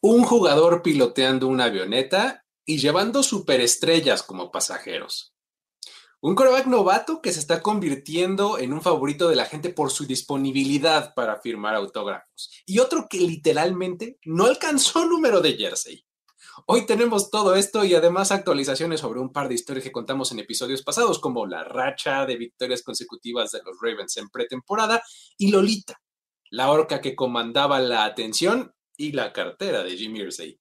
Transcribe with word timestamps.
un 0.00 0.24
jugador 0.24 0.82
piloteando 0.82 1.46
una 1.46 1.64
avioneta 1.64 2.44
y 2.64 2.78
llevando 2.78 3.22
superestrellas 3.22 4.22
como 4.22 4.50
pasajeros. 4.50 5.34
Un 6.22 6.34
coreback 6.34 6.66
novato 6.66 7.22
que 7.22 7.32
se 7.32 7.40
está 7.40 7.62
convirtiendo 7.62 8.58
en 8.58 8.72
un 8.72 8.82
favorito 8.82 9.28
de 9.28 9.36
la 9.36 9.46
gente 9.46 9.70
por 9.70 9.90
su 9.90 10.06
disponibilidad 10.06 11.14
para 11.14 11.40
firmar 11.40 11.74
autógrafos. 11.74 12.50
Y 12.66 12.78
otro 12.78 13.06
que 13.08 13.18
literalmente 13.18 14.18
no 14.24 14.44
alcanzó 14.44 15.04
número 15.06 15.40
de 15.40 15.54
jersey. 15.54 16.04
Hoy 16.66 16.84
tenemos 16.84 17.30
todo 17.30 17.54
esto 17.54 17.84
y 17.84 17.94
además 17.94 18.32
actualizaciones 18.32 19.00
sobre 19.00 19.20
un 19.20 19.32
par 19.32 19.48
de 19.48 19.54
historias 19.54 19.84
que 19.84 19.92
contamos 19.92 20.30
en 20.32 20.40
episodios 20.40 20.82
pasados, 20.82 21.18
como 21.18 21.46
la 21.46 21.64
racha 21.64 22.26
de 22.26 22.36
victorias 22.36 22.82
consecutivas 22.82 23.50
de 23.52 23.62
los 23.64 23.76
Ravens 23.80 24.16
en 24.18 24.28
pretemporada 24.28 25.02
y 25.38 25.50
Lolita, 25.50 26.00
la 26.50 26.70
orca 26.70 27.00
que 27.00 27.16
comandaba 27.16 27.80
la 27.80 28.04
atención 28.04 28.74
y 29.00 29.12
la 29.12 29.32
cartera 29.32 29.82
de 29.82 29.96
Jimmy 29.96 30.20
Irsay. 30.20 30.60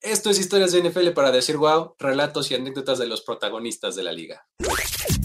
Esto 0.00 0.30
es 0.30 0.40
Historias 0.40 0.72
de 0.72 0.82
NFL 0.82 1.10
para 1.10 1.30
decir 1.30 1.56
wow, 1.56 1.94
relatos 1.96 2.50
y 2.50 2.56
anécdotas 2.56 2.98
de 2.98 3.06
los 3.06 3.22
protagonistas 3.22 3.94
de 3.94 4.02
la 4.02 4.12
liga. 4.12 4.44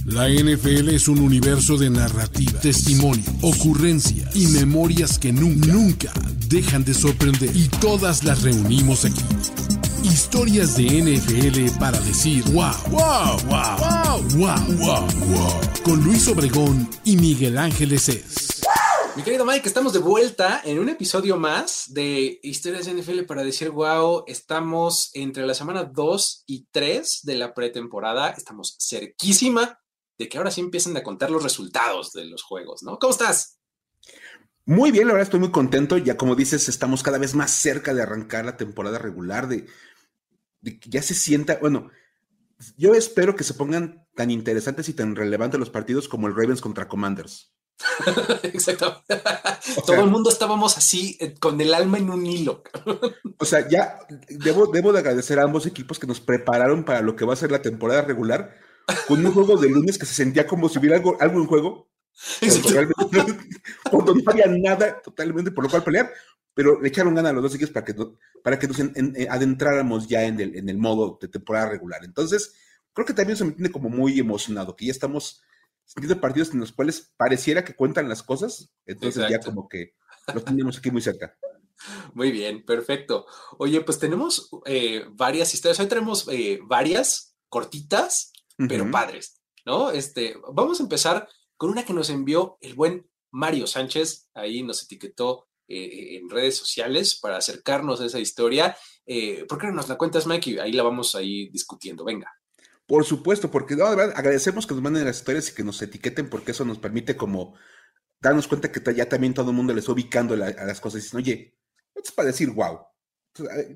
La 0.05 0.29
NFL 0.29 0.89
es 0.89 1.07
un 1.07 1.19
universo 1.19 1.77
de 1.77 1.89
narrativa, 1.89 2.59
testimonio, 2.61 3.25
ocurrencia 3.41 4.29
y 4.35 4.45
memorias 4.47 5.17
que 5.17 5.33
nunca, 5.33 5.67
nunca 5.67 6.13
dejan 6.47 6.85
de 6.85 6.93
sorprender. 6.93 7.49
Y 7.55 7.69
todas 7.69 8.23
las 8.23 8.43
reunimos 8.43 9.03
aquí. 9.03 9.23
Historias 10.03 10.77
de 10.77 10.85
NFL 10.85 11.79
para 11.79 11.99
decir 12.01 12.43
wow, 12.51 12.71
wow, 12.91 13.39
wow, 13.47 14.21
wow, 14.35 14.77
wow, 14.77 15.07
wow, 15.25 15.61
Con 15.83 16.03
Luis 16.03 16.27
Obregón 16.27 16.87
y 17.03 17.17
Miguel 17.17 17.57
Ángeles 17.57 18.09
es. 18.09 18.61
Mi 19.17 19.23
querido 19.23 19.45
Mike, 19.45 19.67
estamos 19.67 19.93
de 19.93 19.99
vuelta 19.99 20.61
en 20.63 20.77
un 20.77 20.89
episodio 20.89 21.37
más 21.37 21.91
de 21.91 22.39
Historias 22.43 22.85
de 22.85 22.93
NFL 22.93 23.23
para 23.23 23.43
decir 23.43 23.71
wow. 23.71 24.23
Estamos 24.27 25.09
entre 25.15 25.47
la 25.47 25.55
semana 25.55 25.85
2 25.85 26.43
y 26.45 26.67
3 26.69 27.21
de 27.23 27.33
la 27.33 27.55
pretemporada. 27.55 28.29
Estamos 28.29 28.77
cerquísima 28.79 29.79
de 30.19 30.29
que 30.29 30.37
ahora 30.37 30.51
sí 30.51 30.61
empiecen 30.61 30.95
a 30.97 31.01
contar 31.01 31.31
los 31.31 31.41
resultados 31.41 32.13
de 32.13 32.25
los 32.25 32.43
juegos, 32.43 32.83
¿no? 32.83 32.99
¿Cómo 32.99 33.09
estás? 33.09 33.57
Muy 34.65 34.91
bien, 34.91 35.07
la 35.07 35.13
verdad 35.13 35.25
estoy 35.25 35.39
muy 35.39 35.51
contento. 35.51 35.97
Ya 35.97 36.15
como 36.15 36.35
dices, 36.35 36.69
estamos 36.69 37.01
cada 37.01 37.17
vez 37.17 37.33
más 37.33 37.49
cerca 37.49 37.95
de 37.95 38.03
arrancar 38.03 38.45
la 38.45 38.55
temporada 38.55 38.99
regular, 38.99 39.47
de, 39.47 39.65
de 40.61 40.79
que 40.79 40.91
ya 40.91 41.01
se 41.01 41.15
sienta, 41.15 41.57
bueno, 41.59 41.89
yo 42.77 42.93
espero 42.93 43.35
que 43.35 43.43
se 43.43 43.55
pongan 43.55 44.07
tan 44.13 44.29
interesantes 44.29 44.87
y 44.89 44.93
tan 44.93 45.15
relevantes 45.15 45.59
los 45.59 45.71
partidos 45.71 46.07
como 46.07 46.27
el 46.27 46.35
Ravens 46.35 46.61
contra 46.61 46.87
Commanders. 46.87 47.56
Exacto. 48.43 49.03
Todo 49.85 50.01
el 50.03 50.09
mundo 50.09 50.29
estábamos 50.29 50.77
así, 50.77 51.17
eh, 51.19 51.35
con 51.39 51.59
el 51.61 51.73
alma 51.73 51.97
en 51.97 52.09
un 52.09 52.25
hilo. 52.25 52.63
o 53.37 53.45
sea, 53.45 53.67
ya 53.67 53.99
debo, 54.29 54.67
debo 54.67 54.93
de 54.93 54.99
agradecer 54.99 55.39
a 55.39 55.43
ambos 55.43 55.65
equipos 55.65 55.99
que 55.99 56.07
nos 56.07 56.19
prepararon 56.19 56.83
para 56.83 57.01
lo 57.01 57.15
que 57.15 57.25
va 57.25 57.33
a 57.33 57.37
ser 57.37 57.51
la 57.51 57.61
temporada 57.61 58.01
regular, 58.01 58.55
con 59.07 59.25
un 59.25 59.33
juego 59.33 59.57
de 59.57 59.69
lunes 59.69 59.97
que 59.97 60.05
se 60.05 60.15
sentía 60.15 60.47
como 60.47 60.69
si 60.69 60.79
hubiera 60.79 60.95
algo, 60.95 61.17
algo 61.19 61.39
en 61.39 61.47
juego. 61.47 61.89
Cuando 63.91 64.15
no 64.15 64.21
había 64.25 64.47
nada 64.47 65.01
totalmente 65.01 65.51
por 65.51 65.65
lo 65.65 65.69
cual 65.69 65.83
pelear, 65.83 66.11
pero 66.53 66.81
le 66.81 66.87
echaron 66.87 67.13
ganas 67.13 67.31
a 67.31 67.33
los 67.33 67.43
dos 67.43 67.55
equipos 67.55 67.71
para 67.71 67.85
que, 67.85 67.95
para 68.43 68.57
que 68.57 68.67
nos 68.67 68.79
eh, 68.79 69.27
adentráramos 69.29 70.07
ya 70.07 70.23
en 70.23 70.39
el, 70.39 70.55
en 70.55 70.69
el 70.69 70.77
modo 70.77 71.19
de 71.21 71.27
temporada 71.27 71.69
regular. 71.69 72.03
Entonces, 72.03 72.55
creo 72.93 73.05
que 73.05 73.13
también 73.13 73.37
se 73.37 73.45
me 73.45 73.51
tiene 73.51 73.71
como 73.71 73.89
muy 73.89 74.19
emocionado, 74.19 74.75
que 74.75 74.85
ya 74.85 74.91
estamos 74.91 75.43
de 75.95 76.15
partidos 76.15 76.53
en 76.53 76.59
los 76.59 76.71
cuales 76.71 77.13
pareciera 77.17 77.63
que 77.63 77.75
cuentan 77.75 78.09
las 78.09 78.23
cosas, 78.23 78.69
entonces 78.85 79.29
ya 79.29 79.39
como 79.39 79.67
que 79.67 79.93
los 80.33 80.43
tenemos 80.43 80.77
aquí 80.77 80.91
muy 80.91 81.01
cerca. 81.01 81.37
Muy 82.13 82.31
bien, 82.31 82.65
perfecto. 82.65 83.25
Oye, 83.57 83.81
pues 83.81 83.99
tenemos 83.99 84.49
eh, 84.65 85.05
varias 85.11 85.53
historias, 85.53 85.79
hoy 85.79 85.87
tenemos 85.87 86.27
eh, 86.29 86.59
varias 86.63 87.35
cortitas, 87.49 88.33
pero 88.67 88.89
padres, 88.89 89.41
¿no? 89.65 89.91
Este, 89.91 90.35
vamos 90.51 90.79
a 90.79 90.83
empezar 90.83 91.29
con 91.55 91.69
una 91.69 91.85
que 91.85 91.93
nos 91.93 92.09
envió 92.09 92.57
el 92.61 92.73
buen 92.73 93.07
Mario 93.31 93.67
Sánchez, 93.67 94.29
ahí 94.33 94.63
nos 94.63 94.83
etiquetó 94.83 95.47
eh, 95.67 96.17
en 96.17 96.29
redes 96.29 96.57
sociales 96.57 97.19
para 97.19 97.37
acercarnos 97.37 98.01
a 98.01 98.05
esa 98.05 98.19
historia. 98.19 98.75
¿Por 99.47 99.57
qué 99.57 99.67
no 99.67 99.73
nos 99.73 99.89
la 99.89 99.97
cuentas, 99.97 100.25
Mike? 100.25 100.59
ahí 100.59 100.73
la 100.73 100.83
vamos 100.83 101.13
a 101.15 101.21
ir 101.21 101.51
discutiendo. 101.51 102.03
Venga. 102.03 102.31
Por 102.87 103.03
supuesto, 103.03 103.51
porque 103.51 103.75
de 103.75 103.83
verdad 103.83 104.13
agradecemos 104.15 104.65
que 104.65 104.73
nos 104.73 104.81
manden 104.81 105.03
las 105.03 105.17
historias 105.17 105.49
y 105.49 105.53
que 105.53 105.63
nos 105.63 105.81
etiqueten, 105.81 106.29
porque 106.29 106.51
eso 106.51 106.63
nos 106.63 106.79
permite 106.79 107.17
como 107.17 107.55
darnos 108.21 108.47
cuenta 108.47 108.71
que 108.71 108.81
ya 108.95 109.07
también 109.07 109.33
todo 109.33 109.51
el 109.51 109.57
mundo 109.57 109.73
les 109.73 109.83
está 109.83 109.91
ubicando 109.91 110.33
a 110.33 110.37
las 110.37 110.79
cosas 110.79 111.01
y 111.01 111.03
dicen, 111.03 111.17
oye, 111.17 111.57
esto 111.93 112.09
es 112.09 112.11
para 112.13 112.27
decir 112.27 112.49
wow. 112.49 112.79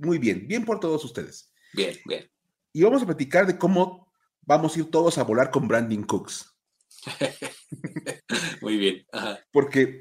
Muy 0.01 0.17
bien, 0.17 0.47
bien 0.47 0.63
por 0.65 0.79
todos 0.79 1.03
ustedes. 1.03 1.51
Bien, 1.73 1.95
bien. 2.05 2.31
Y 2.73 2.83
vamos 2.83 3.03
a 3.03 3.05
platicar 3.05 3.45
de 3.45 3.57
cómo 3.57 4.11
vamos 4.41 4.75
a 4.75 4.79
ir 4.79 4.89
todos 4.89 5.17
a 5.17 5.23
volar 5.23 5.51
con 5.51 5.67
Brandon 5.67 6.03
Cooks. 6.03 6.57
Muy 8.61 8.77
bien. 8.77 9.05
Porque, 9.51 9.99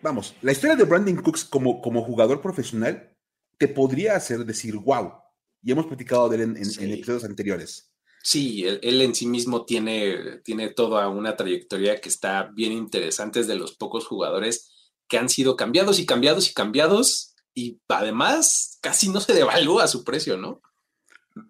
vamos, 0.00 0.34
la 0.40 0.52
historia 0.52 0.76
de 0.76 0.84
Brandon 0.84 1.16
Cooks 1.16 1.44
como, 1.44 1.82
como 1.82 2.02
jugador 2.02 2.40
profesional 2.40 3.14
te 3.58 3.68
podría 3.68 4.16
hacer 4.16 4.44
decir 4.46 4.76
wow. 4.76 5.12
Y 5.62 5.72
hemos 5.72 5.86
platicado 5.86 6.28
de 6.28 6.36
él 6.36 6.42
en 6.42 6.92
episodios 6.92 7.24
anteriores. 7.24 7.93
Sí, 8.24 8.64
él, 8.64 9.02
en 9.02 9.14
sí 9.14 9.26
mismo 9.26 9.66
tiene, 9.66 10.38
tiene 10.42 10.70
toda 10.70 11.08
una 11.08 11.36
trayectoria 11.36 12.00
que 12.00 12.08
está 12.08 12.44
bien 12.54 12.72
interesante, 12.72 13.40
es 13.40 13.46
de 13.46 13.54
los 13.54 13.76
pocos 13.76 14.06
jugadores 14.06 14.72
que 15.08 15.18
han 15.18 15.28
sido 15.28 15.56
cambiados 15.56 15.98
y 15.98 16.06
cambiados 16.06 16.48
y 16.48 16.54
cambiados 16.54 17.34
y 17.52 17.82
además 17.86 18.78
casi 18.80 19.10
no 19.10 19.20
se 19.20 19.34
devalúa 19.34 19.86
su 19.88 20.04
precio, 20.04 20.38
¿no? 20.38 20.62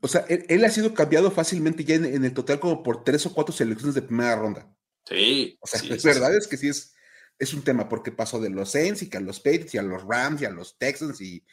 O 0.01 0.09
sea, 0.09 0.25
él, 0.29 0.65
ha 0.65 0.71
sido 0.71 0.95
cambiado 0.95 1.31
fácilmente 1.31 1.85
ya 1.85 1.95
en, 1.95 2.25
el 2.25 2.35
total 2.35 2.59
como 2.59 2.83
por 2.83 3.05
tres 3.05 3.25
o 3.27 3.33
cuatro 3.33 3.55
selecciones 3.55 3.95
de 3.95 4.03
primera 4.03 4.35
ronda. 4.35 4.75
Sí. 5.09 5.57
O 5.61 5.69
sea, 5.69 5.81
es 5.81 6.03
verdad 6.03 6.35
es 6.35 6.49
que 6.49 6.57
sí 6.57 6.69
es, 6.69 6.93
es 7.39 7.55
un 7.55 7.63
tema 7.63 7.89
porque 7.89 8.11
pasó 8.11 8.41
de 8.41 8.51
los 8.51 8.73
Saints 8.73 9.03
y 9.03 9.09
que 9.09 9.19
a 9.19 9.21
los 9.21 9.39
Patriots 9.39 9.75
y 9.75 9.79
a 9.79 9.83
los 9.83 10.03
Rams 10.03 10.43
y 10.43 10.47
a 10.47 10.51
los 10.51 10.77
Texans 10.77 11.21
y, 11.21 11.45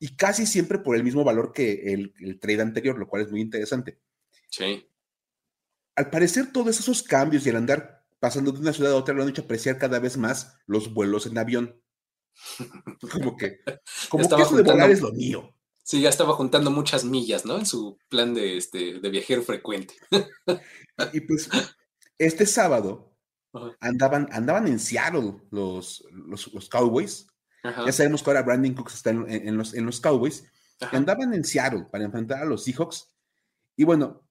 y 0.00 0.16
casi 0.16 0.46
siempre 0.46 0.80
por 0.80 0.96
el 0.96 1.04
mismo 1.04 1.22
valor 1.22 1.52
que 1.52 1.92
el, 1.92 2.12
el 2.18 2.40
trade 2.40 2.62
anterior, 2.62 2.98
lo 2.98 3.06
cual 3.06 3.22
es 3.22 3.30
muy 3.30 3.40
interesante. 3.40 4.00
Sí. 4.54 4.88
Al 5.96 6.10
parecer, 6.10 6.52
todos 6.52 6.78
esos 6.78 7.02
cambios 7.02 7.44
y 7.44 7.48
el 7.48 7.56
andar 7.56 8.04
pasando 8.20 8.52
de 8.52 8.60
una 8.60 8.72
ciudad 8.72 8.92
a 8.92 8.96
otra 8.96 9.14
lo 9.14 9.22
han 9.22 9.28
hecho 9.28 9.42
apreciar 9.42 9.78
cada 9.78 9.98
vez 9.98 10.16
más 10.16 10.56
los 10.66 10.94
vuelos 10.94 11.26
en 11.26 11.38
avión. 11.38 11.80
Como 13.12 13.36
que, 13.36 13.60
como 14.08 14.28
que 14.28 14.42
eso 14.42 14.56
de 14.56 14.62
volar 14.64 14.90
es 14.90 15.00
lo 15.00 15.12
mío. 15.12 15.54
Sí, 15.84 16.00
ya 16.00 16.08
estaba 16.08 16.32
juntando 16.32 16.70
muchas 16.70 17.04
millas, 17.04 17.44
¿no? 17.44 17.58
En 17.58 17.66
su 17.66 17.98
plan 18.08 18.34
de, 18.34 18.56
este, 18.56 18.98
de 18.98 19.10
viajero 19.10 19.42
frecuente. 19.42 19.94
y, 21.12 21.20
pues, 21.20 21.48
este 22.18 22.46
sábado 22.46 23.14
andaban, 23.78 24.28
andaban 24.32 24.66
en 24.66 24.80
Seattle 24.80 25.36
los, 25.50 26.04
los, 26.10 26.68
Cowboys. 26.68 27.28
Ya 27.62 27.92
sabemos 27.92 28.22
que 28.22 28.30
ahora 28.30 28.42
Brandon 28.42 28.74
Cooks 28.74 28.94
está 28.94 29.10
en, 29.10 29.56
los, 29.56 29.74
en 29.74 29.86
los 29.86 30.00
Cowboys. 30.00 30.44
Andaban 30.80 31.34
en 31.34 31.44
Seattle 31.44 31.86
para 31.92 32.04
enfrentar 32.04 32.42
a 32.42 32.46
los 32.46 32.64
Seahawks. 32.64 33.14
Y 33.76 33.84
bueno, 33.84 34.23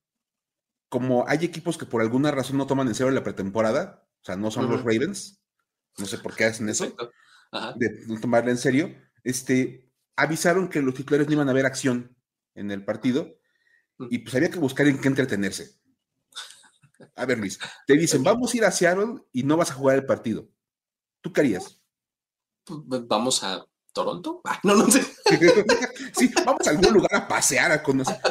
como 0.93 1.27
hay 1.27 1.43
equipos 1.43 1.75
que 1.75 1.87
por 1.87 2.03
alguna 2.03 2.29
razón 2.29 2.55
no 2.55 2.67
toman 2.67 2.87
en 2.87 2.93
serio 2.93 3.11
la 3.11 3.23
pretemporada, 3.23 4.07
o 4.21 4.25
sea, 4.25 4.35
no 4.35 4.51
son 4.51 4.69
los 4.69 4.81
Ravens, 4.81 5.41
no 5.97 6.05
sé 6.05 6.19
por 6.19 6.35
qué 6.35 6.45
hacen 6.45 6.69
eso, 6.69 6.95
de 7.77 8.05
no 8.05 8.19
tomarla 8.19 8.51
en 8.51 8.59
serio, 8.59 8.95
este, 9.23 9.91
avisaron 10.15 10.69
que 10.69 10.83
los 10.83 10.93
titulares 10.93 11.25
no 11.25 11.33
iban 11.33 11.49
a 11.49 11.53
ver 11.53 11.65
acción 11.65 12.15
en 12.53 12.69
el 12.69 12.85
partido 12.85 13.39
y 14.11 14.19
pues 14.19 14.35
había 14.35 14.51
que 14.51 14.59
buscar 14.59 14.85
en 14.85 15.01
qué 15.01 15.07
entretenerse. 15.07 15.81
A 17.15 17.25
ver, 17.25 17.39
Luis, 17.39 17.57
te 17.87 17.95
dicen, 17.95 18.23
vamos 18.23 18.53
a 18.53 18.57
ir 18.57 18.63
a 18.63 18.69
Seattle 18.69 19.15
y 19.31 19.41
no 19.41 19.57
vas 19.57 19.71
a 19.71 19.73
jugar 19.73 19.95
el 19.95 20.05
partido. 20.05 20.47
¿Tú 21.21 21.33
qué 21.33 21.41
harías? 21.41 21.81
Pues, 22.65 23.07
vamos 23.07 23.43
a 23.43 23.65
Toronto. 23.93 24.41
Ah, 24.45 24.59
no, 24.61 24.75
no 24.75 24.91
sé. 24.91 25.01
sí, 26.13 26.31
vamos 26.45 26.67
a 26.67 26.69
algún 26.69 26.93
lugar 26.93 27.15
a 27.15 27.27
pasear, 27.27 27.71
a 27.71 27.81
conocer. 27.81 28.21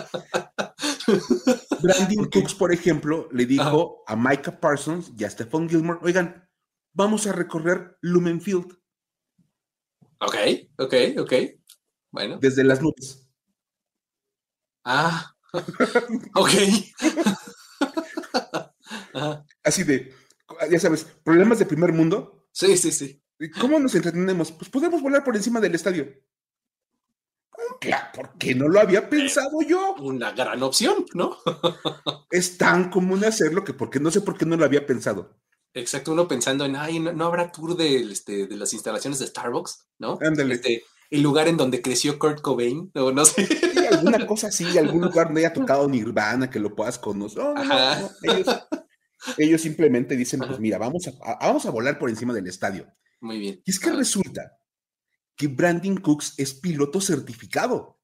Brandon 1.83 2.31
Cooks, 2.31 2.55
por 2.55 2.73
ejemplo, 2.73 3.29
le 3.33 3.47
dijo 3.47 4.03
a 4.07 4.17
Micah 4.17 4.61
Parsons 4.61 5.13
y 5.17 5.25
a 5.25 5.31
Stephon 5.31 5.69
Gilmore, 5.69 5.99
oigan, 6.03 6.49
vamos 6.93 7.27
a 7.27 7.33
recorrer 7.33 7.99
Lumenfield. 8.01 8.79
Ok, 10.21 10.37
ok, 10.79 10.95
ok. 11.19 11.33
Bueno. 12.11 12.39
Desde 12.41 12.63
las 12.65 12.81
nubes. 12.81 13.29
Ah, 14.85 15.35
ok. 16.35 16.51
Así 19.65 19.85
de, 19.85 20.15
ya 20.71 20.79
sabes, 20.79 21.05
problemas 21.25 21.59
de 21.59 21.67
primer 21.67 21.93
mundo. 21.93 22.47
Sí, 22.53 22.77
sí, 22.77 22.93
sí. 22.93 23.23
¿Cómo 23.61 23.79
nos 23.79 23.95
entretenemos? 23.95 24.53
Pues 24.53 24.71
podemos 24.71 25.03
volar 25.03 25.25
por 25.25 25.37
encima 25.37 25.61
del 25.61 25.75
estadio. 25.75 26.13
Claro, 27.81 28.07
¿por 28.15 28.39
qué 28.39 28.55
no 28.55 28.69
lo 28.69 28.81
había 28.81 29.09
pensado 29.09 29.61
yo? 29.63 29.95
Una 30.01 30.33
gran 30.33 30.63
opción, 30.63 31.05
¿no? 31.15 31.37
es 32.31 32.57
tan 32.59 32.91
común 32.91 33.25
hacerlo 33.25 33.65
que 33.65 33.75
porque 33.75 34.01
no 34.01 34.11
sé 34.11 34.21
por 34.21 34.37
qué 34.37 34.47
no 34.47 34.57
lo 34.57 34.65
había 34.65 34.87
pensado. 34.87 35.37
Exacto, 35.75 36.13
uno 36.13 36.29
pensando 36.29 36.65
en, 36.65 36.77
ay, 36.77 37.01
no, 37.01 37.25
habrá 37.25 37.51
tour 37.51 37.77
de, 37.77 37.97
este, 38.03 38.47
de 38.47 38.57
las 38.57 38.73
instalaciones 38.73 39.19
de 39.19 39.27
Starbucks, 39.27 39.87
¿no? 39.99 40.19
Ándale. 40.21 40.55
Este, 40.55 40.85
el 41.11 41.23
lugar 41.23 41.49
en 41.49 41.57
donde 41.57 41.83
creció 41.83 42.19
Kurt 42.19 42.41
Cobain, 42.41 42.91
o 42.95 43.11
no 43.11 43.25
sé. 43.25 43.49
alguna 43.91 44.27
cosa 44.27 44.49
así, 44.49 44.79
algún 44.79 45.03
lugar 45.03 45.27
donde 45.27 45.45
haya 45.45 45.53
tocado 45.53 45.89
Nirvana, 45.89 46.51
que 46.51 46.59
lo 46.59 46.75
puedas 46.75 46.99
conocer. 46.99 47.43
ellos, 49.39 49.61
simplemente 49.61 50.17
dicen, 50.17 50.41
pues 50.41 50.59
mira, 50.59 50.79
vamos 50.79 51.07
a, 51.09 51.39
vamos 51.41 51.67
a 51.67 51.71
volar 51.71 51.99
por 51.99 52.11
encima 52.11 52.33
del 52.33 52.47
estadio. 52.47 52.87
Muy 53.21 53.39
bien. 53.39 53.63
Y 53.65 53.71
es 53.71 53.79
que 53.79 53.93
resulta 53.93 54.59
que 55.43 55.49
Brandon 55.49 55.97
Cooks 55.97 56.35
es 56.37 56.55
piloto 56.55 57.01
certificado. 57.01 57.99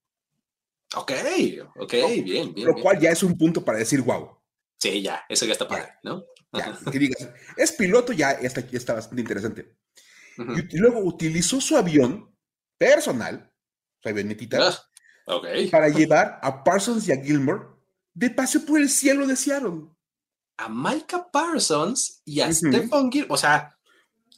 Ok, 0.96 1.12
ok, 1.76 1.92
bien, 2.24 2.52
bien. 2.52 2.66
Lo 2.66 2.74
cual 2.74 2.98
ya 2.98 3.10
es 3.10 3.22
un 3.22 3.38
punto 3.38 3.64
para 3.64 3.78
decir, 3.78 4.00
wow. 4.00 4.38
Sí, 4.76 5.02
ya, 5.02 5.24
eso 5.28 5.46
ya 5.46 5.52
está 5.52 5.68
padre, 5.68 5.94
¿no? 6.02 6.24
Ya, 6.52 6.76
que 6.92 6.98
digas, 6.98 7.28
es 7.56 7.72
piloto, 7.72 8.12
ya 8.12 8.32
está, 8.32 8.60
está 8.72 8.94
bastante 8.94 9.20
interesante. 9.20 9.76
y, 10.36 10.76
luego 10.78 10.98
utilizó 11.00 11.60
su 11.60 11.76
avión 11.76 12.34
personal, 12.76 13.52
su 14.02 14.08
avionetita, 14.08 14.58
ah, 15.28 15.40
para 15.70 15.88
llevar 15.90 16.40
a 16.42 16.64
Parsons 16.64 17.06
y 17.06 17.12
a 17.12 17.22
Gilmore 17.22 17.66
de 18.14 18.30
paseo 18.30 18.64
por 18.66 18.80
el 18.80 18.88
cielo 18.88 19.28
de 19.28 19.36
Seattle. 19.36 19.90
A 20.56 20.68
Micah 20.68 21.30
Parsons 21.30 22.20
y 22.24 22.40
a 22.40 22.52
Stephen 22.52 23.12
Gilmore, 23.12 23.34
o 23.34 23.36
sea, 23.36 23.77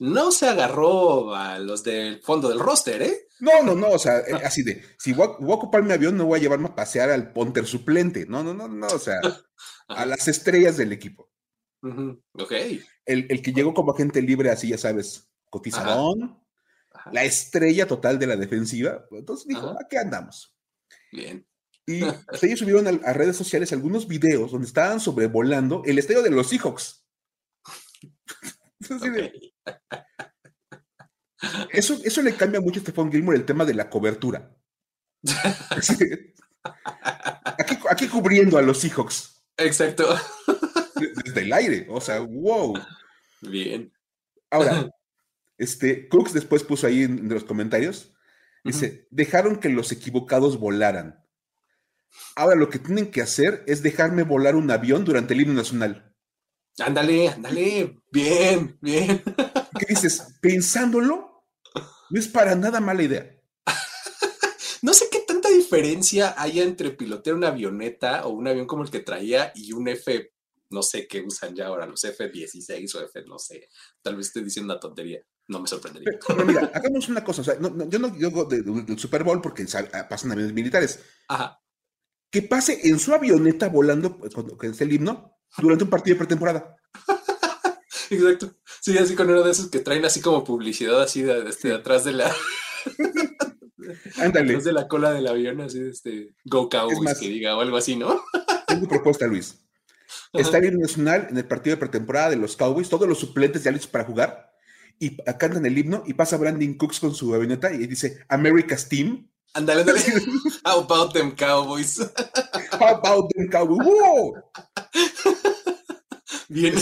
no 0.00 0.32
se 0.32 0.48
agarró 0.48 1.34
a 1.34 1.58
los 1.58 1.84
del 1.84 2.20
fondo 2.22 2.48
del 2.48 2.58
roster, 2.58 3.02
¿eh? 3.02 3.28
No, 3.38 3.62
no, 3.62 3.74
no, 3.74 3.88
o 3.88 3.98
sea, 3.98 4.18
eh, 4.20 4.32
así 4.44 4.62
de, 4.62 4.82
si 4.98 5.12
voy 5.12 5.26
a, 5.26 5.30
ocupar 5.54 5.82
mi 5.82 5.92
avión, 5.92 6.16
no 6.16 6.24
voy 6.26 6.38
a 6.38 6.42
llevarme 6.42 6.68
a 6.68 6.74
pasear 6.74 7.10
al 7.10 7.32
Ponter 7.32 7.66
suplente. 7.66 8.26
No, 8.26 8.42
no, 8.42 8.54
no, 8.54 8.66
no, 8.66 8.86
o 8.86 8.98
sea, 8.98 9.20
a 9.88 10.06
las 10.06 10.26
estrellas 10.26 10.76
del 10.78 10.92
equipo. 10.92 11.30
Ok. 12.32 12.52
El, 13.04 13.42
que 13.42 13.52
llegó 13.52 13.74
como 13.74 13.92
agente 13.92 14.22
libre, 14.22 14.50
así 14.50 14.68
ya 14.68 14.78
sabes, 14.78 15.30
cotizadón, 15.48 16.42
la 17.12 17.24
estrella 17.24 17.86
total 17.86 18.18
de 18.18 18.26
la 18.26 18.36
defensiva. 18.36 19.04
Entonces 19.10 19.46
dijo, 19.46 19.68
¿a 19.68 19.86
qué 19.88 19.98
andamos? 19.98 20.56
Bien. 21.12 21.46
Y 21.86 22.00
pues, 22.28 22.42
ellos 22.42 22.58
subieron 22.58 22.86
a, 23.04 23.12
redes 23.12 23.36
sociales 23.36 23.72
algunos 23.72 24.08
videos 24.08 24.52
donde 24.52 24.66
estaban 24.66 25.00
sobrevolando 25.00 25.82
el 25.84 25.98
estadio 25.98 26.22
de 26.22 26.30
los 26.30 26.48
Seahawks. 26.48 27.04
Eso, 31.70 31.98
eso 32.04 32.22
le 32.22 32.34
cambia 32.34 32.60
mucho 32.60 32.80
a 32.80 32.82
Stephon 32.82 33.10
Gilmore 33.10 33.38
el 33.38 33.46
tema 33.46 33.64
de 33.64 33.74
la 33.74 33.88
cobertura. 33.88 34.54
aquí, 37.58 37.78
aquí 37.88 38.08
cubriendo 38.08 38.58
a 38.58 38.62
los 38.62 38.78
Seahawks. 38.78 39.42
Exacto. 39.56 40.16
Desde 41.24 41.42
el 41.42 41.52
aire, 41.52 41.86
o 41.88 42.00
sea, 42.00 42.20
wow. 42.20 42.78
Bien. 43.40 43.92
Ahora, 44.50 44.90
este, 45.58 46.08
Cooks 46.08 46.32
después 46.32 46.62
puso 46.62 46.86
ahí 46.86 47.02
en, 47.02 47.28
los 47.28 47.44
comentarios, 47.44 48.12
dice, 48.64 49.06
dejaron 49.10 49.60
que 49.60 49.68
los 49.68 49.92
equivocados 49.92 50.58
volaran. 50.58 51.24
Ahora 52.34 52.56
lo 52.56 52.68
que 52.68 52.78
tienen 52.78 53.10
que 53.10 53.22
hacer 53.22 53.62
es 53.66 53.82
dejarme 53.82 54.24
volar 54.24 54.56
un 54.56 54.70
avión 54.70 55.04
durante 55.04 55.34
el 55.34 55.42
himno 55.42 55.54
nacional. 55.54 56.14
Ándale, 56.78 57.28
ándale, 57.28 57.98
bien, 58.10 58.78
bien. 58.80 59.22
¿Qué 59.90 59.96
dices? 59.96 60.22
Pensándolo, 60.40 61.42
no 62.10 62.20
es 62.20 62.28
para 62.28 62.54
nada 62.54 62.78
mala 62.78 63.02
idea. 63.02 63.28
no 64.82 64.94
sé 64.94 65.06
qué 65.10 65.18
tanta 65.26 65.48
diferencia 65.48 66.32
hay 66.38 66.60
entre 66.60 66.92
pilotear 66.92 67.34
una 67.34 67.48
avioneta 67.48 68.24
o 68.24 68.28
un 68.28 68.46
avión 68.46 68.68
como 68.68 68.84
el 68.84 68.90
que 68.90 69.00
traía 69.00 69.50
y 69.52 69.72
un 69.72 69.88
F, 69.88 70.32
no 70.70 70.84
sé 70.84 71.08
qué 71.08 71.22
usan 71.22 71.56
ya 71.56 71.66
ahora, 71.66 71.86
los 71.86 72.04
F-16 72.04 72.94
o 72.94 73.02
F, 73.02 73.24
no 73.26 73.36
sé. 73.40 73.68
Tal 74.00 74.14
vez 74.14 74.28
estoy 74.28 74.44
diciendo 74.44 74.72
una 74.72 74.78
tontería. 74.78 75.22
No 75.48 75.58
me 75.58 75.66
sorprendería. 75.66 76.20
Pero, 76.24 76.46
mira, 76.46 76.70
hagamos 76.72 77.08
una 77.08 77.24
cosa. 77.24 77.42
yo 77.58 77.98
no 77.98 78.10
digo 78.10 78.44
del 78.44 78.96
Super 78.96 79.24
Bowl 79.24 79.42
porque 79.42 79.66
pasan 80.08 80.30
aviones 80.30 80.54
militares. 80.54 81.00
Ajá. 81.26 81.60
Que 82.30 82.42
pase 82.42 82.78
en 82.84 83.00
su 83.00 83.12
avioneta 83.12 83.68
volando, 83.68 84.16
pues, 84.18 84.34
cuando 84.34 84.56
es 84.62 84.80
el 84.80 84.92
himno, 84.92 85.36
durante 85.58 85.82
un 85.82 85.90
partido 85.90 86.14
de 86.14 86.18
pretemporada. 86.18 86.76
Exacto. 88.14 88.54
Sí, 88.80 88.98
así 88.98 89.14
con 89.14 89.30
uno 89.30 89.42
de 89.42 89.52
esos 89.52 89.68
que 89.70 89.78
traen 89.78 90.04
así 90.04 90.20
como 90.20 90.42
publicidad 90.44 91.00
así 91.00 91.22
de, 91.22 91.48
este, 91.48 91.72
atrás 91.72 92.04
de 92.04 92.12
la. 92.12 92.34
Ándale. 94.18 94.56
de 94.56 94.72
la 94.72 94.88
cola 94.88 95.12
del 95.12 95.26
avión, 95.26 95.60
así 95.60 95.80
de 95.80 95.90
este 95.90 96.34
Go 96.44 96.68
Cowboys 96.68 97.18
que 97.18 97.28
diga 97.28 97.56
o 97.56 97.60
algo 97.60 97.76
así, 97.76 97.96
¿no? 97.96 98.20
Tengo 98.66 98.88
propuesta, 98.88 99.26
Luis. 99.26 99.58
Está 100.32 100.58
el 100.58 100.78
nacional 100.78 101.28
en 101.30 101.36
el 101.36 101.46
partido 101.46 101.76
de 101.76 101.80
pretemporada 101.80 102.30
de 102.30 102.36
los 102.36 102.56
Cowboys, 102.56 102.88
todos 102.88 103.08
los 103.08 103.18
suplentes 103.18 103.64
ya 103.64 103.70
listos 103.70 103.90
para 103.90 104.04
jugar, 104.04 104.52
y 104.98 105.16
cantan 105.16 105.66
el 105.66 105.76
himno, 105.76 106.04
y 106.06 106.14
pasa 106.14 106.36
Brandon 106.36 106.74
Cooks 106.74 107.00
con 107.00 107.14
su 107.14 107.34
avioneta 107.34 107.72
y 107.72 107.86
dice 107.86 108.24
America's 108.28 108.88
Team. 108.88 109.28
Ándale, 109.54 109.80
ándale. 109.80 110.00
How 110.64 110.80
about 110.80 111.12
them 111.12 111.34
Cowboys? 111.34 111.98
How 112.72 112.96
about 112.96 113.32
them 113.34 113.48
Cowboys? 113.48 113.84
¡Wow! 113.84 114.34
Bien. 116.48 116.74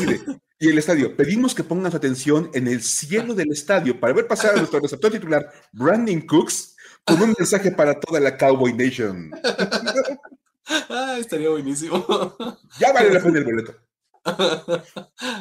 Y 0.61 0.69
el 0.69 0.79
estadio, 0.79 1.17
pedimos 1.17 1.55
que 1.55 1.63
pongan 1.63 1.93
su 1.93 1.97
atención 1.97 2.51
en 2.53 2.67
el 2.67 2.83
cielo 2.83 3.35
del 3.35 3.53
estadio 3.53 4.01
para 4.01 4.13
ver 4.13 4.27
pasar 4.27 4.55
a 4.55 4.57
nuestro 4.59 4.81
receptor 4.81 5.13
titular, 5.13 5.53
Brandon 5.73 6.21
Cooks, 6.23 6.77
con 7.05 7.23
un 7.23 7.35
mensaje 7.39 7.71
para 7.71 7.99
toda 8.01 8.19
la 8.19 8.37
Cowboy 8.37 8.73
Nation. 8.73 9.31
Ah, 10.91 11.17
estaría 11.19 11.49
buenísimo. 11.49 12.05
Ya 12.79 12.93
vale 12.93 13.15
la 13.15 13.23
pena 13.23 13.39
el 13.39 13.45
boleto. 13.45 13.75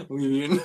Muy 0.10 0.28
bien. 0.28 0.62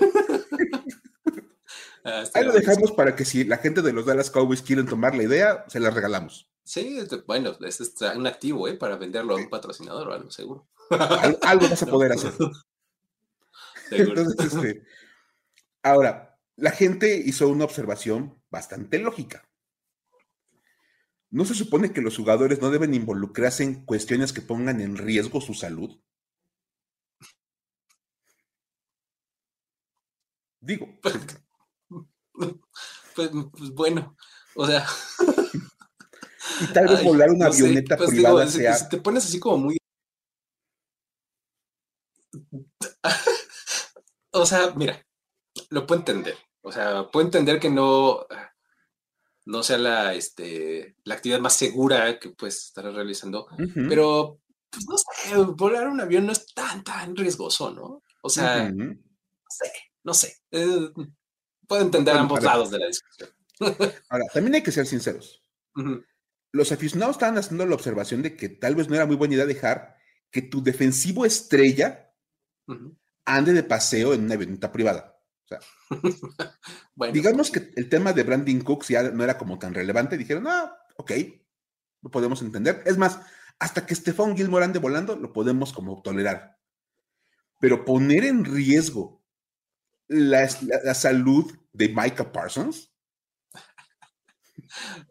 Ah, 2.04 2.24
Ahí 2.34 2.44
lo 2.44 2.52
dejamos 2.52 2.92
para 2.92 3.16
que 3.16 3.24
si 3.24 3.44
la 3.44 3.58
gente 3.58 3.80
de 3.80 3.92
los 3.92 4.06
Dallas 4.06 4.30
Cowboys 4.30 4.62
quieren 4.62 4.86
tomar 4.86 5.14
la 5.14 5.22
idea, 5.22 5.64
se 5.68 5.80
la 5.80 5.90
regalamos. 5.90 6.48
Sí, 6.64 6.98
bueno, 7.26 7.56
es 7.60 7.94
un 8.14 8.26
activo, 8.26 8.68
¿eh? 8.68 8.74
Para 8.74 8.96
venderlo 8.96 9.34
a 9.34 9.38
un 9.38 9.48
patrocinador 9.48 10.08
o 10.08 10.12
algo, 10.12 10.30
seguro. 10.30 10.68
algo 11.42 11.68
vas 11.68 11.82
a 11.82 11.86
poder 11.86 12.12
hacer. 12.12 12.32
Entonces, 13.98 14.52
este, 14.52 14.82
ahora, 15.82 16.38
la 16.56 16.70
gente 16.70 17.16
hizo 17.16 17.48
una 17.48 17.64
observación 17.64 18.40
bastante 18.50 18.98
lógica. 18.98 19.48
¿No 21.30 21.44
se 21.44 21.54
supone 21.54 21.92
que 21.92 22.02
los 22.02 22.16
jugadores 22.16 22.60
no 22.60 22.70
deben 22.70 22.94
involucrarse 22.94 23.64
en 23.64 23.86
cuestiones 23.86 24.32
que 24.32 24.42
pongan 24.42 24.80
en 24.80 24.96
riesgo 24.96 25.40
su 25.40 25.54
salud? 25.54 26.00
Digo. 30.60 30.88
Pues, 33.14 33.28
pues, 33.28 33.70
bueno, 33.74 34.16
o 34.54 34.66
sea. 34.66 34.86
Y 36.60 36.72
tal 36.72 36.88
vez 36.88 37.04
volar 37.04 37.30
una 37.30 37.46
avioneta 37.46 37.96
pues, 37.96 38.10
privada 38.10 38.46
sea... 38.46 38.74
Si 38.74 38.88
te 38.88 38.96
pones 38.96 39.24
así 39.24 39.38
como 39.38 39.58
muy 39.58 39.76
o 44.32 44.46
sea, 44.46 44.72
mira, 44.74 45.04
lo 45.70 45.86
puedo 45.86 46.00
entender. 46.00 46.36
O 46.62 46.72
sea, 46.72 47.10
puedo 47.10 47.26
entender 47.26 47.58
que 47.58 47.70
no, 47.70 48.26
no 49.44 49.62
sea 49.62 49.78
la, 49.78 50.14
este, 50.14 50.96
la 51.04 51.14
actividad 51.14 51.40
más 51.40 51.54
segura 51.54 52.18
que 52.18 52.30
puedes 52.30 52.66
estar 52.66 52.84
realizando, 52.84 53.48
pero, 53.88 54.40
pues 54.70 54.86
no 54.88 54.96
sé, 54.96 55.36
volar 55.56 55.88
un 55.88 56.00
avión 56.00 56.26
no 56.26 56.32
es 56.32 56.46
tan, 56.54 56.84
tan 56.84 57.16
riesgoso, 57.16 57.72
¿no? 57.72 58.02
O 58.22 58.30
sea, 58.30 58.70
no 58.70 58.94
sé, 59.48 59.72
no 60.04 60.14
sé. 60.14 60.36
Eh, 60.52 60.90
puedo 61.66 61.82
entender 61.82 62.16
ambos 62.16 62.42
lados 62.42 62.70
de 62.70 62.78
la 62.78 62.86
discusión. 62.86 63.30
Ahora, 64.08 64.24
también 64.32 64.54
hay 64.54 64.62
que 64.62 64.72
ser 64.72 64.86
sinceros. 64.86 65.42
Los 66.52 66.70
aficionados 66.70 67.16
estaban 67.16 67.38
haciendo 67.38 67.66
la 67.66 67.74
observación 67.74 68.22
de 68.22 68.36
que 68.36 68.48
tal 68.48 68.76
vez 68.76 68.88
no 68.88 68.94
era 68.94 69.06
muy 69.06 69.16
buena 69.16 69.34
idea 69.34 69.46
dejar 69.46 69.96
que 70.30 70.42
tu 70.42 70.62
defensivo 70.62 71.24
estrella 71.24 72.14
ande 73.24 73.52
de 73.52 73.62
paseo 73.62 74.14
en 74.14 74.24
una 74.24 74.34
avioneta 74.34 74.72
privada. 74.72 75.18
O 75.44 75.48
sea, 75.48 75.60
digamos 77.12 77.50
que 77.50 77.72
el 77.76 77.88
tema 77.88 78.12
de 78.12 78.22
Brandon 78.22 78.60
Cooks 78.60 78.88
ya 78.88 79.02
no 79.10 79.24
era 79.24 79.38
como 79.38 79.58
tan 79.58 79.74
relevante. 79.74 80.16
Dijeron, 80.16 80.46
ah, 80.46 80.76
ok, 80.96 81.12
lo 82.02 82.10
podemos 82.10 82.42
entender. 82.42 82.82
Es 82.86 82.98
más, 82.98 83.20
hasta 83.58 83.86
que 83.86 83.94
Stephon 83.94 84.36
Gilmore 84.36 84.64
ande 84.64 84.78
volando, 84.78 85.16
lo 85.16 85.32
podemos 85.32 85.72
como 85.72 86.02
tolerar. 86.02 86.58
Pero 87.60 87.84
poner 87.84 88.24
en 88.24 88.44
riesgo 88.44 89.22
la, 90.08 90.48
salud 90.94 91.52
de 91.72 91.88
Micah 91.88 92.32
Parsons. 92.32 92.90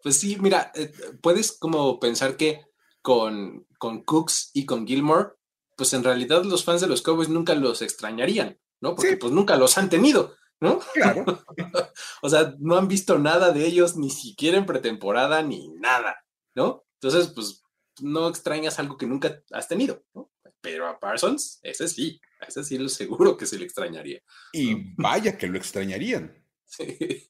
Pues 0.01 0.19
sí, 0.19 0.37
mira, 0.39 0.71
eh, 0.73 0.91
puedes 1.21 1.51
como 1.51 1.99
pensar 1.99 2.35
que 2.35 2.65
con, 3.03 3.67
con 3.77 4.03
Cooks 4.03 4.49
y 4.55 4.65
con 4.65 4.87
Gilmore 4.87 5.33
pues 5.81 5.93
en 5.93 6.03
realidad 6.03 6.43
los 6.43 6.63
fans 6.63 6.79
de 6.79 6.85
los 6.85 7.01
Cowboys 7.01 7.27
nunca 7.27 7.55
los 7.55 7.81
extrañarían, 7.81 8.55
¿no? 8.81 8.93
Porque 8.93 9.17
pues 9.17 9.33
nunca 9.33 9.55
los 9.55 9.79
han 9.79 9.89
tenido, 9.89 10.35
¿no? 10.59 10.77
Claro. 10.93 11.25
o 12.21 12.29
sea, 12.29 12.53
no 12.59 12.77
han 12.77 12.87
visto 12.87 13.17
nada 13.17 13.51
de 13.51 13.65
ellos, 13.65 13.97
ni 13.97 14.11
siquiera 14.11 14.59
en 14.59 14.67
pretemporada, 14.67 15.41
ni 15.41 15.69
nada, 15.69 16.23
¿no? 16.53 16.85
Entonces, 17.01 17.33
pues 17.33 17.63
no 17.99 18.29
extrañas 18.29 18.77
algo 18.77 18.95
que 18.95 19.07
nunca 19.07 19.41
has 19.49 19.67
tenido, 19.67 20.03
¿no? 20.13 20.31
Pero 20.61 20.87
a 20.87 20.99
Parsons, 20.99 21.59
ese 21.63 21.87
sí, 21.87 22.21
a 22.39 22.45
ese 22.45 22.63
sí 22.63 22.77
lo 22.77 22.87
seguro 22.87 23.35
que 23.35 23.47
se 23.47 23.57
le 23.57 23.65
extrañaría. 23.65 24.21
Y 24.53 24.93
vaya 25.01 25.35
que 25.35 25.47
lo 25.47 25.57
extrañarían. 25.57 26.37
Sí. 26.63 27.27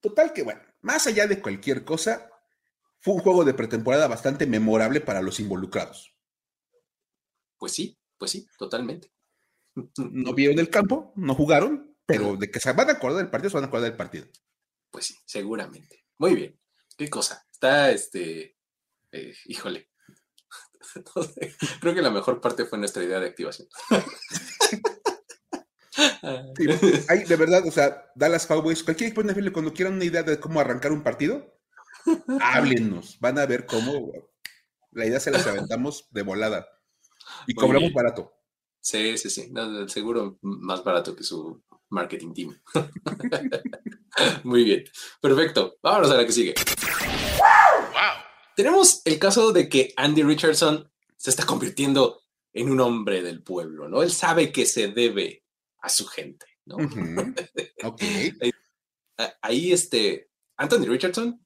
Total 0.00 0.32
que, 0.32 0.44
bueno, 0.44 0.62
más 0.82 1.08
allá 1.08 1.26
de 1.26 1.42
cualquier 1.42 1.84
cosa, 1.84 2.30
fue 3.00 3.14
un 3.14 3.20
juego 3.20 3.44
de 3.44 3.54
pretemporada 3.54 4.06
bastante 4.06 4.46
memorable 4.46 5.00
para 5.00 5.20
los 5.20 5.40
involucrados. 5.40 6.17
Pues 7.58 7.72
sí, 7.72 7.98
pues 8.16 8.30
sí, 8.30 8.46
totalmente. 8.58 9.12
No 9.96 10.34
vieron 10.34 10.58
el 10.58 10.70
campo, 10.70 11.12
no 11.16 11.34
jugaron, 11.34 11.96
pero 12.06 12.36
de 12.36 12.50
que 12.50 12.60
se 12.60 12.72
van 12.72 12.88
a 12.88 12.92
acordar 12.92 13.18
del 13.18 13.30
partido, 13.30 13.50
se 13.50 13.56
van 13.56 13.64
a 13.64 13.66
acordar 13.68 13.90
del 13.90 13.96
partido. 13.96 14.26
Pues 14.90 15.06
sí, 15.06 15.14
seguramente. 15.24 16.04
Muy 16.18 16.34
bien. 16.34 16.58
¿Qué 16.96 17.08
cosa? 17.08 17.46
Está, 17.52 17.90
este, 17.90 18.56
eh, 19.12 19.34
híjole. 19.46 19.88
Creo 21.80 21.94
que 21.94 22.02
la 22.02 22.10
mejor 22.10 22.40
parte 22.40 22.64
fue 22.64 22.78
nuestra 22.78 23.04
idea 23.04 23.20
de 23.20 23.28
activación. 23.28 23.68
hay, 27.08 27.24
de 27.24 27.36
verdad, 27.36 27.66
o 27.66 27.70
sea, 27.70 28.10
Dallas 28.14 28.46
Cowboys, 28.46 28.82
cualquier 28.82 29.10
equipo 29.10 29.22
NFL, 29.22 29.52
cuando 29.52 29.72
quieran 29.72 29.94
una 29.94 30.04
idea 30.04 30.22
de 30.22 30.40
cómo 30.40 30.60
arrancar 30.60 30.92
un 30.92 31.02
partido, 31.02 31.58
háblenos. 32.40 33.18
Van 33.20 33.38
a 33.38 33.46
ver 33.46 33.66
cómo 33.66 34.12
la 34.92 35.06
idea 35.06 35.20
se 35.20 35.30
las 35.30 35.46
aventamos 35.46 36.08
de 36.10 36.22
volada. 36.22 36.66
Y 37.46 37.54
cobramos 37.54 37.92
barato. 37.92 38.32
Sí, 38.80 39.18
sí, 39.18 39.28
sí. 39.30 39.52
seguro 39.88 40.38
más 40.42 40.82
barato 40.82 41.14
que 41.14 41.22
su 41.22 41.62
marketing 41.90 42.32
team. 42.32 42.60
Muy 44.44 44.64
bien. 44.64 44.84
Perfecto. 45.20 45.76
Vámonos 45.82 46.10
a 46.10 46.16
la 46.16 46.26
que 46.26 46.32
sigue. 46.32 46.54
Wow. 47.38 48.24
Tenemos 48.56 49.02
el 49.04 49.18
caso 49.18 49.52
de 49.52 49.68
que 49.68 49.92
Andy 49.96 50.22
Richardson 50.22 50.90
se 51.16 51.30
está 51.30 51.44
convirtiendo 51.44 52.22
en 52.52 52.70
un 52.70 52.80
hombre 52.80 53.22
del 53.22 53.42
pueblo, 53.42 53.88
¿no? 53.88 54.02
Él 54.02 54.10
sabe 54.10 54.52
que 54.52 54.66
se 54.66 54.88
debe 54.88 55.44
a 55.80 55.88
su 55.88 56.06
gente, 56.06 56.46
¿no? 56.64 56.76
Ok. 57.84 58.02
Ahí, 59.42 59.72
este, 59.72 60.30
Anthony 60.56 60.86
Richardson, 60.86 61.44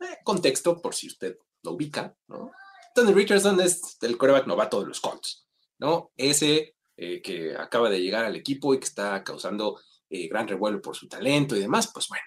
eh, 0.00 0.18
contexto 0.24 0.80
por 0.80 0.94
si 0.94 1.06
usted 1.06 1.38
lo 1.62 1.72
ubica, 1.72 2.16
¿no? 2.28 2.50
Anthony 2.94 3.14
Richardson 3.14 3.60
es 3.60 3.98
el 4.02 4.16
coreback 4.16 4.46
novato 4.46 4.80
de 4.80 4.86
los 4.86 5.00
Colts, 5.00 5.46
¿no? 5.78 6.12
Ese 6.16 6.76
eh, 6.96 7.20
que 7.20 7.56
acaba 7.56 7.90
de 7.90 8.00
llegar 8.00 8.24
al 8.24 8.36
equipo 8.36 8.72
y 8.72 8.78
que 8.78 8.84
está 8.84 9.24
causando 9.24 9.80
eh, 10.08 10.28
gran 10.28 10.46
revuelo 10.46 10.80
por 10.80 10.94
su 10.94 11.08
talento 11.08 11.56
y 11.56 11.60
demás, 11.60 11.90
pues 11.92 12.08
bueno, 12.08 12.24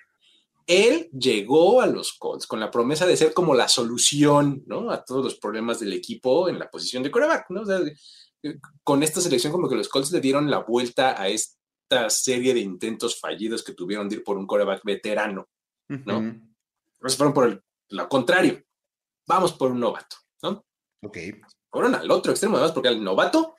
él 0.65 1.09
llegó 1.17 1.79
a 1.79 1.87
los 1.87 2.13
Colts 2.13 2.45
con 2.45 2.59
la 2.59 2.69
promesa 2.69 3.05
de 3.05 3.15
ser 3.15 3.33
como 3.33 3.55
la 3.55 3.69
solución, 3.69 4.63
¿no? 4.65 4.91
A 4.91 5.05
todos 5.05 5.23
los 5.23 5.35
problemas 5.35 5.79
del 5.79 5.93
equipo 5.93 6.49
en 6.49 6.59
la 6.59 6.69
posición 6.69 7.01
de 7.01 7.11
coreback, 7.11 7.49
¿no? 7.51 7.63
Eh, 7.71 8.59
con 8.83 9.03
esta 9.03 9.21
selección 9.21 9.53
como 9.53 9.69
que 9.69 9.75
los 9.75 9.87
Colts 9.87 10.11
le 10.11 10.19
dieron 10.19 10.51
la 10.51 10.59
vuelta 10.59 11.19
a 11.19 11.29
esta 11.29 12.09
serie 12.09 12.53
de 12.53 12.59
intentos 12.59 13.17
fallidos 13.17 13.63
que 13.63 13.73
tuvieron 13.73 14.09
de 14.09 14.17
ir 14.17 14.23
por 14.23 14.37
un 14.37 14.45
coreback 14.45 14.83
veterano, 14.83 15.47
¿no? 15.87 16.19
Uh 16.19 16.41
fueron 17.15 17.33
por 17.33 17.63
lo 17.89 18.09
contrario. 18.09 18.61
Vamos 19.27 19.53
por 19.53 19.71
un 19.71 19.79
novato, 19.79 20.17
¿no? 20.25 20.26
Ok. 21.01 21.17
Fueron 21.69 21.95
al 21.95 22.09
otro 22.09 22.31
extremo, 22.31 22.55
además, 22.55 22.73
porque 22.73 22.89
el 22.89 23.03
novato 23.03 23.55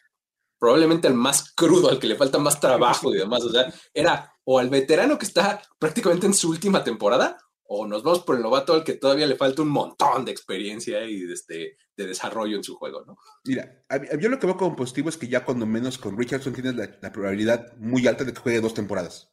probablemente 0.58 1.06
al 1.06 1.14
más 1.14 1.52
crudo, 1.54 1.88
al 1.88 1.98
que 1.98 2.08
le 2.08 2.16
falta 2.16 2.38
más 2.38 2.60
trabajo 2.60 3.14
y 3.14 3.18
demás. 3.18 3.44
O 3.44 3.50
sea, 3.50 3.72
era 3.94 4.34
o 4.44 4.58
al 4.58 4.70
veterano 4.70 5.18
que 5.18 5.26
está 5.26 5.62
prácticamente 5.78 6.26
en 6.26 6.34
su 6.34 6.50
última 6.50 6.82
temporada, 6.82 7.38
o 7.70 7.86
nos 7.86 8.02
vamos 8.02 8.20
por 8.20 8.36
el 8.36 8.42
novato 8.42 8.72
al 8.72 8.82
que 8.82 8.94
todavía 8.94 9.26
le 9.26 9.36
falta 9.36 9.62
un 9.62 9.68
montón 9.68 10.24
de 10.24 10.32
experiencia 10.32 11.02
y 11.04 11.20
de, 11.20 11.34
este, 11.34 11.76
de 11.96 12.06
desarrollo 12.06 12.56
en 12.56 12.64
su 12.64 12.74
juego, 12.76 13.04
¿no? 13.04 13.18
Mira, 13.44 13.84
yo 14.18 14.30
lo 14.30 14.38
que 14.38 14.46
veo 14.46 14.56
como 14.56 14.74
positivo 14.74 15.10
es 15.10 15.18
que 15.18 15.28
ya 15.28 15.44
cuando 15.44 15.66
menos 15.66 15.98
con 15.98 16.16
Richardson 16.16 16.54
tienes 16.54 16.74
la, 16.74 17.12
probabilidad 17.12 17.76
muy 17.76 18.06
alta 18.06 18.24
de 18.24 18.32
que 18.32 18.40
juegue 18.40 18.60
dos 18.60 18.74
temporadas. 18.74 19.30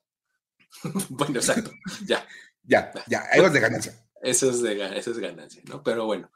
bueno, 1.10 1.40
exacto, 1.40 1.72
ya. 2.06 2.28
ya, 2.64 2.92
ya, 3.08 3.24
ahí 3.32 3.40
vas 3.40 3.54
de 3.54 3.60
ganancia. 3.62 4.06
Eso 4.22 4.50
es, 4.50 4.62
de, 4.62 4.98
eso 4.98 5.12
es 5.12 5.18
ganancia, 5.20 5.62
¿no? 5.66 5.82
Pero 5.82 6.06
bueno, 6.06 6.30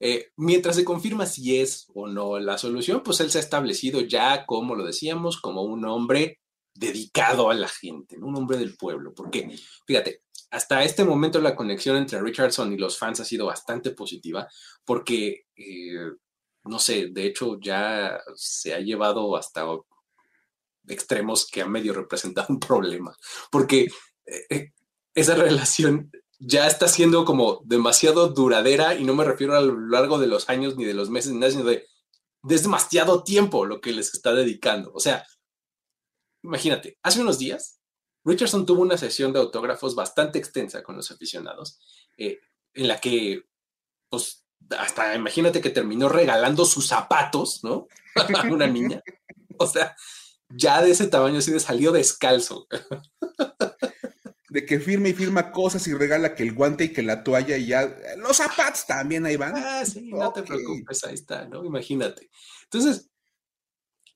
eh, 0.00 0.32
mientras 0.36 0.76
se 0.76 0.84
confirma 0.84 1.26
si 1.26 1.60
es 1.60 1.86
o 1.94 2.08
no 2.08 2.38
la 2.38 2.56
solución, 2.56 3.02
pues 3.02 3.20
él 3.20 3.30
se 3.30 3.38
ha 3.38 3.42
establecido 3.42 4.00
ya, 4.00 4.46
como 4.46 4.74
lo 4.74 4.84
decíamos, 4.84 5.38
como 5.38 5.62
un 5.62 5.84
hombre 5.84 6.40
dedicado 6.74 7.50
a 7.50 7.54
la 7.54 7.68
gente, 7.68 8.16
un 8.18 8.34
hombre 8.34 8.56
del 8.56 8.76
pueblo. 8.76 9.12
Porque, 9.14 9.54
fíjate, 9.86 10.22
hasta 10.50 10.82
este 10.84 11.04
momento 11.04 11.38
la 11.38 11.54
conexión 11.54 11.96
entre 11.96 12.20
Richardson 12.20 12.72
y 12.72 12.78
los 12.78 12.98
fans 12.98 13.20
ha 13.20 13.26
sido 13.26 13.46
bastante 13.46 13.90
positiva, 13.90 14.48
porque, 14.86 15.44
eh, 15.54 16.12
no 16.64 16.78
sé, 16.78 17.08
de 17.08 17.26
hecho 17.26 17.58
ya 17.60 18.18
se 18.34 18.72
ha 18.72 18.80
llevado 18.80 19.36
hasta 19.36 19.66
extremos 20.88 21.46
que 21.46 21.60
han 21.60 21.70
medio 21.70 21.92
representado 21.92 22.46
un 22.48 22.58
problema, 22.58 23.14
porque 23.50 23.88
eh, 24.24 24.72
esa 25.14 25.34
relación 25.36 26.10
ya 26.40 26.66
está 26.66 26.88
siendo 26.88 27.24
como 27.24 27.60
demasiado 27.64 28.28
duradera 28.28 28.94
y 28.94 29.04
no 29.04 29.14
me 29.14 29.24
refiero 29.24 29.56
a 29.56 29.60
lo 29.60 29.78
largo 29.88 30.18
de 30.18 30.26
los 30.26 30.48
años 30.48 30.76
ni 30.76 30.84
de 30.84 30.94
los 30.94 31.10
meses, 31.10 31.32
sino 31.32 31.64
de, 31.64 31.86
es 32.48 32.62
demasiado 32.62 33.22
tiempo 33.22 33.66
lo 33.66 33.80
que 33.80 33.92
les 33.92 34.14
está 34.14 34.32
dedicando. 34.32 34.90
O 34.94 35.00
sea, 35.00 35.24
imagínate, 36.42 36.98
hace 37.02 37.20
unos 37.20 37.38
días 37.38 37.80
Richardson 38.24 38.64
tuvo 38.66 38.82
una 38.82 38.96
sesión 38.96 39.32
de 39.32 39.38
autógrafos 39.38 39.94
bastante 39.94 40.38
extensa 40.38 40.82
con 40.82 40.96
los 40.96 41.10
aficionados, 41.10 41.78
eh, 42.16 42.40
en 42.74 42.88
la 42.88 42.98
que, 42.98 43.44
pues, 44.08 44.44
hasta 44.78 45.14
imagínate 45.14 45.60
que 45.60 45.70
terminó 45.70 46.08
regalando 46.08 46.64
sus 46.64 46.86
zapatos, 46.86 47.64
¿no? 47.64 47.86
A 48.36 48.42
una 48.46 48.66
niña. 48.66 49.02
O 49.58 49.66
sea, 49.66 49.94
ya 50.48 50.82
de 50.82 50.90
ese 50.90 51.06
tamaño 51.06 51.38
así 51.38 51.52
de 51.52 51.60
salió 51.60 51.92
descalzo 51.92 52.66
de 54.50 54.66
que 54.66 54.80
firma 54.80 55.08
y 55.08 55.14
firma 55.14 55.52
cosas 55.52 55.86
y 55.86 55.94
regala 55.94 56.34
que 56.34 56.42
el 56.42 56.52
guante 56.52 56.84
y 56.84 56.92
que 56.92 57.02
la 57.02 57.22
toalla 57.22 57.56
y 57.56 57.66
ya. 57.66 57.96
Los 58.18 58.36
zapatos 58.36 58.84
también 58.84 59.24
ahí 59.24 59.36
van. 59.36 59.54
Ah, 59.56 59.84
sí, 59.86 60.10
no 60.10 60.32
te 60.32 60.42
preocupes, 60.42 61.04
ahí 61.04 61.14
está, 61.14 61.46
¿no? 61.46 61.64
Imagínate. 61.64 62.30
Entonces, 62.64 63.08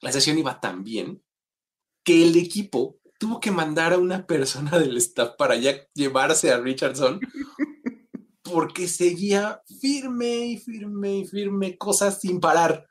la 0.01 0.11
sesión 0.11 0.37
iba 0.37 0.61
tan 0.61 0.83
bien 0.83 1.23
que 2.05 2.25
el 2.25 2.37
equipo 2.37 2.99
tuvo 3.19 3.39
que 3.39 3.53
mandar 3.53 3.93
a 3.93 3.99
una 3.99 4.27
persona 4.27 4.71
del 4.79 4.97
staff 4.97 5.37
para 5.39 5.55
ya 5.57 5.77
llevarse 5.95 6.51
a 6.51 6.59
Richardson 6.59 7.21
porque 8.43 8.89
seguía 8.89 9.63
firme 9.81 10.47
y 10.47 10.59
firme 10.59 11.19
y 11.19 11.25
firme 11.25 11.79
cosas 11.79 12.21
sin 12.21 12.41
parar, 12.41 12.89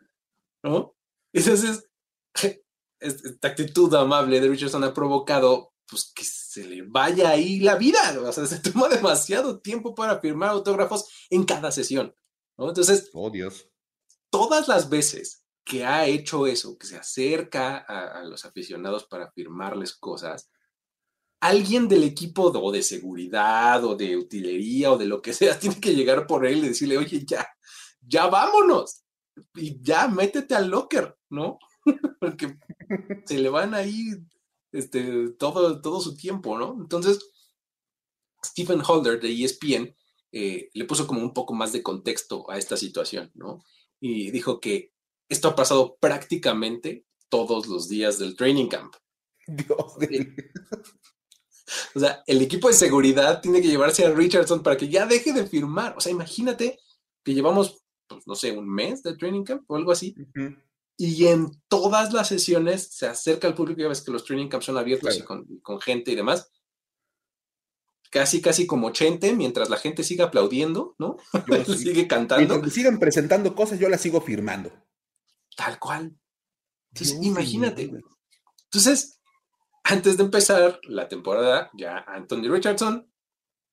¿no? 0.63 0.95
Entonces, 1.33 1.89
esta 3.01 3.49
actitud 3.49 3.93
amable 3.95 4.39
de 4.39 4.47
Richardson 4.47 4.85
ha 4.85 4.93
provocado 4.93 5.72
pues 5.87 6.11
que 6.13 6.23
se 6.23 6.65
le 6.65 6.81
vaya 6.83 7.29
ahí 7.29 7.59
la 7.59 7.75
vida. 7.75 7.99
O 8.21 8.31
sea, 8.31 8.45
se 8.45 8.59
toma 8.71 8.89
demasiado 8.89 9.59
tiempo 9.59 9.95
para 9.95 10.19
firmar 10.19 10.49
autógrafos 10.49 11.07
en 11.29 11.43
cada 11.43 11.71
sesión. 11.71 12.15
¿no? 12.57 12.69
Entonces, 12.69 13.09
oh 13.13 13.29
Dios. 13.29 13.69
Todas 14.29 14.67
las 14.67 14.89
veces 14.89 15.43
que 15.63 15.85
ha 15.85 16.05
hecho 16.05 16.47
eso, 16.47 16.77
que 16.77 16.87
se 16.87 16.97
acerca 16.97 17.77
a, 17.77 18.23
los 18.23 18.45
aficionados 18.45 19.05
para 19.05 19.31
firmarles 19.31 19.93
cosas, 19.93 20.49
alguien 21.39 21.87
del 21.87 22.03
equipo 22.03 22.43
o 22.43 22.71
de 22.71 22.83
seguridad 22.83 23.83
o 23.83 23.95
de 23.95 24.17
utilería 24.17 24.91
o 24.91 24.97
de 24.97 25.05
lo 25.05 25.21
que 25.21 25.33
sea 25.33 25.57
tiene 25.59 25.79
que 25.79 25.95
llegar 25.95 26.27
por 26.27 26.45
él 26.45 26.59
y 26.59 26.69
decirle, 26.69 26.97
oye, 26.97 27.23
ya, 27.25 27.47
ya 28.01 28.27
vámonos. 28.27 29.03
Y 29.55 29.81
ya 29.81 30.07
métete 30.07 30.53
al 30.53 30.69
locker, 30.69 31.17
¿no? 31.29 31.57
Porque 32.19 32.57
se 33.25 33.39
le 33.39 33.49
van 33.49 33.73
ahí 33.73 34.15
este, 34.73 35.29
todo, 35.37 35.79
todo 35.81 36.01
su 36.01 36.15
tiempo, 36.15 36.57
¿no? 36.57 36.75
Entonces, 36.79 37.19
Stephen 38.43 38.81
Holder 38.85 39.21
de 39.21 39.31
ESPN 39.31 39.95
eh, 40.31 40.69
le 40.73 40.85
puso 40.85 41.07
como 41.07 41.21
un 41.21 41.33
poco 41.33 41.53
más 41.53 41.71
de 41.71 41.83
contexto 41.83 42.49
a 42.49 42.57
esta 42.57 42.75
situación, 42.75 43.31
¿no? 43.35 43.63
Y 43.99 44.31
dijo 44.31 44.59
que 44.59 44.91
esto 45.29 45.47
ha 45.47 45.55
pasado 45.55 45.97
prácticamente 45.99 47.05
todos 47.29 47.67
los 47.67 47.87
días 47.87 48.19
del 48.19 48.35
training 48.35 48.67
camp. 48.67 48.95
Dios 49.47 49.97
O 51.95 51.99
sea, 51.99 52.23
el 52.27 52.41
equipo 52.41 52.67
de 52.67 52.73
seguridad 52.73 53.41
tiene 53.41 53.61
que 53.61 53.67
llevarse 53.67 54.05
a 54.05 54.11
Richardson 54.11 54.61
para 54.61 54.77
que 54.77 54.89
ya 54.89 55.05
deje 55.05 55.33
de 55.33 55.45
firmar. 55.45 55.95
O 55.97 56.01
sea, 56.01 56.11
imagínate 56.11 56.79
que 57.23 57.33
llevamos, 57.33 57.83
pues, 58.07 58.27
no 58.27 58.35
sé, 58.35 58.51
un 58.51 58.67
mes 58.67 59.01
de 59.03 59.15
training 59.15 59.43
camp 59.43 59.63
o 59.69 59.75
algo 59.75 59.91
así 59.91 60.15
y 60.97 61.27
en 61.27 61.51
todas 61.67 62.13
las 62.13 62.27
sesiones 62.27 62.89
se 62.93 63.07
acerca 63.07 63.47
al 63.47 63.55
público, 63.55 63.81
ya 63.81 63.87
ves 63.87 64.01
que 64.01 64.11
los 64.11 64.23
training 64.23 64.47
camps 64.47 64.65
son 64.65 64.77
abiertos 64.77 65.17
y 65.17 65.21
con, 65.21 65.81
gente 65.81 66.11
y 66.11 66.15
demás. 66.15 66.51
Casi, 68.11 68.41
casi 68.41 68.67
como 68.67 68.87
80, 68.87 69.33
mientras 69.33 69.69
la 69.69 69.77
gente 69.77 70.03
siga 70.03 70.25
aplaudiendo, 70.25 70.95
¿no? 70.99 71.17
sigue 71.77 72.07
cantando. 72.07 72.47
Mientras 72.47 72.73
sigan 72.73 72.99
presentando 72.99 73.55
cosas, 73.55 73.79
yo 73.79 73.89
las 73.89 74.01
sigo 74.01 74.21
firmando. 74.21 74.71
Tal 75.57 75.79
cual. 75.79 76.15
Entonces, 76.91 77.17
imagínate. 77.23 77.91
Entonces, 78.65 79.19
antes 79.83 80.17
de 80.17 80.23
empezar 80.23 80.79
la 80.83 81.07
temporada, 81.07 81.71
ya 81.73 82.05
Anthony 82.07 82.49
Richardson 82.49 83.11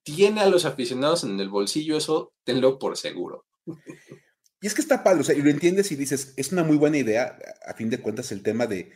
tiene 0.02 0.40
a 0.40 0.48
los 0.48 0.64
aficionados 0.64 1.24
en 1.24 1.38
el 1.38 1.50
bolsillo, 1.50 1.96
eso 1.98 2.32
tenlo 2.44 2.78
por 2.78 2.96
seguro. 2.96 3.46
Y 4.60 4.66
es 4.66 4.74
que 4.74 4.82
está 4.82 5.02
padre, 5.02 5.20
o 5.20 5.24
sea, 5.24 5.34
y 5.34 5.42
lo 5.42 5.50
entiendes 5.50 5.90
y 5.90 5.96
dices, 5.96 6.34
es 6.36 6.52
una 6.52 6.64
muy 6.64 6.76
buena 6.76 6.98
idea, 6.98 7.38
a 7.66 7.74
fin 7.74 7.88
de 7.88 7.98
cuentas, 7.98 8.30
el 8.32 8.42
tema 8.42 8.66
de 8.66 8.92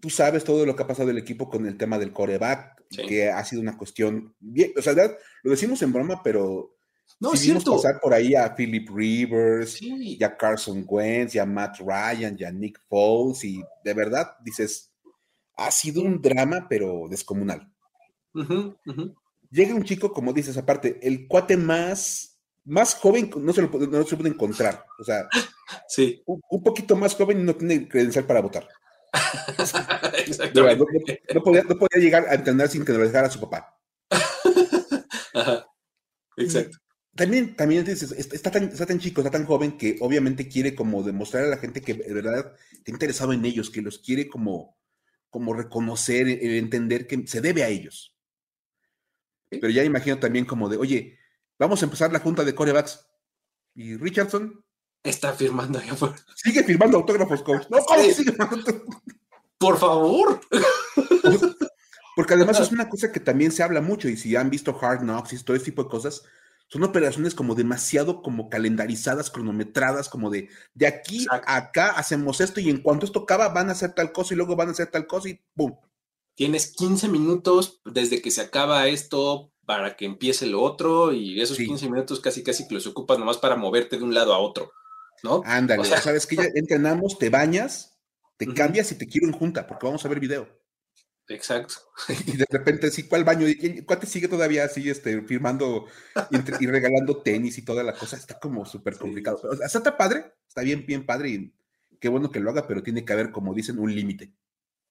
tú 0.00 0.10
sabes 0.10 0.44
todo 0.44 0.66
lo 0.66 0.74
que 0.74 0.82
ha 0.82 0.86
pasado 0.86 1.10
el 1.10 1.18
equipo 1.18 1.48
con 1.48 1.64
el 1.66 1.78
tema 1.78 1.98
del 1.98 2.12
coreback, 2.12 2.82
que 3.08 3.30
ha 3.30 3.42
sido 3.44 3.62
una 3.62 3.78
cuestión 3.78 4.34
bien, 4.38 4.72
o 4.76 4.82
sea, 4.82 4.94
lo 5.42 5.50
decimos 5.50 5.80
en 5.80 5.92
broma, 5.92 6.22
pero 6.22 6.76
no, 7.20 7.36
si 7.36 7.48
vimos 7.48 7.64
pasar 7.64 8.00
por 8.00 8.12
ahí 8.12 8.34
a 8.34 8.54
Philip 8.54 8.88
Rivers, 8.90 9.80
y 9.80 10.22
a 10.22 10.36
Carson 10.36 10.84
Wentz, 10.86 11.36
y 11.36 11.38
a 11.38 11.46
Matt 11.46 11.78
Ryan, 11.78 12.36
y 12.38 12.44
a 12.44 12.50
Nick 12.50 12.80
Foles, 12.88 13.44
y 13.44 13.62
de 13.84 13.94
verdad 13.94 14.36
dices, 14.44 14.92
ha 15.56 15.70
sido 15.70 16.02
un 16.02 16.20
drama, 16.20 16.66
pero 16.68 17.06
descomunal. 17.08 17.72
Llega 19.50 19.74
un 19.74 19.84
chico, 19.84 20.12
como 20.12 20.32
dices, 20.32 20.56
aparte, 20.56 20.98
el 21.02 21.28
cuate 21.28 21.56
más, 21.56 22.31
más 22.64 22.94
joven, 22.94 23.30
no 23.36 23.52
se 23.52 23.62
lo, 23.62 23.68
no 23.68 24.04
se 24.04 24.16
puede 24.16 24.30
encontrar. 24.30 24.84
O 24.98 25.04
sea, 25.04 25.28
sí. 25.88 26.22
un, 26.26 26.62
poquito 26.62 26.96
más 26.96 27.14
joven 27.14 27.44
no 27.44 27.54
tiene 27.54 27.88
credencial 27.88 28.24
para 28.24 28.40
votar. 28.40 28.68
No, 30.54 31.42
podía, 31.78 32.00
llegar 32.00 32.26
a 32.28 32.34
entender 32.34 32.68
sin 32.68 32.84
que 32.84 32.92
lo 32.92 33.00
dejara 33.00 33.28
su 33.28 33.40
papá. 33.40 33.78
Exacto. 36.36 36.78
También, 37.14 37.54
también 37.56 37.86
está, 37.86 38.50
tan, 38.50 38.64
está 38.64 38.86
tan 38.86 38.98
chico, 38.98 39.20
está 39.20 39.30
tan 39.30 39.44
joven 39.44 39.76
que 39.76 39.98
obviamente 40.00 40.48
quiere 40.48 40.74
como 40.74 41.02
demostrar 41.02 41.44
a 41.44 41.48
la 41.48 41.58
gente 41.58 41.82
que 41.82 41.92
de 41.92 42.14
verdad 42.14 42.54
está 42.72 42.90
interesado 42.90 43.34
en 43.34 43.44
ellos, 43.44 43.68
que 43.68 43.82
los 43.82 43.98
quiere 43.98 44.28
como, 44.28 44.78
como 45.28 45.52
reconocer, 45.52 46.26
eh, 46.28 46.56
entender 46.56 47.06
que 47.06 47.26
se 47.26 47.42
debe 47.42 47.64
a 47.64 47.68
ellos. 47.68 48.14
Pero 49.50 49.68
ya 49.68 49.84
imagino 49.84 50.18
también 50.18 50.46
como 50.46 50.70
de, 50.70 50.78
oye, 50.78 51.18
vamos 51.62 51.80
a 51.82 51.84
empezar 51.84 52.12
la 52.12 52.18
junta 52.18 52.44
de 52.44 52.54
corebacks. 52.54 53.06
¿Y 53.74 53.96
Richardson? 53.96 54.64
Está 55.02 55.32
firmando 55.32 55.78
ahí 55.78 55.88
Sigue 56.36 56.62
firmando 56.64 56.98
autógrafos, 56.98 57.42
coach. 57.42 57.66
No, 57.70 57.78
sigue 58.12 58.34
Por 59.58 59.78
favor. 59.78 60.40
Porque 62.14 62.34
además 62.34 62.60
es 62.60 62.72
una 62.72 62.88
cosa 62.88 63.10
que 63.10 63.20
también 63.20 63.52
se 63.52 63.62
habla 63.62 63.80
mucho 63.80 64.08
y 64.08 64.16
si 64.16 64.36
han 64.36 64.50
visto 64.50 64.76
Hard 64.78 65.00
Knocks 65.00 65.32
y 65.32 65.42
todo 65.42 65.56
ese 65.56 65.66
tipo 65.66 65.84
de 65.84 65.88
cosas, 65.88 66.22
son 66.68 66.82
operaciones 66.82 67.34
como 67.34 67.54
demasiado 67.54 68.22
como 68.22 68.50
calendarizadas, 68.50 69.30
cronometradas, 69.30 70.08
como 70.08 70.30
de 70.30 70.50
de 70.74 70.86
aquí 70.86 71.26
a 71.30 71.56
acá 71.56 71.90
hacemos 71.92 72.40
esto 72.40 72.60
y 72.60 72.70
en 72.70 72.82
cuanto 72.82 73.06
esto 73.06 73.20
acaba 73.20 73.48
van 73.48 73.68
a 73.68 73.72
hacer 73.72 73.92
tal 73.94 74.12
cosa 74.12 74.34
y 74.34 74.36
luego 74.36 74.56
van 74.56 74.68
a 74.68 74.72
hacer 74.72 74.88
tal 74.88 75.06
cosa 75.06 75.30
y 75.30 75.40
¡pum! 75.54 75.76
Tienes 76.34 76.72
15 76.74 77.08
minutos 77.08 77.80
desde 77.84 78.20
que 78.20 78.30
se 78.30 78.40
acaba 78.40 78.88
esto 78.88 79.51
para 79.64 79.96
que 79.96 80.04
empiece 80.04 80.46
lo 80.46 80.62
otro 80.62 81.12
y 81.12 81.40
esos 81.40 81.56
15 81.56 81.88
minutos 81.88 82.20
casi 82.20 82.42
casi 82.42 82.66
que 82.66 82.74
los 82.74 82.86
ocupas 82.86 83.18
nomás 83.18 83.38
para 83.38 83.56
moverte 83.56 83.96
de 83.96 84.04
un 84.04 84.14
lado 84.14 84.34
a 84.34 84.38
otro. 84.38 84.72
¿no? 85.22 85.42
Ándale, 85.44 85.84
sabes 85.84 86.26
que 86.26 86.36
ya 86.36 86.44
entrenamos, 86.54 87.18
te 87.18 87.30
bañas, 87.30 87.98
te 88.36 88.52
cambias 88.52 88.90
y 88.92 88.96
te 88.96 89.06
quiero 89.06 89.26
en 89.26 89.32
junta, 89.32 89.66
porque 89.66 89.86
vamos 89.86 90.04
a 90.04 90.08
ver 90.08 90.20
video. 90.20 90.48
Exacto. 91.28 91.74
Y 92.26 92.36
de 92.36 92.46
repente, 92.50 92.90
sí, 92.90 93.04
¿cuál 93.04 93.24
baño? 93.24 93.46
¿Cuál 93.86 94.00
te 94.00 94.06
sigue 94.06 94.28
todavía 94.28 94.64
así, 94.64 94.90
este, 94.90 95.22
firmando 95.22 95.86
y, 96.30 96.66
regalando 96.66 97.22
tenis 97.22 97.56
y 97.58 97.64
toda 97.64 97.82
la 97.82 97.94
cosa? 97.94 98.16
Está 98.16 98.38
como 98.38 98.66
súper 98.66 98.98
complicado. 98.98 99.40
O 99.48 99.56
sea, 99.56 99.66
está 99.66 99.96
padre, 99.96 100.34
está 100.48 100.62
bien, 100.62 100.84
bien 100.84 101.06
padre 101.06 101.30
y 101.30 101.54
qué 102.00 102.08
bueno 102.08 102.30
que 102.30 102.40
lo 102.40 102.50
haga, 102.50 102.66
pero 102.66 102.82
tiene 102.82 103.04
que 103.04 103.12
haber, 103.12 103.30
como 103.30 103.54
dicen, 103.54 103.78
un 103.78 103.94
límite. 103.94 104.32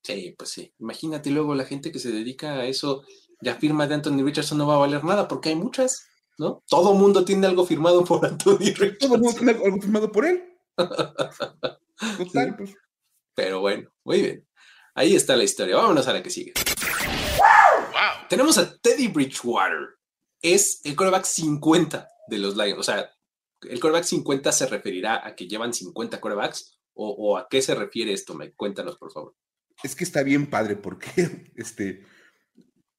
Sí, 0.01 0.33
pues 0.37 0.49
sí. 0.49 0.73
Imagínate 0.79 1.29
luego 1.29 1.53
la 1.53 1.65
gente 1.65 1.91
que 1.91 1.99
se 1.99 2.11
dedica 2.11 2.53
a 2.53 2.65
eso, 2.65 3.03
ya 3.41 3.55
firma 3.55 3.87
de 3.87 3.95
Anthony 3.95 4.23
Richardson 4.23 4.57
no 4.57 4.67
va 4.67 4.75
a 4.75 4.79
valer 4.79 5.03
nada, 5.03 5.27
porque 5.27 5.49
hay 5.49 5.55
muchas. 5.55 6.07
¿no? 6.37 6.63
Todo 6.67 6.93
mundo 6.93 7.23
tiene 7.23 7.47
algo 7.47 7.65
firmado 7.65 8.03
por 8.05 8.25
Anthony 8.25 8.57
Richardson. 8.59 8.97
Todo 8.99 9.15
el 9.15 9.21
mundo 9.21 9.37
tiene 9.37 9.51
algo 9.63 9.81
firmado 9.81 10.11
por 10.11 10.25
él. 10.25 10.43
Total, 10.77 12.55
pues. 12.57 12.75
Pero 13.35 13.61
bueno, 13.61 13.89
muy 14.03 14.21
bien. 14.21 14.47
Ahí 14.93 15.15
está 15.15 15.35
la 15.35 15.43
historia. 15.43 15.77
Vámonos 15.77 16.07
a 16.07 16.13
la 16.13 16.23
que 16.23 16.29
sigue. 16.29 16.53
Tenemos 18.29 18.57
a 18.57 18.77
Teddy 18.77 19.07
Bridgewater. 19.07 19.99
Es 20.41 20.81
el 20.83 20.95
coreback 20.95 21.25
50 21.25 22.07
de 22.27 22.37
los 22.37 22.57
Lions. 22.57 22.79
O 22.79 22.83
sea, 22.83 23.11
¿el 23.61 23.79
coreback 23.79 24.03
50 24.03 24.51
se 24.51 24.65
referirá 24.67 25.25
a 25.25 25.35
que 25.35 25.47
llevan 25.47 25.73
50 25.73 26.19
corebacks? 26.19 26.79
¿O, 26.93 27.37
a 27.37 27.47
qué 27.49 27.61
se 27.61 27.73
refiere 27.73 28.13
esto? 28.13 28.33
Me, 28.33 28.53
cuéntanos, 28.53 28.97
por 28.97 29.11
favor. 29.11 29.35
Es 29.83 29.95
que 29.95 30.03
está 30.03 30.23
bien 30.23 30.49
padre 30.49 30.75
porque 30.75 31.51
este, 31.55 32.05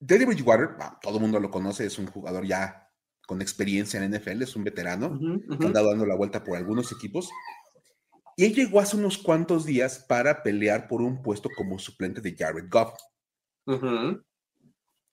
Teddy 0.07 0.25
Bridgewater, 0.25 0.71
todo 1.01 1.17
el 1.17 1.23
mundo 1.23 1.39
lo 1.39 1.51
conoce, 1.51 1.87
es 1.87 1.99
un 1.99 2.07
jugador 2.07 2.45
ya 2.45 2.91
con 3.27 3.41
experiencia 3.41 4.03
en 4.03 4.13
NFL, 4.13 4.43
es 4.43 4.57
un 4.57 4.65
veterano, 4.65 5.19
que 5.59 5.67
anda 5.67 5.83
dando 5.83 6.05
la 6.05 6.17
vuelta 6.17 6.43
por 6.43 6.57
algunos 6.57 6.91
equipos. 6.93 7.31
Y 8.37 8.45
él 8.45 8.55
llegó 8.55 8.81
hace 8.81 8.97
unos 8.97 9.19
cuantos 9.19 9.65
días 9.65 10.05
para 10.09 10.43
pelear 10.43 10.89
por 10.89 11.03
un 11.03 11.23
puesto 11.23 11.49
como 11.57 11.79
suplente 11.79 12.21
de 12.21 12.35
Jared 12.37 12.69
Goff. 12.69 12.95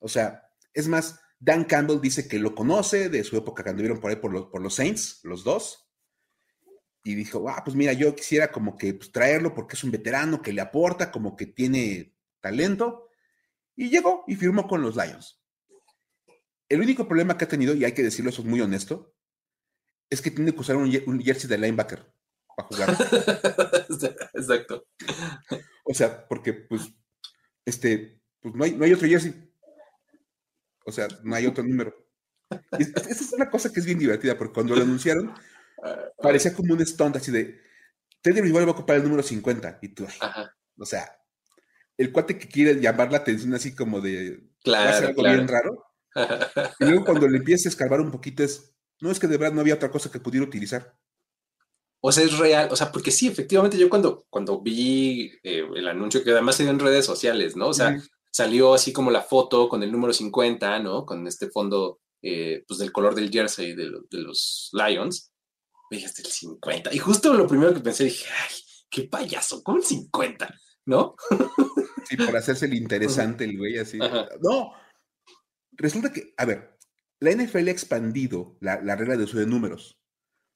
O 0.00 0.08
sea, 0.08 0.42
es 0.72 0.88
más, 0.88 1.20
Dan 1.38 1.64
Campbell 1.64 2.00
dice 2.00 2.26
que 2.26 2.38
lo 2.38 2.54
conoce 2.54 3.08
de 3.08 3.22
su 3.22 3.36
época 3.36 3.62
cuando 3.62 3.82
vieron 3.82 4.00
por 4.00 4.10
ahí 4.10 4.16
por 4.16 4.32
los, 4.32 4.46
por 4.46 4.60
los 4.60 4.74
Saints, 4.74 5.20
los 5.22 5.44
dos. 5.44 5.88
Y 7.04 7.14
dijo, 7.14 7.48
ah, 7.48 7.62
pues 7.64 7.76
mira, 7.76 7.92
yo 7.92 8.14
quisiera 8.14 8.50
como 8.50 8.76
que 8.76 8.94
pues, 8.94 9.12
traerlo 9.12 9.54
porque 9.54 9.76
es 9.76 9.84
un 9.84 9.90
veterano 9.90 10.42
que 10.42 10.52
le 10.52 10.60
aporta, 10.60 11.10
como 11.10 11.36
que 11.36 11.46
tiene 11.46 12.14
talento. 12.40 13.09
Y 13.76 13.90
llegó 13.90 14.24
y 14.26 14.36
firmó 14.36 14.66
con 14.66 14.82
los 14.82 14.96
Lions. 14.96 15.40
El 16.68 16.80
único 16.80 17.08
problema 17.08 17.36
que 17.36 17.44
ha 17.44 17.48
tenido, 17.48 17.74
y 17.74 17.84
hay 17.84 17.92
que 17.92 18.02
decirlo, 18.02 18.30
eso 18.30 18.42
es 18.42 18.48
muy 18.48 18.60
honesto, 18.60 19.14
es 20.08 20.20
que 20.20 20.30
tiene 20.30 20.52
que 20.52 20.60
usar 20.60 20.76
un, 20.76 20.90
jersey 21.22 21.48
de 21.48 21.58
linebacker 21.58 22.12
para 22.56 22.68
jugar. 22.68 22.90
Exacto. 24.34 24.86
O 25.84 25.94
sea, 25.94 26.26
porque 26.28 26.52
pues, 26.52 26.92
este, 27.64 28.20
pues 28.40 28.54
no 28.54 28.64
hay, 28.64 28.72
no 28.72 28.84
hay 28.84 28.92
otro 28.92 29.08
jersey. 29.08 29.52
O 30.84 30.92
sea, 30.92 31.08
no 31.22 31.34
hay 31.34 31.46
otro 31.46 31.64
número. 31.64 31.94
esa 32.78 33.10
es 33.10 33.32
una 33.32 33.50
cosa 33.50 33.72
que 33.72 33.80
es 33.80 33.86
bien 33.86 33.98
divertida, 33.98 34.36
porque 34.36 34.54
cuando 34.54 34.74
lo 34.74 34.82
anunciaron, 34.82 35.32
parecía 36.18 36.54
como 36.54 36.74
un 36.74 36.84
stunt 36.86 37.16
así 37.16 37.30
de, 37.30 37.60
Teddy 38.22 38.46
igual 38.46 38.64
va 38.64 38.70
a 38.70 38.74
ocupar 38.74 38.96
el 38.96 39.04
número 39.04 39.22
50. 39.22 39.78
Y 39.82 39.88
tú, 39.88 40.06
o 40.78 40.84
sea, 40.84 41.19
el 42.00 42.12
cuate 42.12 42.38
que 42.38 42.48
quiere 42.48 42.80
llamar 42.80 43.12
la 43.12 43.18
atención 43.18 43.52
así 43.54 43.74
como 43.74 44.00
de, 44.00 44.42
claro, 44.62 45.08
algo 45.08 45.22
bien 45.22 45.46
raro 45.46 45.90
y 46.80 46.84
luego 46.84 47.04
cuando 47.04 47.28
le 47.28 47.38
empieza 47.38 47.68
a 47.68 47.70
escarbar 47.70 48.00
un 48.00 48.10
poquito 48.10 48.42
es, 48.42 48.72
no 49.00 49.10
es 49.10 49.18
que 49.18 49.26
de 49.26 49.36
verdad 49.36 49.54
no 49.54 49.60
había 49.60 49.74
otra 49.74 49.90
cosa 49.90 50.10
que 50.10 50.20
pudiera 50.20 50.46
utilizar. 50.46 50.96
O 52.00 52.10
sea, 52.10 52.24
es 52.24 52.38
real, 52.38 52.68
o 52.70 52.76
sea, 52.76 52.90
porque 52.90 53.10
sí, 53.10 53.28
efectivamente 53.28 53.76
yo 53.76 53.90
cuando, 53.90 54.24
cuando 54.30 54.60
vi 54.60 55.30
eh, 55.42 55.66
el 55.74 55.86
anuncio 55.86 56.24
que 56.24 56.30
además 56.30 56.56
se 56.56 56.62
dio 56.62 56.72
en 56.72 56.78
redes 56.78 57.04
sociales, 57.04 57.56
¿no? 57.56 57.68
O 57.68 57.74
sea, 57.74 58.00
salió 58.30 58.72
así 58.72 58.92
como 58.92 59.10
la 59.10 59.20
foto 59.20 59.68
con 59.68 59.82
el 59.82 59.92
número 59.92 60.12
50, 60.14 60.78
¿no? 60.78 61.04
Con 61.04 61.26
este 61.26 61.50
fondo, 61.50 62.00
eh, 62.22 62.64
pues 62.66 62.78
del 62.78 62.90
color 62.90 63.14
del 63.14 63.30
jersey 63.30 63.74
de, 63.74 63.90
los 64.12 64.70
Lions. 64.72 65.30
Dije, 65.90 66.06
el 66.06 66.26
50. 66.26 66.94
Y 66.94 66.98
justo 66.98 67.34
lo 67.34 67.46
primero 67.46 67.74
que 67.74 67.80
pensé, 67.80 68.04
dije, 68.04 68.26
ay, 68.30 68.56
qué 68.88 69.02
payaso, 69.02 69.62
¿cómo 69.62 69.78
el 69.78 69.84
50? 69.84 70.54
¿No? 70.86 71.16
Sí, 72.04 72.16
por 72.16 72.36
hacerse 72.36 72.66
el 72.66 72.74
interesante 72.74 73.44
el 73.44 73.56
güey 73.56 73.78
así. 73.78 73.98
No, 74.40 74.72
Resulta 75.72 76.12
que, 76.12 76.34
a 76.36 76.44
ver, 76.44 76.76
la 77.20 77.30
NFL 77.30 77.68
ha 77.68 77.70
expandido 77.70 78.58
la, 78.60 78.76
regla 78.96 79.16
de 79.16 79.24
uso 79.24 79.38
de 79.38 79.46
números. 79.46 79.98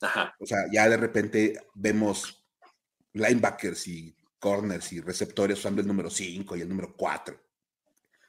Ajá. 0.00 0.34
O 0.38 0.46
sea, 0.46 0.58
ya 0.70 0.88
de 0.88 0.98
repente 0.98 1.58
vemos 1.74 2.44
linebackers 3.14 3.88
y 3.88 4.14
corners 4.38 4.92
y 4.92 5.00
receptores 5.00 5.58
usando 5.58 5.80
el 5.80 5.86
número 5.86 6.10
5 6.10 6.56
y 6.56 6.60
el 6.60 6.68
número 6.68 6.94
4. 6.94 7.40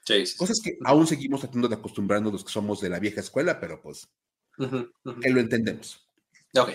Sí, 0.06 0.24
Cosas 0.36 0.60
que 0.62 0.78
aún 0.84 1.06
seguimos 1.06 1.40
tratando 1.40 1.68
de 1.68 1.74
acostumbrarnos 1.74 2.32
los 2.32 2.44
que 2.44 2.52
somos 2.52 2.80
de 2.80 2.88
la 2.88 2.98
vieja 2.98 3.20
escuela, 3.20 3.60
pero 3.60 3.82
pues 3.82 4.08
que 4.56 5.30
lo 5.30 5.40
entendemos. 5.40 6.08
Ok. 6.56 6.70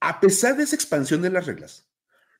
A 0.00 0.18
pesar 0.18 0.56
de 0.56 0.64
esa 0.64 0.74
expansión 0.74 1.22
de 1.22 1.30
las 1.30 1.46
reglas, 1.46 1.87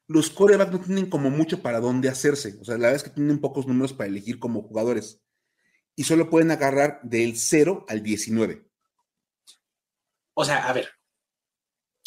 los 0.09 0.31
corebacks 0.31 0.73
no 0.73 0.81
tienen 0.81 1.09
como 1.09 1.31
mucho 1.31 1.61
para 1.61 1.81
dónde 1.81 2.09
hacerse. 2.09 2.59
O 2.61 2.65
sea, 2.65 2.75
la 2.75 2.89
verdad 2.89 2.97
es 2.97 3.03
que 3.05 3.11
tienen 3.11 3.41
pocos 3.41 3.67
números 3.67 3.93
para 3.93 4.09
elegir 4.09 4.39
como 4.39 4.63
jugadores 4.63 5.21
y 5.95 6.05
solo 6.05 6.31
pueden 6.31 6.51
agarrar 6.51 7.01
del 7.03 7.37
0 7.37 7.85
al 7.89 8.03
19. 8.03 8.67
O 10.35 10.45
sea, 10.45 10.69
a 10.69 10.73
ver, 10.73 10.89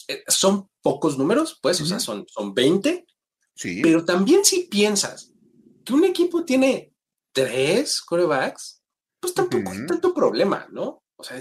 eh, 0.08 0.24
son 0.28 0.70
pocos 0.82 1.18
números, 1.18 1.60
pues, 1.62 1.80
o 1.82 1.86
sea, 1.86 2.00
son, 2.00 2.26
son 2.28 2.54
20. 2.54 3.06
Sí. 3.54 3.82
Pero 3.84 4.04
también 4.04 4.44
si 4.46 4.64
piensas 4.64 5.32
que 5.86 5.94
un 5.94 6.04
equipo 6.04 6.44
tiene 6.44 6.96
tres 7.34 8.02
corebacks, 8.02 8.82
pues 9.20 9.34
tampoco 9.34 9.72
hay 9.72 9.86
tanto 9.86 10.14
problema, 10.14 10.68
¿no? 10.72 11.04
O 11.18 11.24
sea, 11.24 11.40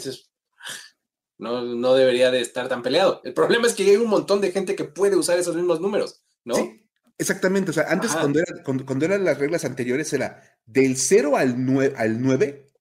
no, 1.38 1.62
no 1.62 1.94
debería 1.94 2.30
de 2.30 2.40
estar 2.42 2.68
tan 2.68 2.82
peleado. 2.82 3.22
El 3.24 3.32
problema 3.32 3.66
es 3.66 3.74
que 3.74 3.84
hay 3.84 3.96
un 3.96 4.10
montón 4.10 4.40
de 4.42 4.52
gente 4.52 4.76
que 4.76 4.84
puede 4.84 5.16
usar 5.16 5.38
esos 5.38 5.56
mismos 5.56 5.80
números, 5.80 6.22
¿no? 6.44 6.54
Sí, 6.54 6.86
exactamente. 7.18 7.70
O 7.70 7.74
sea, 7.74 7.84
antes 7.88 8.12
cuando, 8.12 8.40
cuando, 8.84 9.04
eran 9.04 9.24
las 9.24 9.38
reglas 9.38 9.64
anteriores 9.64 10.12
era 10.12 10.42
del 10.64 10.96
0 10.96 11.36
al 11.36 11.64
9, 11.64 11.94
al 11.96 12.20
9 12.20 12.72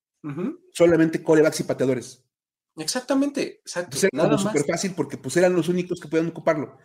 solamente 0.74 1.24
corebacks 1.24 1.60
y 1.62 1.63
pateadores. 1.63 2.24
Exactamente, 2.76 3.60
exacto. 3.60 3.98
era 4.12 4.38
súper 4.38 4.65
fácil 4.65 4.93
porque 4.95 5.17
pues 5.17 5.36
eran 5.38 5.54
los 5.54 5.67
únicos 5.67 6.00
que 6.00 6.08
podían 6.08 6.30
ocuparlo. 6.30 6.78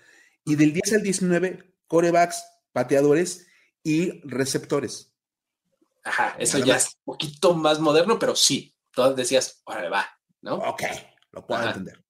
Y 0.45 0.57
del 0.57 0.73
10 0.73 0.95
al 0.95 1.03
19, 1.03 1.77
corebacks, 1.87 2.45
pateadores 2.73 3.47
y 3.83 4.21
receptores. 4.29 5.15
Ajá, 6.03 6.37
eso 6.39 6.59
ya 6.59 6.77
es 6.77 6.97
un 7.05 7.15
poquito 7.15 7.55
más 7.55 7.81
moderno, 7.81 8.19
pero 8.19 8.37
sí, 8.37 8.77
todas 8.93 9.17
decías, 9.17 9.63
órale, 9.65 9.89
va, 9.89 10.07
¿no? 10.43 10.57
Ok, 10.57 10.83
lo 11.33 11.47
puedo 11.47 11.67
entender. 11.67 12.05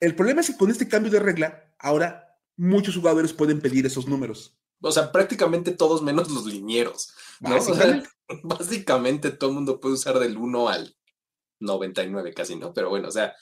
El 0.00 0.14
problema 0.14 0.42
es 0.42 0.48
que 0.48 0.56
con 0.56 0.70
este 0.70 0.88
cambio 0.88 1.10
de 1.10 1.20
regla, 1.20 1.72
ahora 1.78 2.25
muchos 2.56 2.96
jugadores 2.96 3.32
pueden 3.32 3.60
pedir 3.60 3.86
esos 3.86 4.06
números. 4.06 4.58
O 4.80 4.92
sea, 4.92 5.10
prácticamente 5.10 5.72
todos 5.72 6.02
menos 6.02 6.30
los 6.30 6.46
linieros. 6.46 7.12
Básicamente. 7.40 8.08
básicamente 8.42 9.30
todo 9.30 9.50
el 9.50 9.56
mundo 9.56 9.80
puede 9.80 9.94
usar 9.94 10.18
del 10.18 10.36
1 10.36 10.68
al 10.68 10.96
99 11.60 12.34
casi, 12.34 12.56
¿no? 12.56 12.72
Pero 12.74 12.90
bueno, 12.90 13.08
o 13.08 13.12
sea, 13.12 13.34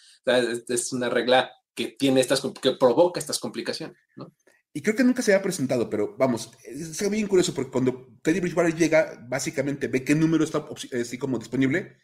es 0.69 0.93
una 0.93 1.09
regla 1.09 1.51
que 1.75 1.89
tiene 1.89 2.21
estas, 2.21 2.43
que 2.63 2.73
provoca 2.73 3.19
estas 3.19 3.39
complicaciones, 3.39 3.97
¿no? 4.17 4.33
Y 4.77 4.83
creo 4.83 4.97
que 4.97 5.05
nunca 5.05 5.23
se 5.23 5.33
había 5.33 5.43
presentado, 5.43 5.89
pero 5.89 6.17
vamos, 6.17 6.51
es 6.65 7.09
bien 7.09 7.29
curioso 7.29 7.55
porque 7.55 7.71
cuando 7.71 8.09
Teddy 8.23 8.41
Bridgewater 8.41 8.75
llega, 8.75 9.25
básicamente 9.29 9.87
ve 9.87 10.03
qué 10.03 10.17
número 10.17 10.43
está 10.43 10.67
así 11.01 11.17
como 11.17 11.39
disponible 11.39 11.97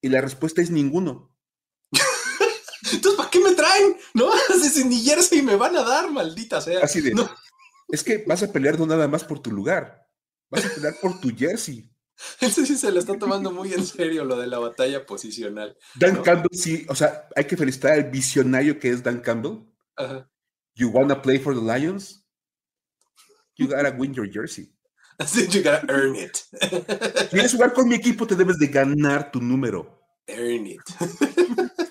y 0.00 0.08
la 0.08 0.20
respuesta 0.20 0.60
es 0.60 0.70
ninguno. 0.70 1.35
Entonces, 2.92 3.16
¿para 3.16 3.30
qué 3.30 3.40
me 3.40 3.54
traen? 3.54 3.96
No, 4.14 4.30
si 4.72 4.84
ni 4.84 5.02
jersey 5.02 5.42
me 5.42 5.56
van 5.56 5.76
a 5.76 5.82
dar, 5.82 6.10
maldita 6.10 6.60
sea. 6.60 6.80
Así 6.82 7.00
de. 7.00 7.14
Es 7.88 8.02
que 8.02 8.24
vas 8.26 8.42
a 8.42 8.52
pelear 8.52 8.78
no 8.78 8.86
nada 8.86 9.08
más 9.08 9.24
por 9.24 9.40
tu 9.40 9.50
lugar, 9.52 10.08
vas 10.50 10.64
a 10.64 10.74
pelear 10.74 10.94
por 11.00 11.20
tu 11.20 11.30
jersey. 11.36 11.88
Ese 12.40 12.66
sí 12.66 12.76
se 12.76 12.90
lo 12.90 12.98
está 12.98 13.18
tomando 13.18 13.52
muy 13.52 13.72
en 13.72 13.86
serio 13.86 14.24
lo 14.24 14.36
de 14.36 14.46
la 14.46 14.58
batalla 14.58 15.04
posicional. 15.04 15.76
Dan 15.94 16.22
Campbell, 16.22 16.56
sí, 16.56 16.86
o 16.88 16.94
sea, 16.94 17.28
hay 17.36 17.44
que 17.44 17.56
felicitar 17.56 17.92
al 17.92 18.10
visionario 18.10 18.78
que 18.78 18.90
es 18.90 19.02
Dan 19.02 19.20
Campbell. 19.20 19.66
Ajá. 19.96 20.28
You 20.74 20.88
wanna 20.88 21.20
play 21.22 21.38
for 21.38 21.54
the 21.54 21.60
Lions? 21.60 22.24
You 23.56 23.68
gotta 23.68 23.90
win 23.90 24.12
your 24.12 24.30
jersey. 24.30 24.72
you 25.50 25.62
gotta 25.62 25.86
earn 25.88 26.14
it. 26.14 26.38
¿Quieres 27.30 27.52
jugar 27.52 27.72
con 27.72 27.88
mi 27.88 27.94
equipo? 27.94 28.26
Te 28.26 28.34
debes 28.34 28.58
de 28.58 28.66
ganar 28.66 29.30
tu 29.30 29.40
número. 29.40 30.02
Earn 30.26 30.66
it. 30.66 30.80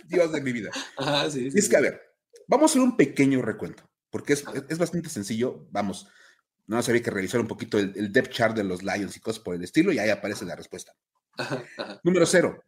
Dios 0.08 0.32
de 0.32 0.42
mi 0.42 0.52
vida. 0.52 0.72
Ajá, 0.98 1.30
sí, 1.30 1.50
es 1.54 1.70
que, 1.70 1.78
a 1.78 1.82
ver, 1.82 2.02
vamos 2.48 2.72
a 2.72 2.72
hacer 2.72 2.82
un 2.82 2.98
pequeño 2.98 3.42
recuento, 3.42 3.90
porque 4.10 4.34
es, 4.34 4.44
es 4.70 4.78
bastante 4.78 5.10
sencillo. 5.10 5.68
Vamos, 5.72 6.08
no 6.68 6.78
había 6.78 7.02
que 7.02 7.12
revisar 7.12 7.40
un 7.40 7.48
poquito 7.48 7.78
el, 7.78 8.12
depth 8.12 8.32
chart 8.32 8.56
de 8.56 8.64
los 8.64 8.84
Lions 8.84 9.16
y 9.16 9.20
cosas 9.20 9.42
por 9.42 9.56
el 9.56 9.64
estilo, 9.64 9.92
y 9.92 10.00
ahí 10.00 10.10
aparece 10.10 10.46
la 10.46 10.56
respuesta. 10.56 10.94
Número 12.04 12.26
cero, 12.26 12.64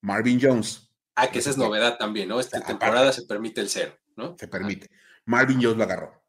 Marvin 0.00 0.38
Jones. 0.40 0.90
Ah, 1.16 1.30
que 1.30 1.38
esa 1.38 1.50
es 1.50 1.56
novedad 1.56 1.96
también, 1.96 2.28
¿no? 2.28 2.40
Esta 2.40 2.60
temporada 2.60 3.12
se 3.12 3.22
permite 3.22 3.60
el 3.60 3.68
cero, 3.68 3.96
¿no? 4.16 4.36
Se 4.38 4.48
permite. 4.48 4.90
Marvin 5.24 5.60
Jones 5.62 5.78
lo 5.78 5.84
agarró. 5.84 6.22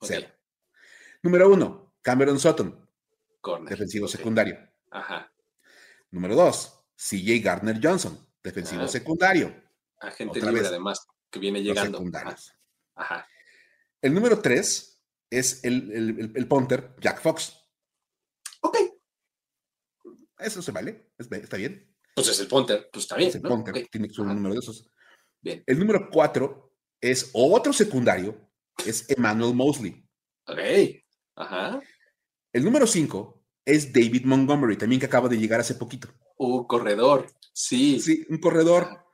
Cero. 0.00 0.28
Número 1.22 1.50
uno, 1.50 1.94
Cameron 2.02 2.38
Sutton. 2.38 2.88
Defensivo 3.68 4.06
secundario. 4.06 4.58
Ajá. 4.90 5.32
Número 6.10 6.34
dos, 6.34 6.84
CJ 6.96 7.40
Gardner 7.42 7.80
Johnson. 7.82 8.18
Defensivo 8.42 8.86
secundario. 8.88 9.54
Agente 10.00 10.40
libre, 10.40 10.66
además, 10.66 11.06
que 11.30 11.38
viene 11.38 11.62
llegando. 11.62 12.02
Ajá. 12.94 13.26
El 14.00 14.14
número 14.14 14.40
tres 14.40 15.02
es 15.30 15.64
el, 15.64 15.90
el, 15.92 16.32
el, 16.34 16.48
punter 16.48 16.94
Jack 17.00 17.20
Fox. 17.20 17.56
Ok. 18.60 18.78
Eso 20.38 20.62
se 20.62 20.72
vale. 20.72 21.12
Está 21.18 21.56
bien. 21.56 21.94
Pues 22.14 22.28
es 22.28 22.40
el 22.40 22.48
punter. 22.48 22.88
Pues 22.92 23.04
está 23.04 23.16
bien. 23.16 23.28
Es 23.28 23.34
el 23.34 23.42
punter. 23.42 23.88
Tiene 23.90 24.08
que 24.08 24.14
ser 24.14 24.24
un 24.24 24.34
número 24.34 24.54
de 24.54 24.60
esos. 24.60 24.88
Bien. 25.40 25.62
El 25.66 25.78
número 25.78 26.08
cuatro 26.10 26.68
es 27.00 27.30
otro 27.32 27.72
secundario, 27.72 28.36
es 28.84 29.08
Emmanuel 29.08 29.54
Mosley. 29.54 30.04
Ok, 30.46 30.58
ajá. 31.36 31.80
El 32.52 32.64
número 32.64 32.86
5 32.86 33.44
es 33.64 33.92
David 33.92 34.24
Montgomery, 34.24 34.76
también 34.76 34.98
que 34.98 35.06
acaba 35.06 35.28
de 35.28 35.38
llegar 35.38 35.60
hace 35.60 35.74
poquito. 35.74 36.08
Un 36.38 36.66
corredor, 36.66 37.26
sí. 37.52 38.00
Sí, 38.00 38.26
un 38.28 38.38
corredor. 38.38 39.04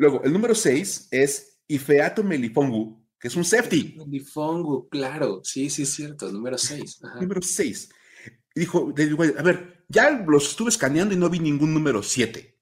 Luego, 0.00 0.22
el 0.24 0.32
número 0.32 0.54
6 0.54 1.08
es 1.10 1.60
Ifeato 1.68 2.24
Melifongu, 2.24 3.06
que 3.18 3.28
es 3.28 3.36
un 3.36 3.44
safety. 3.44 3.96
Melifongu, 3.98 4.88
claro, 4.88 5.42
sí, 5.44 5.68
sí, 5.68 5.82
es 5.82 5.92
cierto, 5.92 6.26
el 6.26 6.32
número 6.32 6.56
6. 6.56 7.02
Número 7.20 7.42
6. 7.42 7.90
Dijo, 8.54 8.94
a 9.36 9.42
ver, 9.42 9.84
ya 9.88 10.10
los 10.26 10.48
estuve 10.48 10.70
escaneando 10.70 11.12
y 11.12 11.18
no 11.18 11.28
vi 11.28 11.38
ningún 11.38 11.74
número 11.74 12.02
7. 12.02 12.58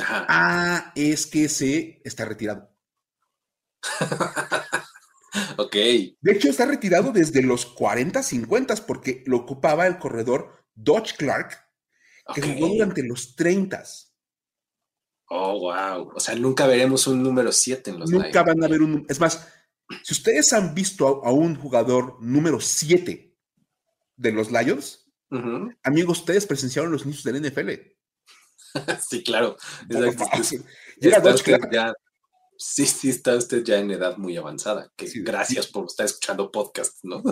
Ah, 0.00 0.92
es 0.96 1.24
que 1.24 1.48
se 1.48 2.02
está 2.04 2.24
retirado. 2.24 2.68
ok. 5.56 5.72
De 5.72 6.32
hecho, 6.32 6.48
está 6.48 6.66
retirado 6.66 7.12
desde 7.12 7.44
los 7.44 7.64
40, 7.64 8.24
50 8.24 8.74
porque 8.88 9.22
lo 9.24 9.36
ocupaba 9.36 9.86
el 9.86 9.98
corredor 9.98 10.64
Dodge 10.74 11.14
Clark, 11.16 11.64
que 12.34 12.42
jugó 12.42 12.70
durante 12.70 13.04
los 13.04 13.36
30. 13.36 13.84
Oh, 15.28 15.60
wow. 15.60 16.12
O 16.14 16.20
sea, 16.20 16.34
nunca 16.34 16.66
veremos 16.66 17.06
un 17.06 17.22
número 17.22 17.52
7 17.52 17.90
en 17.90 17.98
los 17.98 18.10
Nunca 18.10 18.42
van 18.42 18.64
a 18.64 18.68
ver 18.68 18.80
un. 18.80 19.04
Es 19.08 19.20
más, 19.20 19.46
si 20.02 20.14
ustedes 20.14 20.52
han 20.52 20.74
visto 20.74 21.24
a, 21.24 21.30
un 21.30 21.56
jugador 21.56 22.16
número 22.20 22.60
7 22.60 23.36
de 24.16 24.32
los 24.32 24.50
Lions, 24.50 25.06
amigos, 25.82 26.20
ustedes 26.20 26.46
presenciaron 26.46 26.90
los 26.90 27.04
inicios 27.04 27.24
del 27.24 27.42
NFL. 27.42 27.70
sí, 29.08 29.22
claro. 29.22 29.56
sí, 32.58 32.86
sí, 32.86 33.10
está 33.10 33.36
usted 33.36 33.62
ya 33.62 33.78
en 33.78 33.90
edad 33.90 34.16
muy 34.16 34.36
avanzada. 34.36 34.90
Que 34.96 35.10
gracias 35.16 35.66
por 35.66 35.86
estar 35.86 36.06
escuchando 36.06 36.50
podcast, 36.50 37.04
¿no? 37.04 37.22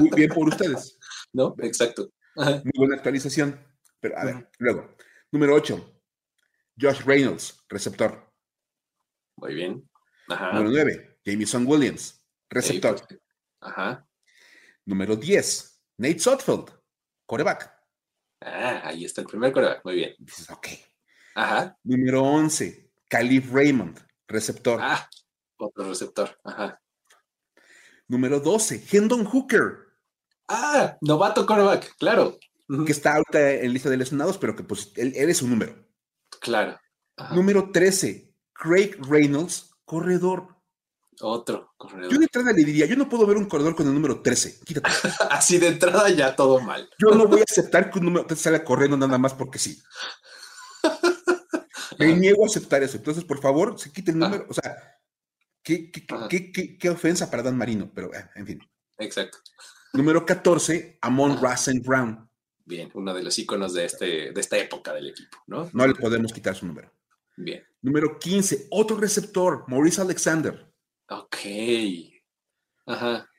Muy 0.00 0.10
bien 0.16 0.30
por 0.30 0.48
ustedes. 0.48 0.98
¿No? 1.32 1.54
Exacto. 1.58 2.10
Muy 2.34 2.72
buena 2.76 2.96
actualización. 2.96 3.58
Pero 4.00 4.18
a 4.18 4.24
ver, 4.24 4.50
luego. 4.58 4.96
Número 5.30 5.54
8. 5.54 5.95
Josh 6.80 7.02
Reynolds, 7.04 7.64
receptor. 7.68 8.30
Muy 9.36 9.54
bien. 9.54 9.88
Número 10.28 10.70
9. 10.70 11.18
Jameson 11.24 11.66
Williams, 11.66 12.22
receptor. 12.50 13.00
Ajá. 13.60 14.06
Número 14.84 15.16
10. 15.16 15.82
Nate 15.98 16.18
Sotfeld, 16.18 16.70
coreback. 17.26 17.72
Ah, 18.40 18.82
ahí 18.84 19.04
está 19.04 19.22
el 19.22 19.26
primer 19.26 19.52
coreback, 19.52 19.84
muy 19.84 19.94
bien. 19.94 20.14
ok. 20.50 20.68
Ajá. 21.34 21.76
Número 21.84 22.22
11, 22.22 22.90
Calif 23.08 23.50
Raymond, 23.52 23.98
receptor. 24.28 24.78
Ah, 24.80 25.08
otro 25.58 25.88
receptor, 25.88 26.38
ajá. 26.44 26.80
Número 28.08 28.40
12, 28.40 28.84
Hendon 28.90 29.24
Hooker. 29.24 29.86
Ah, 30.48 30.96
novato 31.00 31.44
coreback, 31.44 31.96
claro. 31.98 32.38
Que 32.84 32.92
está 32.92 33.14
ahorita 33.14 33.52
en 33.52 33.72
lista 33.72 33.90
de 33.90 33.96
lesionados, 33.96 34.38
pero 34.38 34.54
que 34.54 34.64
pues 34.64 34.92
él, 34.96 35.12
es 35.14 35.40
un 35.42 35.50
número. 35.50 35.85
Claro. 36.46 36.78
Número 37.32 37.72
13, 37.72 38.32
Craig 38.52 38.96
Reynolds, 39.00 39.74
corredor. 39.84 40.54
Otro 41.20 41.72
corredor. 41.76 42.12
Yo 42.12 42.18
de 42.18 42.26
entrada 42.26 42.52
le 42.52 42.62
diría, 42.62 42.86
yo 42.86 42.94
no 42.94 43.08
puedo 43.08 43.26
ver 43.26 43.36
un 43.36 43.46
corredor 43.46 43.74
con 43.74 43.88
el 43.88 43.94
número 43.94 44.20
13. 44.20 44.60
Quítate. 44.64 44.88
Así 45.30 45.58
de 45.58 45.66
entrada 45.68 46.08
ya 46.10 46.36
todo 46.36 46.60
mal. 46.60 46.88
Yo 47.00 47.16
no 47.16 47.26
voy 47.26 47.40
a 47.40 47.44
aceptar 47.44 47.90
que 47.90 47.98
un 47.98 48.04
número 48.04 48.26
te 48.26 48.36
salga 48.36 48.62
corriendo 48.62 48.96
nada 48.96 49.18
más 49.18 49.34
porque 49.34 49.58
sí. 49.58 49.82
Me 51.98 52.14
niego 52.14 52.44
a 52.44 52.46
aceptar 52.46 52.82
eso. 52.84 52.96
Entonces, 52.96 53.24
por 53.24 53.40
favor, 53.40 53.76
se 53.76 53.90
quite 53.90 54.12
el 54.12 54.18
número. 54.18 54.46
O 54.48 54.54
sea, 54.54 54.76
qué, 55.64 55.90
qué, 55.90 56.90
ofensa 56.90 57.28
para 57.28 57.42
Dan 57.42 57.58
Marino, 57.58 57.90
pero 57.92 58.14
eh, 58.14 58.30
en 58.36 58.46
fin. 58.46 58.60
Exacto. 58.98 59.38
Número 59.94 60.24
14, 60.24 60.98
Amon 61.00 61.40
Russell 61.40 61.80
Brown. 61.80 62.25
Bien, 62.66 62.90
uno 62.94 63.14
de 63.14 63.22
los 63.22 63.38
iconos 63.38 63.72
de, 63.74 63.84
este, 63.84 64.32
de 64.32 64.40
esta 64.40 64.58
época 64.58 64.92
del 64.92 65.10
equipo, 65.10 65.38
¿no? 65.46 65.70
No 65.72 65.86
le 65.86 65.94
podemos 65.94 66.32
quitar 66.32 66.56
su 66.56 66.66
número. 66.66 66.92
Bien. 67.36 67.64
Número 67.80 68.18
15, 68.18 68.66
otro 68.70 68.96
receptor, 68.96 69.64
Maurice 69.68 70.00
Alexander. 70.00 70.68
Ok. 71.08 71.36
Ajá. 72.86 73.30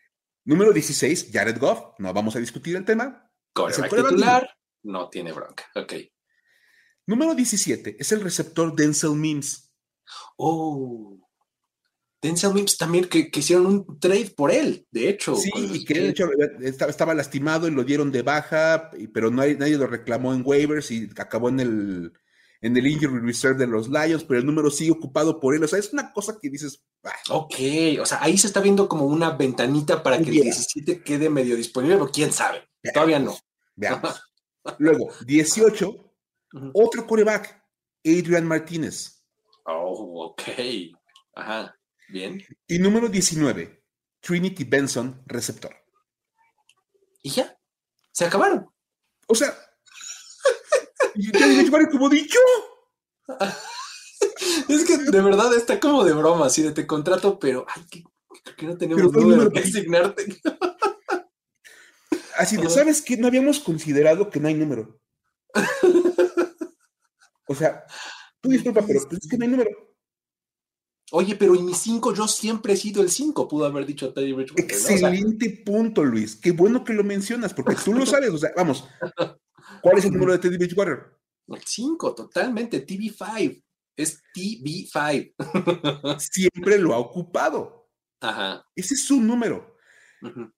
Número 0.46 0.72
16, 0.72 1.30
Jared 1.34 1.60
Goff. 1.60 2.00
No 2.00 2.14
vamos 2.14 2.38
a 2.38 2.40
discutir 2.40 2.78
el 2.78 2.86
tema. 2.86 3.30
el 3.54 3.90
titular. 3.90 4.50
No 4.84 5.10
tiene 5.10 5.34
bronca. 5.34 5.66
Ok. 5.76 5.94
Número 7.06 7.36
17 7.36 7.98
es 8.00 8.12
el 8.14 8.22
receptor 8.22 8.74
Denzel 8.74 9.12
Mims. 9.12 9.74
Oh. 10.38 11.27
Denzel 12.22 12.54
Mims 12.54 12.78
también 12.78 13.06
que, 13.06 13.30
hicieron 13.34 13.68
un 13.68 14.00
trade 14.00 14.34
por 14.36 14.52
él, 14.52 14.88
de 14.92 15.10
hecho. 15.10 15.36
Sí, 15.36 15.52
y 15.56 15.86
que 15.86 15.94
de 15.94 16.10
hecho 16.10 16.30
estaba, 16.62 17.14
lastimado 17.14 17.68
y 17.68 17.72
lo 17.72 17.84
dieron 17.84 18.12
de 18.12 18.24
baja, 18.24 18.90
pero 19.14 19.30
no 19.30 19.42
hay, 19.42 19.56
nadie 19.56 19.78
lo 19.78 19.88
reclamó 19.88 20.34
en 20.34 20.42
waivers 20.44 20.90
y 20.90 21.10
acabó 21.18 21.50
en 21.50 21.60
el, 21.60 22.14
en 22.62 22.76
el 22.76 22.88
injury 22.88 23.20
reserve 23.20 23.60
de 23.60 23.68
los 23.68 23.88
Lions, 23.88 24.24
pero 24.24 24.40
el 24.40 24.46
número 24.46 24.72
sigue 24.72 24.92
ocupado 24.92 25.40
por 25.40 25.54
él. 25.54 25.64
O 25.64 25.68
sea, 25.68 25.78
es 25.78 25.94
una 25.94 26.12
cosa 26.12 26.38
que 26.42 26.50
dices. 26.50 26.84
Ok, 27.30 27.56
o 28.02 28.06
sea, 28.06 28.24
ahí 28.24 28.38
se 28.38 28.48
está 28.48 28.62
viendo 28.62 28.90
como 28.90 29.06
una 29.06 29.32
ventanita 29.32 30.02
para 30.02 30.18
que 30.18 30.30
el 30.30 30.42
17 30.42 31.04
quede 31.04 31.30
medio 31.30 31.56
disponible, 31.56 31.98
pero 31.98 32.12
quién 32.12 32.34
sabe. 32.34 32.68
Todavía 32.94 33.20
no. 33.20 33.38
Veamos. 33.76 34.22
Luego, 34.80 35.12
18, 35.26 36.14
otro 36.74 37.06
coreback, 37.06 37.64
Adrian 38.04 38.46
Martínez. 38.46 39.24
Oh, 39.66 40.32
ok. 40.32 40.42
Ajá, 41.36 41.77
bien. 42.10 42.44
Y 42.68 42.80
número 42.80 43.10
19, 43.10 43.84
Trinity 44.20 44.64
Benson, 44.64 45.24
receptor. 45.26 45.76
Y 47.22 47.32
ya, 47.32 47.58
se 48.12 48.26
acabaron. 48.26 48.68
O 49.28 49.36
sea, 49.36 49.54
y 51.16 51.32
Teddy 51.32 51.56
Bridgewater 51.56 51.90
como 51.90 52.10
dicho. 52.10 52.40
es 54.70 54.86
que 54.86 54.98
de 54.98 55.22
verdad 55.22 55.54
está 55.56 55.80
como 55.80 56.04
de 56.04 56.14
broma, 56.14 56.48
así 56.48 56.62
de 56.62 56.72
te 56.72 56.88
contrato, 56.88 57.40
pero 57.40 57.66
ay, 57.68 57.84
que, 57.90 58.04
que 58.56 58.66
no 58.66 58.78
tenemos 58.78 59.12
número 59.12 59.52
que 59.52 59.60
asignarte. 59.60 60.26
Así 62.38 62.56
de, 62.56 62.70
¿sabes 62.70 63.02
qué? 63.02 63.18
No 63.18 63.26
habíamos 63.26 63.60
considerado 63.60 64.30
que 64.30 64.40
no 64.40 64.48
hay 64.48 64.54
número. 64.54 65.00
O 67.50 67.56
sea, 67.56 67.86
tú 68.42 68.50
disculpa, 68.50 68.82
pero 68.86 69.00
pues, 69.08 69.24
es 69.24 69.30
que 69.30 69.38
no 69.38 69.46
hay 69.46 69.52
número. 69.52 69.87
Oye, 71.12 71.36
pero 71.36 71.56
en 71.56 71.66
mi 71.66 71.74
5 71.74 72.14
yo 72.14 72.28
siempre 72.28 72.74
he 72.74 72.78
sido 72.78 73.02
el 73.02 73.10
5, 73.10 73.48
pudo 73.48 73.66
haber 73.66 73.86
dicho 73.86 74.14
Teddy 74.14 74.34
Bridgewater. 74.34 74.66
Excelente 74.66 75.62
punto, 75.66 76.04
Luis. 76.04 76.36
Qué 76.36 76.52
bueno 76.52 76.84
que 76.84 76.94
lo 76.94 77.04
mencionas, 77.04 77.54
porque 77.54 77.76
tú 77.76 77.94
lo 77.94 78.06
sabes. 78.06 78.30
O 78.32 78.38
sea, 78.38 78.52
vamos, 78.56 78.88
¿cuál 79.82 79.98
es 79.98 80.06
el 80.06 80.12
número 80.12 80.34
de 80.34 80.40
Teddy 80.40 80.58
Bridgewater? 80.58 81.18
El 81.48 81.62
5, 81.66 82.14
totalmente, 82.14 82.86
TV5. 82.86 83.64
Es 83.96 84.22
TV5. 84.36 86.20
siempre 86.20 86.78
lo 86.78 86.94
ha 86.94 87.00
ocupado. 87.00 87.90
Ajá. 88.20 88.66
Ese 88.76 88.96
es 88.96 89.06
su 89.06 89.22
número. 89.22 89.78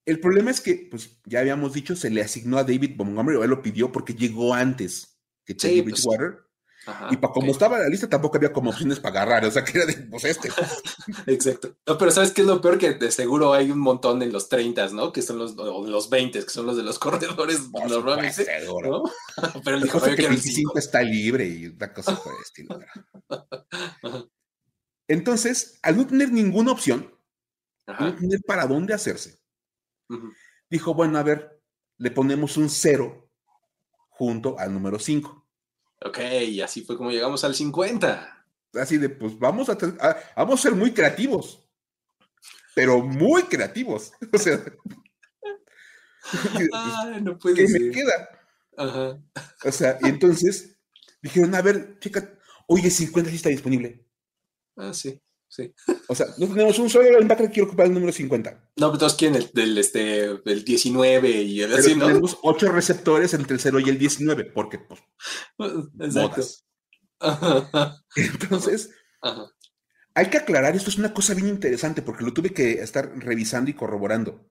El 0.04 0.20
problema 0.20 0.50
es 0.50 0.60
que, 0.60 0.88
pues 0.90 1.20
ya 1.26 1.40
habíamos 1.40 1.74
dicho, 1.74 1.94
se 1.94 2.10
le 2.10 2.22
asignó 2.22 2.58
a 2.58 2.64
David 2.64 2.96
Montgomery, 2.96 3.36
o 3.36 3.44
él 3.44 3.50
lo 3.50 3.62
pidió 3.62 3.92
porque 3.92 4.14
llegó 4.14 4.54
antes 4.54 5.20
que 5.44 5.54
Teddy 5.54 5.82
pues, 5.82 6.06
Bridgewater 6.86 7.12
y 7.12 7.16
para 7.16 7.32
como 7.32 7.52
estaba 7.52 7.78
la 7.78 7.88
lista, 7.88 8.08
tampoco 8.08 8.36
había 8.36 8.52
como 8.52 8.70
opciones 8.70 9.00
para 9.00 9.22
agarrar, 9.22 9.44
o 9.44 9.50
sea, 9.50 9.64
que 9.64 9.78
era 9.78 9.86
de, 9.86 9.94
pues 9.94 10.24
este. 10.24 10.48
Exacto. 11.26 11.76
No, 11.86 11.98
pero 11.98 12.10
¿sabes 12.10 12.32
qué 12.32 12.40
es 12.40 12.46
lo 12.46 12.60
peor? 12.60 12.78
Que 12.78 12.94
de 12.94 13.10
seguro 13.10 13.52
hay 13.52 13.70
un 13.70 13.80
montón 13.80 14.22
en 14.22 14.32
los 14.32 14.48
30, 14.48 14.88
¿no? 14.88 15.12
Que 15.12 15.22
son 15.22 15.38
los, 15.38 15.56
o 15.58 15.86
los 15.86 16.08
20, 16.08 16.42
que 16.42 16.50
son 16.50 16.66
los 16.66 16.76
de 16.76 16.82
los 16.82 16.98
corredores 16.98 17.70
normalmente. 17.70 18.46
¿no? 18.66 19.04
pero 19.64 19.76
el 19.76 19.82
dijo, 19.82 20.00
que 20.00 20.10
el 20.10 20.28
25 20.28 20.78
está 20.78 21.02
libre 21.02 21.46
y 21.46 21.66
una 21.66 21.92
cosa 21.92 22.16
por 22.16 22.34
el 22.34 22.42
estilo. 22.42 22.78
Entonces, 25.08 25.78
al 25.82 25.96
no 25.96 26.06
tener 26.06 26.32
ninguna 26.32 26.72
opción, 26.72 27.14
no 27.86 28.14
tener 28.14 28.40
para 28.46 28.66
dónde 28.66 28.94
hacerse, 28.94 29.40
dijo, 30.70 30.94
bueno, 30.94 31.18
a 31.18 31.22
ver, 31.22 31.60
le 31.98 32.10
ponemos 32.10 32.56
un 32.56 32.70
cero 32.70 33.28
junto 34.08 34.58
al 34.58 34.72
número 34.72 34.98
5. 34.98 35.39
Ok, 36.04 36.18
y 36.48 36.60
así 36.60 36.82
fue 36.82 36.96
como 36.96 37.10
llegamos 37.10 37.44
al 37.44 37.54
50. 37.54 38.46
Así 38.74 38.98
de, 38.98 39.08
pues 39.08 39.38
vamos 39.38 39.68
a, 39.68 39.76
vamos 40.36 40.60
a 40.60 40.62
ser 40.62 40.74
muy 40.74 40.92
creativos, 40.92 41.62
pero 42.74 43.00
muy 43.02 43.42
creativos. 43.44 44.12
O 44.32 44.38
sea, 44.38 44.62
no 47.22 47.38
puede 47.38 47.56
¿qué 47.56 47.66
me 47.66 47.90
queda? 47.90 48.28
Ajá. 48.76 49.18
O 49.64 49.72
sea, 49.72 49.98
y 50.02 50.08
entonces 50.08 50.76
dijeron, 51.22 51.54
a 51.54 51.62
ver, 51.62 51.98
chica, 51.98 52.38
oye, 52.66 52.90
50 52.90 53.30
sí 53.30 53.36
está 53.36 53.48
disponible. 53.48 54.06
Ah, 54.76 54.92
sí. 54.94 55.20
Sí. 55.50 55.74
O 56.06 56.14
sea, 56.14 56.26
no 56.38 56.46
tenemos 56.46 56.78
un 56.78 56.88
solo 56.88 57.10
linebacker 57.10 57.48
que 57.48 57.54
quiere 57.54 57.66
ocupar 57.66 57.86
el 57.86 57.94
número 57.94 58.12
50. 58.12 58.70
No, 58.76 58.86
pero 58.86 58.98
todos 58.98 59.16
quieren 59.16 59.36
el, 59.36 59.50
del, 59.52 59.76
este, 59.78 60.26
el 60.26 60.64
19 60.64 61.28
y 61.28 61.62
el 61.62 61.74
así, 61.74 61.96
¿no? 61.96 62.06
Tenemos 62.06 62.38
8 62.42 62.70
receptores 62.70 63.34
entre 63.34 63.54
el 63.54 63.60
0 63.60 63.80
y 63.80 63.88
el 63.88 63.98
19, 63.98 64.44
porque, 64.44 64.78
pues. 64.78 65.00
Exacto. 65.98 66.42
Entonces, 68.14 68.90
hay 70.14 70.30
que 70.30 70.38
aclarar, 70.38 70.76
esto 70.76 70.88
es 70.88 70.98
una 70.98 71.12
cosa 71.12 71.34
bien 71.34 71.48
interesante, 71.48 72.00
porque 72.00 72.24
lo 72.24 72.32
tuve 72.32 72.50
que 72.50 72.74
estar 72.74 73.12
revisando 73.18 73.72
y 73.72 73.74
corroborando. 73.74 74.48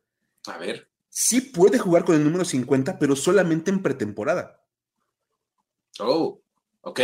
A 0.48 0.58
ver. 0.58 0.90
Sí 1.08 1.40
puede 1.40 1.80
jugar 1.80 2.04
con 2.04 2.16
el 2.16 2.26
número 2.26 2.44
50, 2.44 3.00
pero 3.00 3.16
solamente 3.16 3.72
en 3.72 3.82
pretemporada. 3.82 4.66
Oh, 6.00 6.42
ok. 6.82 7.00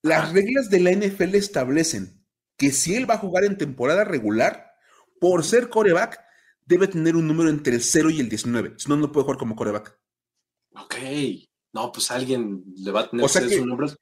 Las 0.00 0.32
reglas 0.32 0.70
de 0.70 0.80
la 0.80 0.92
NFL 0.92 1.34
establecen 1.34 2.17
que 2.58 2.72
si 2.72 2.94
él 2.96 3.08
va 3.08 3.14
a 3.14 3.18
jugar 3.18 3.44
en 3.44 3.56
temporada 3.56 4.04
regular, 4.04 4.74
por 5.20 5.44
ser 5.44 5.68
coreback, 5.68 6.20
debe 6.66 6.88
tener 6.88 7.16
un 7.16 7.26
número 7.26 7.48
entre 7.48 7.74
el 7.74 7.82
0 7.82 8.10
y 8.10 8.20
el 8.20 8.28
19. 8.28 8.74
Si 8.76 8.88
no, 8.88 8.96
no 8.96 9.10
puede 9.10 9.24
jugar 9.24 9.38
como 9.38 9.56
coreback. 9.56 9.96
Ok. 10.74 10.96
No, 11.72 11.92
pues 11.92 12.10
alguien 12.10 12.64
le 12.76 12.90
va 12.90 13.00
a 13.00 13.10
tener 13.10 13.24
o 13.24 13.28
sea 13.28 13.46
que, 13.46 13.60
números. 13.60 13.96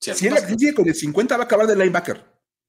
Si, 0.00 0.10
él 0.10 0.34
sigue 0.58 0.74
con 0.74 0.88
el 0.88 0.94
50, 0.94 1.36
va 1.36 1.42
a 1.42 1.46
acabar 1.46 1.66
de 1.66 1.76
linebacker. 1.76 2.24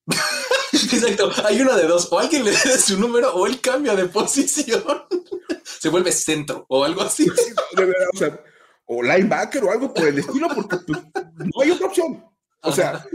Exacto. 0.74 1.32
Hay 1.46 1.62
una 1.62 1.76
de 1.76 1.88
dos. 1.88 2.10
O 2.12 2.20
alguien 2.20 2.44
le 2.44 2.52
da 2.52 2.78
su 2.78 3.00
número 3.00 3.34
o 3.34 3.48
él 3.48 3.62
cambia 3.62 3.96
de 3.96 4.06
posición. 4.06 4.84
Se 5.64 5.90
vuelve 5.90 6.12
centro 6.12 6.66
o 6.68 6.84
algo 6.84 7.02
así. 7.02 7.30
o, 7.30 8.18
sea, 8.18 8.44
o 8.86 9.02
linebacker 9.02 9.64
o 9.64 9.72
algo 9.72 9.94
por 9.94 10.08
el 10.08 10.20
estilo, 10.20 10.48
porque 10.54 10.78
pues, 10.86 11.00
no 11.14 11.62
hay 11.62 11.72
otra 11.72 11.88
opción. 11.88 12.26
O 12.62 12.72
sea, 12.72 13.06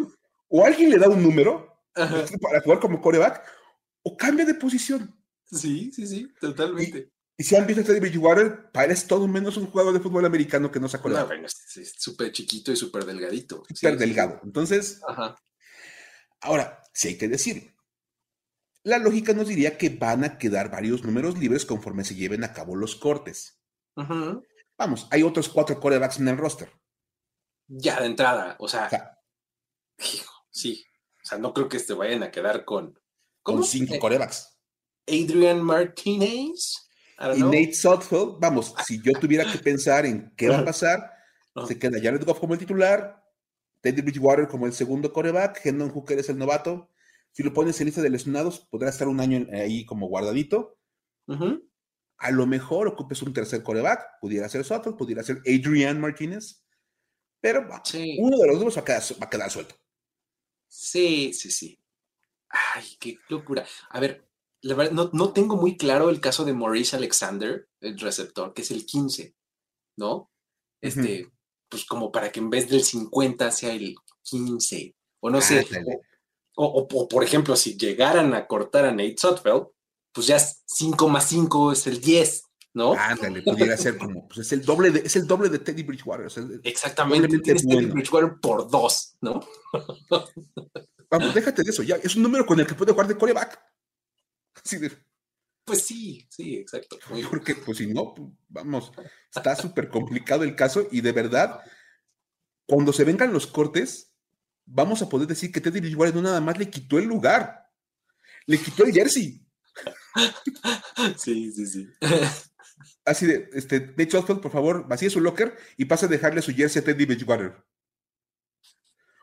o 0.48 0.64
alguien 0.64 0.90
le 0.90 0.98
da 0.98 1.08
un 1.08 1.22
número 1.22 1.71
para 1.94 2.60
jugar 2.62 2.80
como 2.80 3.00
coreback 3.00 3.42
o 4.02 4.16
cambia 4.16 4.44
de 4.44 4.54
posición. 4.54 5.14
Sí, 5.44 5.92
sí, 5.92 6.06
sí, 6.06 6.32
totalmente. 6.40 7.12
Y, 7.36 7.44
si 7.44 7.56
han 7.56 7.66
visto 7.66 7.82
a 7.82 7.84
Teddy 7.84 8.00
Bridgewater, 8.00 8.70
parece 8.72 9.06
todo 9.06 9.26
menos 9.26 9.56
un 9.56 9.66
jugador 9.66 9.92
de 9.92 10.00
fútbol 10.00 10.24
americano 10.24 10.70
que 10.70 10.80
no 10.80 10.88
sacó 10.88 11.08
la. 11.08 11.24
bueno, 11.24 11.46
es 11.46 11.94
súper 11.98 12.30
chiquito 12.32 12.72
y 12.72 12.76
súper 12.76 13.04
delgadito. 13.04 13.64
Súper 13.74 13.98
delgado. 13.98 14.40
Entonces, 14.44 15.00
ahora, 16.40 16.80
sí 16.92 17.08
hay 17.08 17.18
que 17.18 17.28
decir, 17.28 17.74
la 18.84 18.98
lógica 18.98 19.32
nos 19.32 19.48
diría 19.48 19.78
que 19.78 19.90
van 19.90 20.24
a 20.24 20.38
quedar 20.38 20.70
varios 20.70 21.04
números 21.04 21.38
libres 21.38 21.64
conforme 21.64 22.04
se 22.04 22.14
lleven 22.14 22.44
a 22.44 22.52
cabo 22.52 22.76
los 22.76 22.96
cortes. 22.96 23.60
Vamos, 24.78 25.06
hay 25.10 25.22
otros 25.22 25.48
cuatro 25.48 25.78
corebacks 25.78 26.18
en 26.18 26.28
el 26.28 26.38
roster. 26.38 26.72
Ya 27.68 28.00
de 28.00 28.06
entrada, 28.06 28.56
o 28.58 28.68
sea, 28.68 29.16
sí, 30.50 30.84
o 31.22 31.26
sea, 31.26 31.38
no 31.38 31.54
creo 31.54 31.68
que 31.68 31.78
se 31.78 31.94
vayan 31.94 32.22
a 32.22 32.30
quedar 32.30 32.64
con. 32.64 32.98
Con 33.42 33.64
cinco 33.64 33.98
corebacks. 33.98 34.58
Adrian 35.06 35.62
Martinez. 35.62 36.88
Y 37.36 37.40
Nate 37.40 37.74
Sudfeld, 37.74 38.38
vamos, 38.40 38.74
si 38.84 39.00
yo 39.00 39.12
tuviera 39.12 39.50
que 39.50 39.58
pensar 39.58 40.06
en 40.06 40.32
qué 40.36 40.48
va 40.48 40.58
a 40.58 40.64
pasar, 40.64 41.12
se 41.68 41.78
queda 41.78 42.00
Jared 42.02 42.24
Goff 42.24 42.40
como 42.40 42.54
el 42.54 42.58
titular, 42.58 43.22
Teddy 43.80 44.02
Bridgewater 44.02 44.48
como 44.48 44.66
el 44.66 44.72
segundo 44.72 45.12
coreback, 45.12 45.64
Hendon 45.64 45.90
Hooker 45.90 46.18
es 46.18 46.28
el 46.30 46.38
novato. 46.38 46.90
Si 47.30 47.42
lo 47.42 47.52
pones 47.52 47.80
en 47.80 47.86
lista 47.86 48.02
de 48.02 48.10
lesionados, 48.10 48.60
podrá 48.60 48.90
estar 48.90 49.06
un 49.06 49.20
año 49.20 49.46
ahí 49.52 49.84
como 49.84 50.08
guardadito. 50.08 50.78
A 52.18 52.30
lo 52.30 52.46
mejor 52.46 52.88
ocupes 52.88 53.22
un 53.22 53.32
tercer 53.32 53.62
coreback, 53.62 54.18
pudiera 54.20 54.48
ser 54.48 54.64
Sudfeld, 54.64 54.96
pudiera 54.96 55.22
ser 55.22 55.38
Adrian 55.46 56.00
Martinez, 56.00 56.64
pero 57.40 57.68
uno 58.18 58.38
de 58.38 58.46
los 58.48 58.60
dos 58.60 58.76
va 58.76 59.26
a 59.26 59.30
quedar 59.30 59.50
suelto. 59.50 59.76
Sí, 60.74 61.34
sí, 61.34 61.50
sí. 61.50 61.78
Ay, 62.48 62.96
qué 62.98 63.18
locura. 63.28 63.66
A 63.90 64.00
ver, 64.00 64.26
la 64.62 64.74
verdad, 64.74 64.92
no, 64.92 65.10
no, 65.12 65.34
tengo 65.34 65.56
muy 65.56 65.76
claro 65.76 66.08
el 66.08 66.18
caso 66.18 66.46
de 66.46 66.54
Maurice 66.54 66.96
Alexander, 66.96 67.68
el 67.82 68.00
receptor, 68.00 68.54
que 68.54 68.62
es 68.62 68.70
el 68.70 68.86
15, 68.86 69.34
¿no? 69.98 70.30
Este, 70.80 71.30
pues 71.68 71.84
como 71.84 72.10
para 72.10 72.32
que 72.32 72.40
en 72.40 72.48
vez 72.48 72.70
del 72.70 72.82
50 72.82 73.50
sea 73.50 73.74
el 73.74 73.96
15, 74.22 74.96
o 75.20 75.28
no 75.28 75.42
sé. 75.42 75.66
O, 76.54 76.64
o, 76.64 77.08
por 77.08 77.22
ejemplo, 77.22 77.54
si 77.54 77.76
llegaran 77.76 78.32
a 78.32 78.46
cortar 78.46 78.86
a 78.86 78.92
Nate 78.92 79.16
Sotfeld, 79.18 79.66
pues 80.10 80.26
ya 80.26 80.38
5 80.38 81.08
más 81.10 81.28
5 81.28 81.72
es 81.72 81.86
el 81.86 82.00
10, 82.00 82.44
¿no? 82.74 82.94
Ándale, 82.94 83.42
pudiera 83.42 83.76
ser 83.76 83.98
como, 83.98 84.26
pues 84.26 84.40
es 84.40 84.52
el 84.52 84.64
doble 84.64 84.90
de, 84.90 85.00
es 85.00 85.16
el 85.16 85.26
doble 85.26 85.48
de 85.48 85.58
Teddy 85.58 85.82
Bridgewater. 85.82 86.26
Exactamente, 86.64 87.38
tienes 87.38 87.66
Teddy 87.66 87.86
Bridgewater 87.86 88.40
por 88.40 88.70
dos, 88.70 89.16
¿no? 89.20 89.40
Vamos, 91.10 91.34
déjate 91.34 91.62
de 91.62 91.70
eso, 91.70 91.82
ya, 91.82 91.96
es 91.96 92.16
un 92.16 92.22
número 92.22 92.46
con 92.46 92.58
el 92.58 92.66
que 92.66 92.74
puede 92.74 92.92
jugar 92.92 93.08
de 93.08 93.18
coreback. 93.18 93.60
Pues 95.64 95.86
sí, 95.86 96.26
sí, 96.30 96.56
exacto. 96.56 96.98
Porque, 97.30 97.54
pues 97.54 97.78
si 97.78 97.86
no, 97.86 98.14
vamos, 98.48 98.92
está 99.34 99.54
súper 99.54 99.88
complicado 99.88 100.42
el 100.42 100.56
caso 100.56 100.88
y 100.90 101.00
de 101.02 101.12
verdad, 101.12 101.60
cuando 102.66 102.92
se 102.92 103.04
vengan 103.04 103.32
los 103.32 103.46
cortes, 103.46 104.14
vamos 104.64 105.02
a 105.02 105.08
poder 105.08 105.28
decir 105.28 105.52
que 105.52 105.60
Teddy 105.60 105.80
Bridgewater 105.80 106.14
no 106.14 106.22
nada 106.22 106.40
más 106.40 106.58
le 106.58 106.70
quitó 106.70 106.98
el 106.98 107.04
lugar, 107.04 107.70
le 108.46 108.58
quitó 108.58 108.84
el 108.84 108.92
jersey. 108.92 109.46
Sí, 111.16 111.50
sí, 111.50 111.66
sí. 111.66 111.88
Así 113.04 113.26
de, 113.26 113.48
este, 113.52 113.80
de 113.80 114.02
hecho, 114.02 114.24
por 114.24 114.50
favor, 114.50 114.86
vacíe 114.88 115.10
su 115.10 115.20
locker 115.20 115.56
y 115.76 115.84
pase 115.84 116.06
a 116.06 116.08
dejarle 116.08 116.42
su 116.42 116.52
jersey 116.52 116.80
a 116.80 116.84
Teddy 116.84 117.06
Bridgewater. 117.06 117.54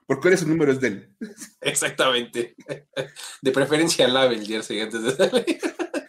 Porque 0.06 0.30
eres 0.30 0.42
el 0.42 0.50
número 0.50 0.72
es 0.72 0.80
de 0.80 0.88
él. 0.88 1.16
Exactamente. 1.62 2.56
De 3.42 3.52
preferencia 3.52 4.08
lave 4.08 4.36
el 4.36 4.46
jersey 4.48 4.82
antes 4.82 5.04
de 5.04 5.12
salir. 5.12 5.60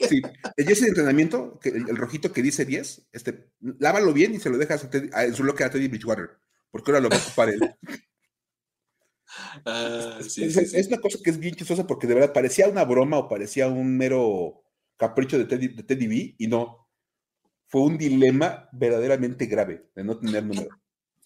Sí, 0.08 0.22
el 0.56 0.66
jersey 0.66 0.84
de 0.84 0.88
entrenamiento, 0.88 1.60
el, 1.62 1.96
rojito 1.96 2.32
que 2.32 2.42
dice 2.42 2.64
10, 2.64 3.08
este, 3.12 3.50
lávalo 3.78 4.14
bien 4.14 4.34
y 4.34 4.40
se 4.40 4.48
lo 4.48 4.56
dejas 4.56 4.88
en 4.92 5.34
su 5.34 5.44
locker 5.44 5.66
a 5.66 5.70
Teddy 5.70 5.88
Bridgewater. 5.88 6.30
Porque 6.70 6.90
ahora 6.90 7.00
lo 7.00 7.10
va 7.10 7.16
a 7.16 7.20
ocupar 7.20 7.50
él. 7.50 7.60
Ah, 9.64 10.18
es, 10.18 10.86
una 10.88 10.98
cosa 10.98 11.18
que 11.22 11.30
es 11.30 11.38
bien 11.38 11.54
chistosa 11.54 11.86
porque 11.86 12.06
de 12.06 12.14
verdad 12.14 12.32
parecía 12.32 12.68
una 12.68 12.84
broma 12.84 13.18
o 13.18 13.28
parecía 13.28 13.68
un 13.68 13.96
mero 13.96 14.64
capricho 14.96 15.38
de 15.38 15.44
Teddy, 15.44 15.68
de 15.68 15.82
Teddy 15.82 16.06
B 16.06 16.34
y 16.38 16.46
no 16.46 16.79
fue 17.70 17.83
un 17.83 17.96
dilema 17.96 18.68
verdaderamente 18.72 19.46
grave 19.46 19.90
de 19.94 20.04
no 20.04 20.18
tener 20.18 20.44
número. 20.44 20.68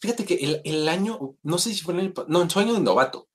Fíjate 0.00 0.26
que 0.26 0.61
el, 0.62 0.88
año, 0.88 1.37
no 1.42 1.57
sé 1.57 1.72
si 1.72 1.80
fue 1.80 1.94
en 1.94 2.00
el, 2.00 2.14
no, 2.28 2.42
en 2.42 2.50
su 2.50 2.61
año 2.61 2.74
de 2.74 2.80
novato, 2.80 3.28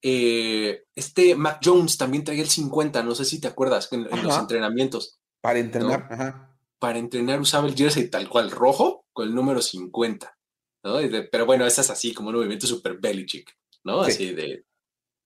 eh, 0.00 0.84
este 0.94 1.34
Mac 1.34 1.60
Jones 1.62 1.98
también 1.98 2.22
traía 2.22 2.42
el 2.42 2.48
50, 2.48 3.02
no 3.02 3.14
sé 3.16 3.24
si 3.24 3.40
te 3.40 3.48
acuerdas, 3.48 3.92
en, 3.92 4.04
los 4.04 4.38
entrenamientos. 4.38 5.18
Para 5.40 5.58
entrenar, 5.58 6.06
ajá. 6.08 6.56
Para 6.78 6.98
entrenar 6.98 7.40
usaba 7.40 7.66
el 7.66 7.74
jersey 7.74 8.08
tal 8.08 8.28
cual 8.28 8.52
rojo 8.52 9.06
con 9.12 9.26
el 9.26 9.34
número 9.34 9.60
50, 9.60 10.38
¿no? 10.84 10.96
pero 11.30 11.46
bueno, 11.46 11.66
esa 11.66 11.80
es 11.80 11.90
así, 11.90 12.14
como 12.14 12.28
un 12.28 12.36
movimiento 12.36 12.68
super 12.68 12.98
Belichick, 12.98 13.56
¿no? 13.82 14.02
Así 14.02 14.32
de, 14.32 14.64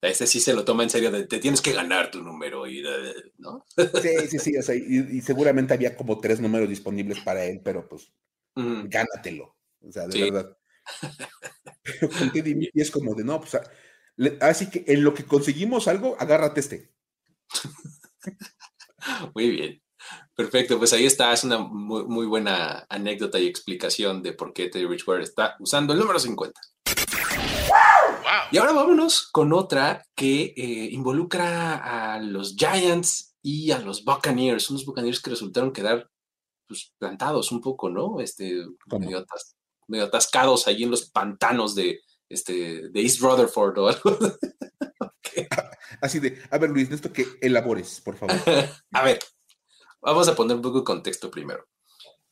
este 0.00 0.26
sí 0.26 0.40
se 0.40 0.52
lo 0.52 0.64
toma 0.64 0.82
en 0.82 0.90
serio, 0.90 1.10
de, 1.10 1.26
te 1.26 1.38
tienes 1.38 1.60
que 1.60 1.72
ganar 1.72 2.10
tu 2.10 2.22
número, 2.22 2.66
y, 2.66 2.82
¿no? 3.38 3.64
Sí, 3.76 4.28
sí, 4.28 4.38
sí, 4.38 4.56
o 4.56 4.62
sea, 4.62 4.74
y, 4.74 5.20
seguramente 5.20 5.74
había 5.74 5.96
como 5.96 6.18
tres 6.20 6.40
números 6.40 6.68
disponibles 6.68 7.20
para 7.20 7.44
él, 7.44 7.60
pero 7.64 7.88
pues 7.88 8.12
gánatelo, 8.54 9.56
o 9.80 9.92
sea, 9.92 10.06
de 10.06 10.30
verdad. 10.30 10.56
Pero 11.82 12.10
con 12.10 12.32
Teddy 12.32 12.70
es 12.74 12.90
como 12.90 13.14
de, 13.14 13.24
no, 13.24 13.40
pues 13.40 13.56
así 14.40 14.70
que 14.70 14.84
en 14.86 15.04
lo 15.04 15.14
que 15.14 15.24
conseguimos 15.24 15.88
algo, 15.88 16.16
agárrate 16.18 16.60
este. 16.60 16.92
Muy 19.34 19.50
bien. 19.50 19.82
Perfecto, 20.34 20.78
pues 20.78 20.92
ahí 20.92 21.06
está, 21.06 21.32
es 21.32 21.44
una 21.44 21.58
muy, 21.58 22.26
buena 22.26 22.86
anécdota 22.90 23.38
y 23.38 23.46
explicación 23.46 24.22
de 24.22 24.34
por 24.34 24.52
qué 24.52 24.68
Teddy 24.68 24.84
Bridgewater 24.84 25.22
está 25.22 25.56
usando 25.58 25.94
el 25.94 25.98
número 25.98 26.18
50. 26.18 26.60
Y 28.50 28.58
ahora 28.58 28.72
vámonos 28.72 29.28
con 29.30 29.52
otra 29.52 30.04
que 30.14 30.54
eh, 30.56 30.88
involucra 30.92 32.14
a 32.14 32.20
los 32.20 32.56
Giants 32.56 33.36
y 33.42 33.70
a 33.70 33.78
los 33.78 34.04
Buccaneers, 34.04 34.70
unos 34.70 34.84
Buccaneers 34.84 35.20
que 35.20 35.30
resultaron 35.30 35.72
quedar 35.72 36.10
pues, 36.66 36.92
plantados 36.98 37.52
un 37.52 37.60
poco, 37.60 37.88
¿no? 37.88 38.20
Este, 38.20 38.64
medio, 38.98 39.24
medio, 39.86 40.04
atascados 40.04 40.66
allí 40.66 40.84
en 40.84 40.90
los 40.90 41.10
pantanos 41.10 41.74
de, 41.74 42.00
este, 42.28 42.88
de 42.88 43.00
East 43.00 43.20
Rutherford 43.20 43.78
o 43.78 43.88
algo. 43.88 44.18
Así 46.00 46.18
de, 46.18 46.42
a 46.50 46.58
ver 46.58 46.70
Luis, 46.70 46.90
esto 46.90 47.12
que 47.12 47.26
elabores, 47.40 48.00
por 48.00 48.16
favor. 48.16 48.36
a 48.92 49.02
ver, 49.02 49.20
vamos 50.00 50.28
a 50.28 50.34
poner 50.34 50.56
un 50.56 50.62
poco 50.62 50.78
de 50.78 50.84
contexto 50.84 51.30
primero. 51.30 51.66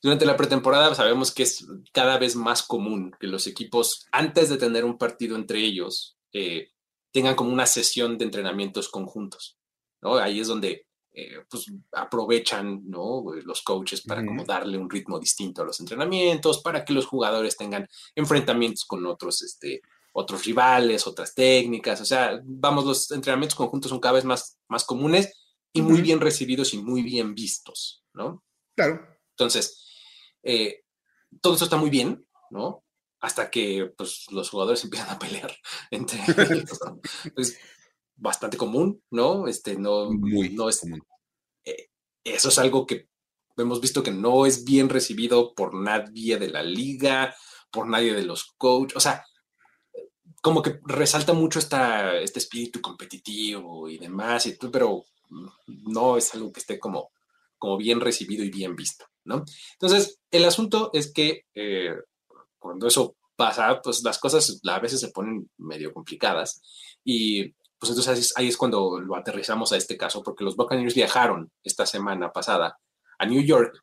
Durante 0.04 0.26
la 0.26 0.36
pretemporada 0.36 0.94
sabemos 0.94 1.32
que 1.32 1.44
es 1.44 1.66
cada 1.90 2.18
vez 2.18 2.36
más 2.36 2.62
común 2.62 3.16
que 3.18 3.26
los 3.26 3.46
equipos, 3.46 4.06
antes 4.12 4.50
de 4.50 4.58
tener 4.58 4.84
un 4.84 4.98
partido 4.98 5.34
entre 5.34 5.60
ellos, 5.60 6.18
eh, 6.34 6.72
tengan 7.10 7.34
como 7.34 7.50
una 7.50 7.64
sesión 7.64 8.18
de 8.18 8.26
entrenamientos 8.26 8.90
conjuntos. 8.90 9.56
¿no? 10.02 10.16
Ahí 10.16 10.40
es 10.40 10.48
donde 10.48 10.86
eh, 11.14 11.38
pues, 11.48 11.72
aprovechan 11.92 12.82
¿no? 12.84 13.24
los 13.46 13.62
coaches 13.62 14.02
para 14.02 14.26
como 14.26 14.44
darle 14.44 14.76
un 14.76 14.90
ritmo 14.90 15.18
distinto 15.18 15.62
a 15.62 15.64
los 15.64 15.80
entrenamientos, 15.80 16.60
para 16.60 16.84
que 16.84 16.92
los 16.92 17.06
jugadores 17.06 17.56
tengan 17.56 17.88
enfrentamientos 18.14 18.84
con 18.84 19.06
otros, 19.06 19.40
este, 19.40 19.80
otros 20.12 20.44
rivales, 20.44 21.06
otras 21.06 21.34
técnicas. 21.34 22.02
O 22.02 22.04
sea, 22.04 22.42
vamos, 22.44 22.84
los 22.84 23.10
entrenamientos 23.10 23.56
conjuntos 23.56 23.88
son 23.88 24.00
cada 24.00 24.16
vez 24.16 24.26
más, 24.26 24.58
más 24.68 24.84
comunes 24.84 25.32
y 25.72 25.80
muy 25.80 26.02
bien 26.02 26.20
recibidos 26.20 26.74
y 26.74 26.82
muy 26.82 27.02
bien 27.02 27.34
vistos, 27.34 28.04
¿no? 28.12 28.44
Claro. 28.76 29.00
Entonces, 29.30 29.83
eh, 30.44 30.84
todo 31.40 31.54
eso 31.54 31.64
está 31.64 31.76
muy 31.76 31.90
bien, 31.90 32.26
¿no? 32.50 32.84
Hasta 33.20 33.50
que 33.50 33.92
pues, 33.96 34.26
los 34.30 34.50
jugadores 34.50 34.84
empiezan 34.84 35.10
a 35.10 35.18
pelear 35.18 35.54
entre 35.90 36.20
ellos. 36.52 36.78
Pues, 37.34 37.58
bastante 38.16 38.56
común, 38.56 39.02
¿no? 39.10 39.48
Este, 39.48 39.76
no, 39.76 40.10
Muy 40.10 40.50
no 40.50 40.68
es, 40.68 40.82
eh, 41.64 41.88
eso 42.22 42.48
es 42.48 42.58
algo 42.58 42.86
que 42.86 43.08
hemos 43.56 43.80
visto 43.80 44.02
que 44.02 44.10
no 44.10 44.46
es 44.46 44.64
bien 44.64 44.88
recibido 44.88 45.54
por 45.54 45.74
nadie 45.74 46.38
de 46.38 46.48
la 46.48 46.62
liga, 46.62 47.34
por 47.70 47.88
nadie 47.88 48.14
de 48.14 48.24
los 48.24 48.52
coaches, 48.56 48.96
o 48.96 49.00
sea, 49.00 49.24
como 50.42 50.62
que 50.62 50.78
resalta 50.84 51.32
mucho 51.32 51.58
esta, 51.58 52.18
este 52.18 52.38
espíritu 52.38 52.80
competitivo 52.80 53.88
y 53.88 53.98
demás, 53.98 54.46
y 54.46 54.56
pero 54.70 55.04
no 55.66 56.16
es 56.16 56.34
algo 56.34 56.52
que 56.52 56.60
esté 56.60 56.78
como, 56.78 57.10
como 57.58 57.76
bien 57.76 58.00
recibido 58.00 58.44
y 58.44 58.50
bien 58.50 58.76
visto, 58.76 59.06
¿no? 59.24 59.44
Entonces, 59.72 60.20
el 60.30 60.44
asunto 60.44 60.90
es 60.92 61.12
que 61.12 61.44
eh, 61.54 61.94
cuando 62.58 62.86
eso 62.86 63.16
pasa, 63.36 63.80
pues 63.82 64.02
las 64.02 64.18
cosas 64.18 64.60
a 64.64 64.78
veces 64.78 65.00
se 65.00 65.08
ponen 65.08 65.50
medio 65.58 65.92
complicadas 65.92 66.62
y 67.04 67.52
pues 67.78 67.90
entonces 67.90 68.32
ahí 68.36 68.48
es 68.48 68.56
cuando 68.56 68.98
lo 69.00 69.16
aterrizamos 69.16 69.72
a 69.72 69.76
este 69.76 69.96
caso, 69.96 70.22
porque 70.22 70.44
los 70.44 70.56
Buccaneers 70.56 70.94
viajaron 70.94 71.50
esta 71.62 71.84
semana 71.84 72.32
pasada 72.32 72.78
a 73.18 73.26
New 73.26 73.42
York 73.42 73.82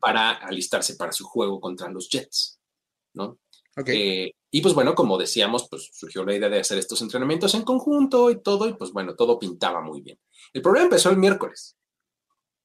para 0.00 0.32
alistarse 0.32 0.96
para 0.96 1.12
su 1.12 1.24
juego 1.24 1.60
contra 1.60 1.88
los 1.88 2.08
Jets, 2.08 2.60
¿no? 3.14 3.38
Eh, 3.86 4.32
y 4.50 4.60
pues 4.60 4.74
bueno, 4.74 4.94
como 4.94 5.18
decíamos, 5.18 5.68
pues 5.68 5.90
surgió 5.92 6.24
la 6.24 6.34
idea 6.34 6.48
de 6.48 6.60
hacer 6.60 6.78
estos 6.78 7.02
entrenamientos 7.02 7.54
en 7.54 7.62
conjunto 7.62 8.30
y 8.30 8.40
todo, 8.40 8.68
y 8.68 8.74
pues 8.74 8.92
bueno, 8.92 9.14
todo 9.14 9.38
pintaba 9.38 9.80
muy 9.80 10.00
bien. 10.00 10.18
El 10.52 10.62
problema 10.62 10.84
empezó 10.84 11.10
el 11.10 11.18
miércoles, 11.18 11.75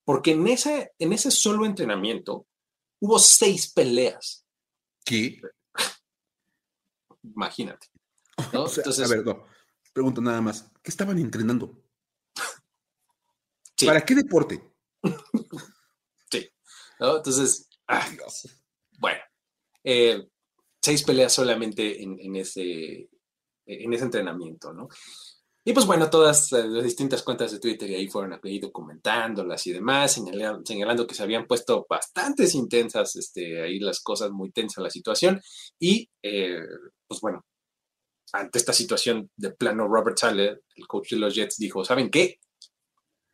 porque 0.05 0.31
en 0.31 0.47
ese, 0.47 0.91
en 0.99 1.13
ese 1.13 1.31
solo 1.31 1.65
entrenamiento 1.65 2.47
hubo 2.99 3.19
seis 3.19 3.71
peleas. 3.71 4.45
¿Qué? 5.03 5.41
Imagínate. 7.23 7.87
Entonces, 8.37 8.99
a 8.99 9.07
ver, 9.07 9.25
no. 9.25 9.45
Pregunto 9.93 10.21
nada 10.21 10.41
más, 10.41 10.71
¿qué 10.81 10.89
estaban 10.89 11.17
entrenando? 11.17 11.83
¿Para 13.85 14.05
qué 14.05 14.15
deporte? 14.15 14.73
sí. 16.31 16.49
Entonces, 16.99 17.67
ah, 17.87 18.07
bueno, 18.99 19.19
eh, 19.83 20.27
seis 20.81 21.03
peleas 21.03 21.33
solamente 21.33 22.01
en, 22.01 22.35
ese, 22.35 23.09
en 23.65 23.93
ese 23.93 24.03
entrenamiento, 24.03 24.71
¿no? 24.73 24.87
Y 25.63 25.73
pues 25.73 25.85
bueno, 25.85 26.09
todas 26.09 26.51
las 26.51 26.83
distintas 26.83 27.21
cuentas 27.21 27.51
de 27.51 27.59
Twitter 27.59 27.89
y 27.91 27.95
ahí 27.95 28.07
fueron 28.07 28.39
ahí 28.43 28.59
documentándolas 28.59 29.67
y 29.67 29.73
demás, 29.73 30.13
señalando, 30.13 31.05
que 31.05 31.13
se 31.13 31.21
habían 31.21 31.45
puesto 31.45 31.85
bastantes 31.87 32.55
intensas, 32.55 33.15
este, 33.15 33.61
ahí 33.61 33.79
las 33.79 33.99
cosas 33.99 34.31
muy 34.31 34.51
tensas 34.51 34.83
la 34.83 34.89
situación. 34.89 35.39
Y 35.79 36.09
eh, 36.23 36.61
pues 37.07 37.21
bueno, 37.21 37.45
ante 38.33 38.57
esta 38.57 38.73
situación 38.73 39.29
de 39.35 39.51
plano, 39.51 39.87
Robert 39.87 40.17
Sale, 40.17 40.61
el 40.75 40.87
coach 40.87 41.11
de 41.11 41.17
los 41.17 41.35
Jets, 41.35 41.57
dijo, 41.57 41.85
¿saben 41.85 42.09
qué? 42.09 42.39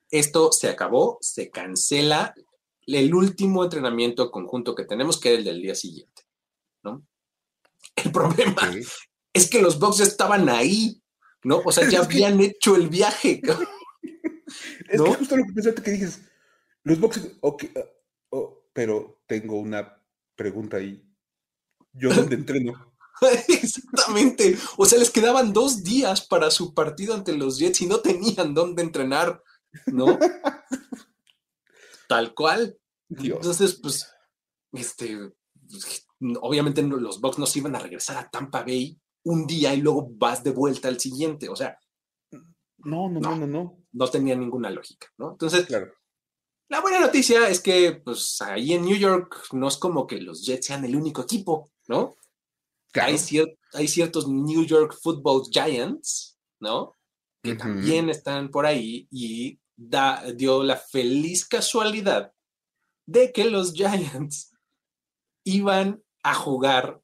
Esto 0.10 0.52
se 0.52 0.70
acabó, 0.70 1.18
se 1.22 1.50
cancela 1.50 2.34
el 2.86 3.13
último 3.13 3.63
entrenamiento 3.63 4.32
conjunto 4.32 4.76
que 4.76 4.86
tenemos, 4.86 5.20
que 5.20 5.30
era 5.30 5.38
el 5.38 5.44
del 5.46 5.62
día 5.62 5.76
siguiente, 5.76 6.24
¿no? 6.84 7.06
El 7.96 8.12
problema 8.12 8.74
es 9.34 9.50
que 9.50 9.62
los 9.62 9.80
Bucks 9.80 10.00
estaban 10.00 10.50
ahí, 10.50 11.02
¿no? 11.47 11.62
O 11.63 11.71
sea, 11.71 11.89
ya 11.89 12.01
habían 12.01 12.39
hecho 12.41 12.75
el 12.75 12.89
viaje. 12.89 13.41
Es 14.89 15.01
que 15.01 15.13
justo 15.15 15.36
lo 15.36 15.43
que 15.43 15.53
pensaste 15.53 15.81
que 15.81 15.91
dices, 15.91 16.21
los 16.83 16.97
Bucks, 17.01 17.19
ok, 17.41 17.65
uh, 18.31 18.47
pero 18.71 19.21
tengo 19.27 19.60
una 19.60 20.01
pregunta 20.38 20.77
ahí. 20.77 21.05
¿Yo 21.91 22.13
dónde 22.13 22.36
entreno? 22.38 22.95
Exactamente. 23.49 24.57
O 24.77 24.86
sea, 24.86 24.97
les 24.99 25.10
quedaban 25.10 25.51
dos 25.51 25.83
días 25.83 26.25
para 26.25 26.49
su 26.49 26.73
partido 26.73 27.13
ante 27.13 27.33
los 27.33 27.60
Jets 27.60 27.81
y 27.81 27.88
no 27.88 27.99
tenían 27.99 28.53
dónde 28.53 28.83
entrenar, 28.83 29.43
¿no? 29.88 30.17
Tal 32.07 32.33
cual. 32.33 32.79
Entonces, 33.10 33.73
pues, 33.83 34.07
este, 34.71 35.33
obviamente 36.39 36.81
los 36.83 37.19
Bucks 37.19 37.38
no 37.38 37.45
se 37.45 37.60
iban 37.60 37.75
a 37.75 37.79
regresar 37.79 38.15
a 38.15 38.29
Tampa 38.29 38.63
Bay 38.63 38.97
un 39.28 39.46
día 39.46 39.74
y 39.74 39.82
luego 39.82 40.08
vas 40.10 40.44
de 40.44 40.52
vuelta 40.52 40.88
al 40.88 41.00
siguiente. 41.00 41.50
O 41.50 41.56
sea, 41.56 41.78
no, 42.78 43.10
no, 43.10 43.20
no, 43.20 43.36
no, 43.36 43.48
no. 43.48 43.84
No 43.92 44.08
tenía 44.10 44.36
ninguna 44.36 44.70
lógica, 44.70 45.08
¿no? 45.18 45.32
Entonces, 45.32 45.66
claro. 45.66 45.92
la 46.70 46.82
buena 46.82 47.00
noticia 47.00 47.50
es 47.50 47.60
que, 47.60 48.02
pues, 48.04 48.42
ahí 48.42 48.74
en 48.74 48.86
New 48.86 48.98
York 48.98 49.50
no 49.52 49.68
es 49.68 49.78
como 49.78 50.08
que 50.08 50.22
los 50.22 50.46
Jets 50.46 50.68
sean 50.68 50.86
el 50.86 50.96
único 50.96 51.22
equipo, 51.22 51.72
¿no? 51.88 52.16
Hay, 52.94 53.17
ciertos 53.17 54.28
New 54.28 54.65
York 54.65 54.98
Football 55.02 55.44
Giants, 55.52 56.40
¿no? 56.60 56.94
Que 57.44 57.56
también 57.56 58.10
están 58.10 58.50
por 58.50 58.65
ahí 58.65 59.08
y 59.12 59.60
da, 59.75 60.23
dio 60.34 60.63
la 60.63 60.78
feliz 60.78 61.46
casualidad 61.46 62.34
de 63.06 63.32
que 63.32 63.46
los 63.46 63.73
Giants 63.75 64.54
iban 65.44 66.04
a 66.23 66.34
jugar 66.34 67.02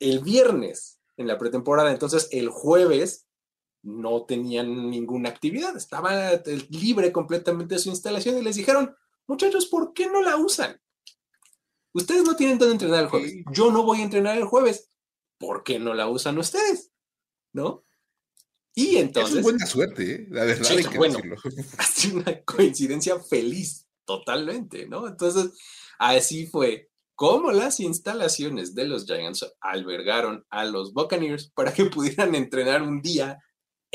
el 0.00 0.20
viernes 0.20 0.93
en 1.16 1.26
la 1.26 1.38
pretemporada. 1.38 1.90
Entonces, 1.90 2.28
el 2.32 2.48
jueves 2.48 3.26
no 3.82 4.24
tenían 4.24 4.90
ninguna 4.90 5.28
actividad, 5.28 5.76
estaba 5.76 6.32
libre 6.70 7.12
completamente 7.12 7.74
de 7.74 7.80
su 7.80 7.90
instalación 7.90 8.38
y 8.38 8.42
les 8.42 8.56
dijeron, 8.56 8.96
muchachos, 9.26 9.66
¿por 9.66 9.92
qué 9.92 10.06
no 10.08 10.22
la 10.22 10.36
usan? 10.36 10.80
Ustedes 11.92 12.24
no 12.24 12.34
tienen 12.34 12.58
dónde 12.58 12.72
entrenar 12.72 13.02
el 13.04 13.08
jueves. 13.08 13.34
Yo 13.52 13.70
no 13.70 13.82
voy 13.82 14.00
a 14.00 14.04
entrenar 14.04 14.36
el 14.38 14.44
jueves. 14.44 14.90
¿por 15.38 15.62
qué 15.64 15.78
no 15.78 15.94
la 15.94 16.08
usan 16.08 16.38
ustedes? 16.38 16.92
¿No? 17.52 17.84
Y 18.74 18.96
entonces. 18.96 19.36
Es 19.36 19.42
buena 19.42 19.66
suerte, 19.66 20.14
¿eh? 20.14 20.26
la 20.30 20.44
verdad. 20.44 20.66
ha 21.78 21.84
sido 21.84 22.18
una 22.18 22.42
coincidencia 22.42 23.20
feliz, 23.20 23.86
totalmente, 24.04 24.86
¿no? 24.88 25.06
Entonces, 25.06 25.52
así 25.98 26.46
fue 26.46 26.90
como 27.14 27.52
las 27.52 27.80
instalaciones 27.80 28.74
de 28.74 28.86
los 28.86 29.06
Giants 29.06 29.46
albergaron 29.60 30.44
a 30.50 30.64
los 30.64 30.92
Buccaneers 30.92 31.50
para 31.54 31.72
que 31.72 31.84
pudieran 31.86 32.34
entrenar 32.34 32.82
un 32.82 33.00
día 33.00 33.38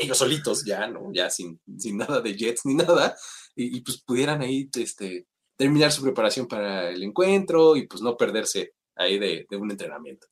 ellos 0.00 0.18
solitos 0.18 0.64
ya, 0.64 0.86
¿no? 0.86 1.10
Ya 1.12 1.28
sin, 1.30 1.60
sin 1.78 1.98
nada 1.98 2.20
de 2.20 2.34
Jets 2.34 2.64
ni 2.64 2.74
nada, 2.74 3.16
y, 3.54 3.80
pues 3.82 4.02
pudieran 4.02 4.40
ahí 4.40 4.70
este, 4.74 5.26
terminar 5.56 5.92
su 5.92 6.02
preparación 6.02 6.48
para 6.48 6.88
el 6.88 7.02
encuentro 7.02 7.76
y 7.76 7.86
pues 7.86 8.00
no 8.00 8.16
perderse 8.16 8.72
ahí 8.96 9.18
de, 9.18 9.46
un 9.52 9.70
entrenamiento. 9.70 10.26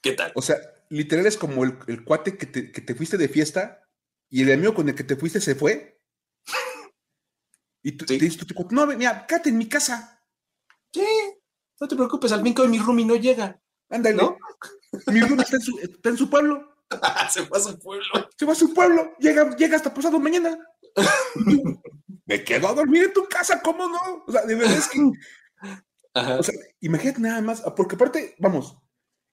¿Qué 0.00 0.12
tal? 0.12 0.32
O 0.34 0.42
sea, 0.42 0.56
literal 0.88 1.26
es 1.26 1.36
como 1.36 1.64
el, 1.64 2.04
cuate 2.04 2.38
que 2.38 2.46
te, 2.46 2.72
que 2.72 2.80
te, 2.80 2.94
fuiste 2.94 3.18
de 3.18 3.28
fiesta 3.28 3.82
y 4.30 4.42
el 4.42 4.52
amigo 4.52 4.74
con 4.74 4.88
el 4.88 4.94
que 4.94 5.04
te 5.04 5.16
fuiste 5.16 5.40
se 5.40 5.54
fue. 5.54 6.00
Y 7.82 7.92
tú 7.92 8.06
te 8.06 8.14
dices, 8.14 8.46
no, 8.70 8.86
mira, 8.86 9.26
quédate 9.26 9.50
en 9.50 9.58
mi 9.58 9.68
casa. 9.68 10.22
Sí, 10.90 11.04
no 11.84 11.88
te 11.88 11.96
preocupes, 11.96 12.32
al 12.32 12.42
fin 12.42 12.54
que 12.54 12.66
mi 12.66 12.78
roomie 12.78 13.04
no 13.04 13.16
llega. 13.16 13.60
Ándale. 13.90 14.16
¿No? 14.16 14.38
Mi 15.12 15.20
roomie 15.20 15.42
está 15.42 15.56
en 15.56 15.62
su, 15.62 15.78
está 15.78 16.08
en 16.08 16.16
su 16.16 16.30
pueblo. 16.30 16.76
se 17.30 17.44
fue 17.44 17.58
a 17.58 17.60
su 17.60 17.78
pueblo. 17.78 18.04
Se 18.36 18.46
va 18.46 18.52
a 18.52 18.56
su 18.56 18.72
pueblo. 18.72 19.12
Llega, 19.18 19.54
llega 19.56 19.76
hasta 19.76 19.92
pasado 19.92 20.18
mañana. 20.18 20.56
Me 22.26 22.42
quedo 22.42 22.68
a 22.68 22.74
dormir 22.74 23.04
en 23.04 23.12
tu 23.12 23.24
casa, 23.24 23.60
¿cómo 23.60 23.86
no? 23.86 24.24
O 24.26 24.32
sea, 24.32 24.46
de 24.46 24.54
verdad 24.54 24.78
es 24.78 24.88
que. 24.88 25.00
O 26.38 26.42
sea, 26.42 26.54
imagínate 26.80 27.20
nada 27.20 27.42
más, 27.42 27.60
porque 27.76 27.96
aparte, 27.96 28.34
vamos, 28.38 28.78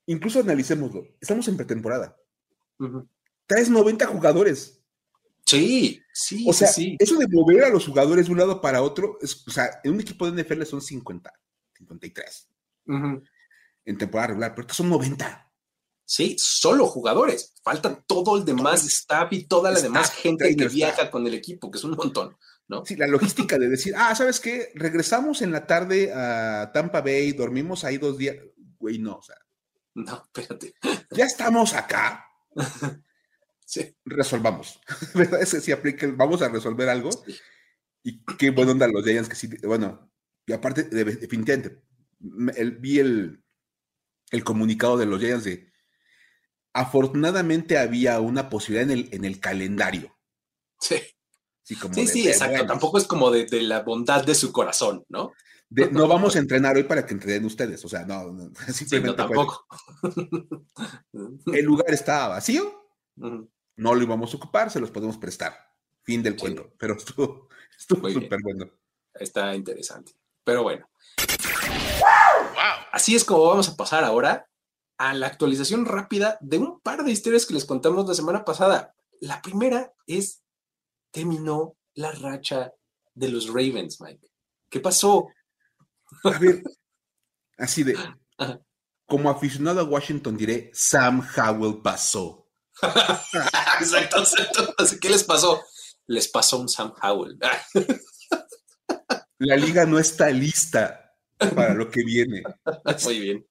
incluso 0.08 0.40
analicémoslo. 0.40 1.06
Estamos 1.22 1.48
en 1.48 1.56
pretemporada. 1.56 2.18
Traes 3.46 3.70
90 3.70 4.08
jugadores. 4.08 4.82
Sí, 5.46 6.02
sí, 6.14 6.46
o 6.48 6.54
sea, 6.54 6.68
sí, 6.68 6.96
Eso 7.00 7.18
de 7.18 7.28
mover 7.28 7.64
a 7.64 7.70
los 7.70 7.86
jugadores 7.86 8.26
de 8.26 8.32
un 8.32 8.40
lado 8.40 8.62
para 8.62 8.82
otro, 8.82 9.18
es, 9.22 9.48
o 9.48 9.52
sea, 9.52 9.70
en 9.84 9.94
un 9.94 10.02
equipo 10.02 10.30
de 10.30 10.44
NFL 10.44 10.64
son 10.64 10.82
50, 10.82 11.32
53. 11.82 12.50
En 13.86 13.98
temporada 13.98 14.28
regular, 14.28 14.52
pero 14.52 14.62
estos 14.62 14.78
son 14.78 14.90
90. 14.90 15.52
Sí, 16.06 16.36
solo 16.38 16.88
jugadores. 16.88 17.54
Falta 17.64 18.04
todo 18.06 18.38
el 18.38 18.46
demás 18.46 18.86
staff 18.86 19.32
y 19.32 19.46
toda 19.46 19.72
la 19.72 19.80
demás 19.80 20.12
gente 20.12 20.56
que 20.56 20.68
viaja 20.68 21.10
con 21.10 21.26
el 21.26 21.34
equipo, 21.34 21.72
que 21.72 21.78
es 21.78 21.84
un 21.84 21.92
montón, 21.92 22.36
¿no? 22.68 22.86
Sí, 22.86 22.96
la 22.96 23.08
logística 23.08 23.58
de 23.58 23.70
decir, 23.70 23.94
ah, 23.96 24.14
¿sabes 24.14 24.40
qué? 24.40 24.72
Regresamos 24.76 25.42
en 25.42 25.52
la 25.52 25.66
tarde 25.66 26.12
a 26.14 26.72
Tampa 26.74 27.02
Bay, 27.02 27.32
dormimos 27.32 27.84
ahí 27.84 27.98
dos 27.98 28.18
días. 28.18 28.36
Güey, 28.78 29.00
no, 29.00 29.18
o 29.18 29.22
sea. 29.22 29.38
No, 29.94 30.24
espérate. 30.26 30.74
Ya 31.12 31.26
estamos 31.26 31.74
acá. 31.74 32.26
Sí. 33.72 33.96
Resolvamos. 34.04 34.82
¿Verdad? 35.16 35.42
Ese 35.42 35.62
sí 35.62 35.72
aplica, 35.72 36.06
vamos 36.14 36.42
a 36.42 36.50
resolver 36.50 36.90
algo. 36.90 37.10
Y 38.04 38.22
qué 38.38 38.50
bueno 38.50 38.74
onda 38.74 38.86
los 38.90 39.06
Giants 39.06 39.30
que 39.30 39.36
sí, 39.36 39.48
bueno, 39.64 40.11
y 40.46 40.54
aparte, 40.54 40.84
definitivamente, 40.84 41.82
el, 42.56 42.72
vi 42.78 43.00
el, 43.00 43.44
el 44.32 44.44
comunicado 44.44 44.98
de 44.98 45.06
los 45.06 45.20
Giants 45.20 45.44
de 45.44 45.72
afortunadamente 46.74 47.78
había 47.78 48.20
una 48.20 48.50
posibilidad 48.50 48.90
en 48.90 48.98
el, 48.98 49.10
en 49.14 49.26
el 49.26 49.40
calendario. 49.40 50.18
Sí. 50.80 50.98
Sí, 51.64 52.08
sí, 52.08 52.28
exacto. 52.28 52.66
Tampoco 52.66 52.98
es 52.98 53.06
como 53.06 53.32
de, 53.32 53.62
la 53.62 53.82
bondad 53.82 54.26
de 54.26 54.36
su 54.36 54.52
corazón, 54.52 55.06
¿no? 55.10 55.32
no 55.70 56.08
vamos 56.08 56.36
a 56.36 56.40
entrenar 56.40 56.76
hoy 56.76 56.84
para 56.84 57.06
que 57.06 57.14
entrenen 57.14 57.46
ustedes. 57.46 57.86
O 57.86 57.88
sea, 57.88 58.04
no, 58.04 58.52
simplemente. 58.74 59.16
tampoco. 59.16 59.66
el 61.54 61.66
lugar 61.66 61.94
estaba 61.94 62.30
vacío, 62.30 62.90
no 63.16 63.96
lo 63.96 64.02
íbamos 64.02 64.34
a 64.34 64.38
ocupar, 64.38 64.70
se 64.70 64.82
los 64.82 64.92
podemos 64.92 65.18
prestar. 65.18 65.54
Fin 66.04 66.24
del 66.24 66.36
cuento. 66.36 66.74
Pero 66.78 66.98
estuvo 66.98 67.48
súper 67.78 68.40
bueno. 68.44 68.70
Está 69.14 69.56
interesante. 69.56 70.14
Pero 70.52 70.64
bueno. 70.64 70.86
Así 72.92 73.16
es 73.16 73.24
como 73.24 73.46
vamos 73.46 73.70
a 73.70 73.78
pasar 73.78 74.04
ahora 74.04 74.50
a 74.98 75.14
la 75.14 75.28
actualización 75.28 75.86
rápida 75.86 76.38
de 76.42 76.58
un 76.58 76.82
par 76.82 77.06
de 77.06 77.12
historias 77.14 77.46
que 77.46 77.54
les 77.54 77.64
contamos 77.64 78.06
la 78.06 78.14
semana 78.14 78.44
pasada. 78.44 78.94
La 79.22 79.42
primera 79.42 79.94
es, 80.08 80.44
terminó 81.10 81.78
la 81.94 82.12
racha 82.12 82.74
de 83.14 83.30
los 83.30 83.48
Ravens, 83.48 84.02
Mike. 84.02 84.30
¿Qué 84.70 84.82
pasó? 84.82 85.30
A 86.26 86.38
ver, 86.38 86.64
así 87.58 87.84
de, 87.84 87.98
como 89.08 89.30
aficionado 89.30 89.80
a 89.80 89.86
Washington 89.86 90.36
diré, 90.36 90.70
Sam 90.74 91.26
Howell 91.34 91.82
pasó. 91.82 92.50
exacto, 93.80 94.20
exacto. 94.20 94.74
Así, 94.78 95.00
¿qué 95.00 95.08
les 95.08 95.24
pasó? 95.24 95.64
Les 96.08 96.28
pasó 96.28 96.60
un 96.60 96.68
Sam 96.68 96.94
Howell. 97.02 97.40
la 99.46 99.56
liga 99.56 99.86
no 99.86 100.00
está 100.00 100.30
lista 100.30 101.16
para 101.56 101.74
lo 101.74 101.90
que 101.90 102.04
viene. 102.04 102.44
Muy 103.04 103.20
bien 103.20 103.46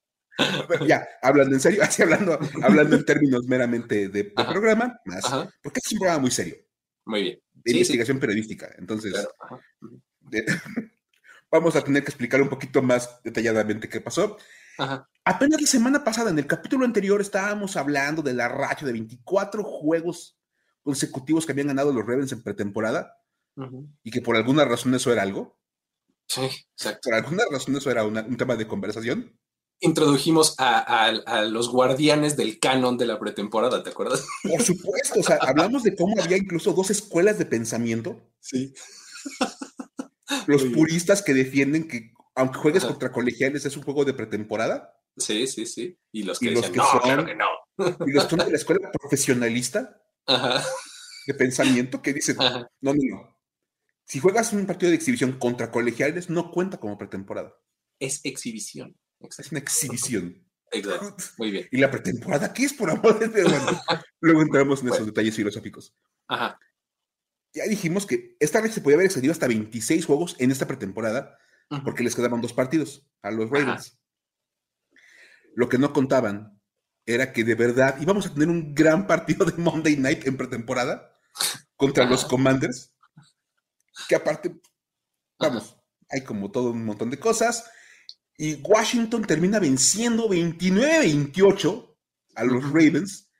ya, 0.86 1.06
hablando 1.22 1.54
en 1.54 1.60
serio, 1.60 1.82
así 1.84 2.02
hablando, 2.02 2.38
hablando 2.62 2.96
en 2.96 3.04
términos 3.04 3.46
meramente 3.46 4.08
de, 4.08 4.24
programa, 4.24 5.00
más, 5.04 5.24
porque 5.62 5.80
es 5.84 5.92
un 5.92 5.98
programa 5.98 6.20
muy 6.20 6.30
serio. 6.30 6.56
Muy 7.04 7.22
bien. 7.22 7.38
De 7.52 7.72
investigación 7.72 8.18
periodística. 8.18 8.70
Entonces, 8.78 9.14
vamos 11.50 11.76
a 11.76 11.82
tener 11.82 12.02
que 12.02 12.10
explicar 12.10 12.40
un 12.40 12.48
poquito 12.48 12.82
más 12.82 13.20
detalladamente 13.22 13.88
qué 13.88 14.00
pasó. 14.00 14.38
Apenas 15.24 15.60
la 15.60 15.66
semana 15.66 16.02
pasada, 16.02 16.30
en 16.30 16.38
el 16.38 16.46
capítulo 16.46 16.86
anterior, 16.86 17.20
estábamos 17.20 17.76
hablando 17.76 18.22
de 18.22 18.32
la 18.32 18.48
racha 18.48 18.86
de 18.86 18.92
24 18.92 19.62
juegos 19.62 20.38
consecutivos 20.82 21.44
que 21.44 21.52
habían 21.52 21.66
ganado 21.66 21.92
los 21.92 22.06
Ravens 22.06 22.32
en 22.32 22.42
pretemporada 22.42 23.18
y 24.02 24.10
que 24.10 24.22
por 24.22 24.36
alguna 24.36 24.64
razón 24.64 24.94
eso 24.94 25.12
era 25.12 25.22
algo. 25.22 25.59
Sí, 26.30 26.42
exacto. 26.76 27.10
Por 27.10 27.14
alguna 27.14 27.44
razón 27.50 27.76
eso 27.76 27.90
era 27.90 28.04
un 28.04 28.36
tema 28.36 28.56
de 28.56 28.66
conversación 28.66 29.38
introdujimos 29.80 30.54
a, 30.58 31.42
los 31.48 31.70
guardianes 31.70 32.36
del 32.36 32.58
canon 32.58 32.98
de 32.98 33.06
la 33.06 33.18
pretemporada, 33.18 33.82
¿te 33.82 33.90
acuerdas? 33.90 34.24
Por 34.42 34.62
supuesto, 34.62 35.20
o 35.20 35.22
sea, 35.22 35.38
hablamos 35.40 35.82
de 35.82 35.96
cómo 35.96 36.20
había 36.22 36.36
incluso 36.36 36.72
dos 36.72 36.90
escuelas 36.90 37.38
de 37.38 37.46
pensamiento. 37.46 38.20
Sí. 38.40 38.74
Los 40.46 40.64
puristas 40.64 41.22
que 41.22 41.34
defienden 41.34 41.88
que 41.88 42.12
aunque 42.36 42.58
juegues 42.58 42.84
contra 42.84 43.10
colegiales 43.10 43.64
es 43.66 43.76
un 43.76 43.82
juego 43.82 44.04
de 44.04 44.14
pretemporada. 44.14 44.94
Sí, 45.16 45.46
sí, 45.46 45.66
sí. 45.66 45.98
Y 46.12 46.22
los 46.22 46.38
que, 46.38 46.50
dicen, 46.50 46.72
no, 46.74 46.84
son, 46.86 47.26
que 47.26 47.34
no. 47.34 47.46
Y 48.06 48.12
los 48.12 48.24
que 48.24 48.30
son 48.30 48.38
de 48.38 48.50
la 48.50 48.56
escuela 48.56 48.90
profesionalista 48.92 50.00
de 51.26 51.34
pensamiento 51.34 52.00
que 52.00 52.12
dicen, 52.12 52.36
no, 52.36 52.68
no, 52.80 52.94
no. 52.94 53.39
Si 54.10 54.18
juegas 54.18 54.52
un 54.52 54.66
partido 54.66 54.90
de 54.90 54.96
exhibición 54.96 55.38
contra 55.38 55.70
colegiales, 55.70 56.28
no 56.30 56.50
cuenta 56.50 56.80
como 56.80 56.98
pretemporada. 56.98 57.54
Es 58.00 58.20
exhibición. 58.24 58.98
Es 59.20 59.52
una 59.52 59.60
exhibición. 59.60 60.44
Exacto. 60.72 61.22
Muy 61.38 61.52
bien. 61.52 61.68
¿Y 61.70 61.78
la 61.78 61.92
pretemporada 61.92 62.52
qué 62.52 62.64
es, 62.64 62.72
por 62.72 62.90
amor 62.90 63.20
de 63.20 63.28
Dios? 63.28 63.48
Bueno, 63.48 63.80
luego 64.20 64.42
entramos 64.42 64.82
en 64.82 64.88
esos 64.88 65.06
detalles 65.06 65.36
filosóficos. 65.36 65.94
Ajá. 66.26 66.58
Ya 67.54 67.66
dijimos 67.66 68.04
que 68.04 68.36
esta 68.40 68.60
vez 68.60 68.74
se 68.74 68.80
podía 68.80 68.96
haber 68.96 69.06
excedido 69.06 69.30
hasta 69.30 69.46
26 69.46 70.04
juegos 70.04 70.34
en 70.40 70.50
esta 70.50 70.66
pretemporada, 70.66 71.38
porque 71.84 72.02
les 72.02 72.16
quedaban 72.16 72.40
dos 72.40 72.52
partidos 72.52 73.06
a 73.22 73.30
los 73.30 73.48
Ravens. 73.48 73.96
Lo 75.54 75.68
que 75.68 75.78
no 75.78 75.92
contaban 75.92 76.60
era 77.06 77.32
que 77.32 77.44
de 77.44 77.54
verdad 77.54 77.94
íbamos 78.00 78.26
a 78.26 78.34
tener 78.34 78.48
un 78.48 78.74
gran 78.74 79.06
partido 79.06 79.46
de 79.46 79.52
Monday 79.52 79.96
Night 79.96 80.26
en 80.26 80.36
pretemporada 80.36 81.16
contra 81.76 82.06
los 82.06 82.24
Commanders, 82.24 82.92
que 84.08 84.14
aparte, 84.14 84.60
vamos, 85.38 85.76
hay 86.08 86.22
como 86.22 86.50
todo 86.50 86.70
un 86.70 86.84
montón 86.84 87.10
de 87.10 87.18
cosas 87.18 87.64
y 88.36 88.54
Washington 88.62 89.26
termina 89.26 89.58
venciendo 89.58 90.28
29-28 90.28 91.96
a 92.36 92.44
los 92.44 92.64
Ravens 92.64 93.30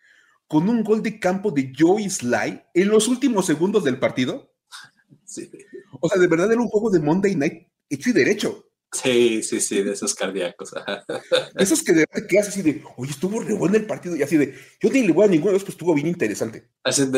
con 0.46 0.68
un 0.68 0.82
gol 0.82 1.02
de 1.02 1.18
campo 1.18 1.50
de 1.50 1.72
Joey 1.76 2.10
Sly 2.10 2.62
en 2.74 2.88
los 2.88 3.08
últimos 3.08 3.46
segundos 3.46 3.84
del 3.84 3.98
partido. 3.98 4.52
O 6.00 6.08
sea, 6.08 6.20
de 6.20 6.26
verdad 6.26 6.52
era 6.52 6.60
un 6.60 6.68
juego 6.68 6.90
de 6.90 7.00
Monday 7.00 7.34
Night 7.34 7.68
hecho 7.88 8.10
y 8.10 8.12
derecho. 8.12 8.69
Sí, 8.92 9.42
sí, 9.44 9.60
sí, 9.60 9.82
de 9.82 9.92
esos 9.92 10.14
cardíacos. 10.14 10.72
esos 11.54 11.82
que 11.82 11.92
de 11.92 12.00
repente 12.00 12.26
quedas 12.26 12.48
así 12.48 12.60
de, 12.62 12.82
oye, 12.96 13.12
estuvo 13.12 13.40
re 13.40 13.54
bueno 13.54 13.76
el 13.76 13.86
partido 13.86 14.16
y 14.16 14.22
así 14.22 14.36
de, 14.36 14.58
yo 14.80 14.90
ni 14.90 15.06
le 15.06 15.12
voy 15.12 15.26
a 15.26 15.28
ninguno 15.28 15.52
de 15.52 15.58
los 15.58 15.64
que 15.64 15.70
estuvo 15.70 15.94
bien 15.94 16.08
interesante. 16.08 16.68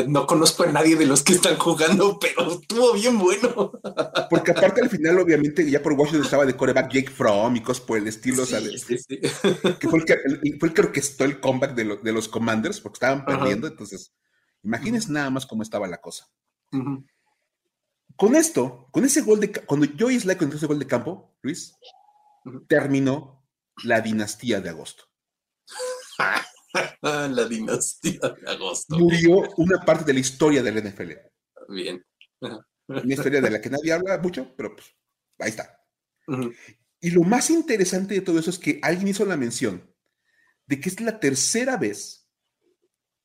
no 0.08 0.26
conozco 0.26 0.64
a 0.64 0.72
nadie 0.72 0.96
de 0.96 1.06
los 1.06 1.22
que 1.22 1.32
están 1.32 1.56
jugando, 1.56 2.18
pero 2.18 2.52
estuvo 2.52 2.92
bien 2.92 3.18
bueno. 3.18 3.72
Porque 4.28 4.50
aparte 4.50 4.82
al 4.82 4.90
final, 4.90 5.18
obviamente, 5.18 5.68
ya 5.70 5.82
por 5.82 5.94
Washington 5.94 6.24
estaba 6.24 6.44
de 6.44 6.56
coreback 6.56 6.92
Jake 6.92 7.10
Fromm 7.10 7.56
y 7.56 7.62
cosas 7.62 7.84
por 7.84 7.96
el 7.96 8.06
estilo, 8.06 8.44
¿sabes? 8.44 8.82
Sí, 8.82 8.98
sí. 8.98 9.18
Que 9.80 9.88
fue 9.88 10.00
el 10.00 10.04
que, 10.04 10.16
fue 10.58 10.68
el 10.68 10.74
que 10.74 10.80
orquestó 10.82 11.24
el 11.24 11.40
comeback 11.40 11.74
de, 11.74 11.98
de 12.02 12.12
los 12.12 12.28
Commanders 12.28 12.80
porque 12.80 12.96
estaban 12.96 13.24
perdiendo, 13.24 13.66
entonces, 13.66 14.12
imagínense 14.62 15.10
nada 15.10 15.30
más 15.30 15.46
cómo 15.46 15.62
estaba 15.62 15.86
la 15.86 16.02
cosa. 16.02 16.28
Con 18.16 18.36
esto, 18.36 18.88
con 18.90 19.04
ese 19.04 19.22
gol 19.22 19.40
de 19.40 19.52
cuando 19.52 19.86
Joey 19.98 20.20
Sly 20.20 20.36
con 20.36 20.52
ese 20.52 20.66
gol 20.66 20.78
de 20.78 20.86
campo, 20.86 21.36
Luis, 21.42 21.74
terminó 22.68 23.46
la 23.84 24.00
dinastía 24.00 24.60
de 24.60 24.70
agosto. 24.70 25.04
la 27.00 27.44
dinastía 27.48 28.20
de 28.20 28.50
agosto. 28.50 28.98
Murió 28.98 29.42
una 29.56 29.80
parte 29.80 30.04
de 30.04 30.14
la 30.14 30.20
historia 30.20 30.62
del 30.62 30.82
NFL. 30.82 31.12
Bien. 31.68 32.04
Una 32.86 33.14
historia 33.14 33.40
de 33.40 33.50
la 33.50 33.60
que 33.60 33.70
nadie 33.70 33.92
habla 33.92 34.18
mucho, 34.18 34.54
pero 34.56 34.74
pues 34.74 34.86
ahí 35.38 35.50
está. 35.50 35.78
Y 37.00 37.10
lo 37.10 37.22
más 37.22 37.50
interesante 37.50 38.14
de 38.14 38.20
todo 38.20 38.38
eso 38.38 38.50
es 38.50 38.58
que 38.58 38.78
alguien 38.82 39.08
hizo 39.08 39.24
la 39.24 39.36
mención 39.36 39.92
de 40.66 40.80
que 40.80 40.88
es 40.88 41.00
la 41.00 41.18
tercera 41.18 41.76
vez 41.76 42.30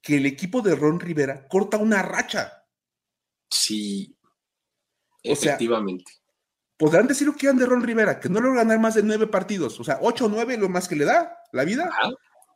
que 0.02 0.18
el 0.18 0.26
equipo 0.26 0.62
de 0.62 0.76
Ron 0.76 1.00
Rivera 1.00 1.48
corta 1.48 1.78
una 1.78 2.02
racha. 2.02 2.66
Sí, 3.50 4.17
efectivamente. 5.24 6.12
podrán 6.78 7.08
decir 7.08 7.28
lo 7.28 7.34
que 7.34 7.40
quieran 7.40 7.58
de 7.58 7.66
Ron 7.66 7.84
Rivera, 7.84 8.20
que 8.20 8.30
no 8.30 8.40
logra 8.40 8.64
ganar 8.64 8.80
más 8.80 8.96
de 8.96 9.04
nueve 9.04 9.28
partidos, 9.28 9.80
o 9.80 9.84
sea, 9.84 10.00
ocho 10.02 10.26
o 10.26 10.30
nueve 10.30 10.58
lo 10.58 10.70
más 10.70 10.88
que 10.88 10.96
le 10.96 11.06
da 11.06 11.38
la 11.52 11.64
vida. 11.64 11.90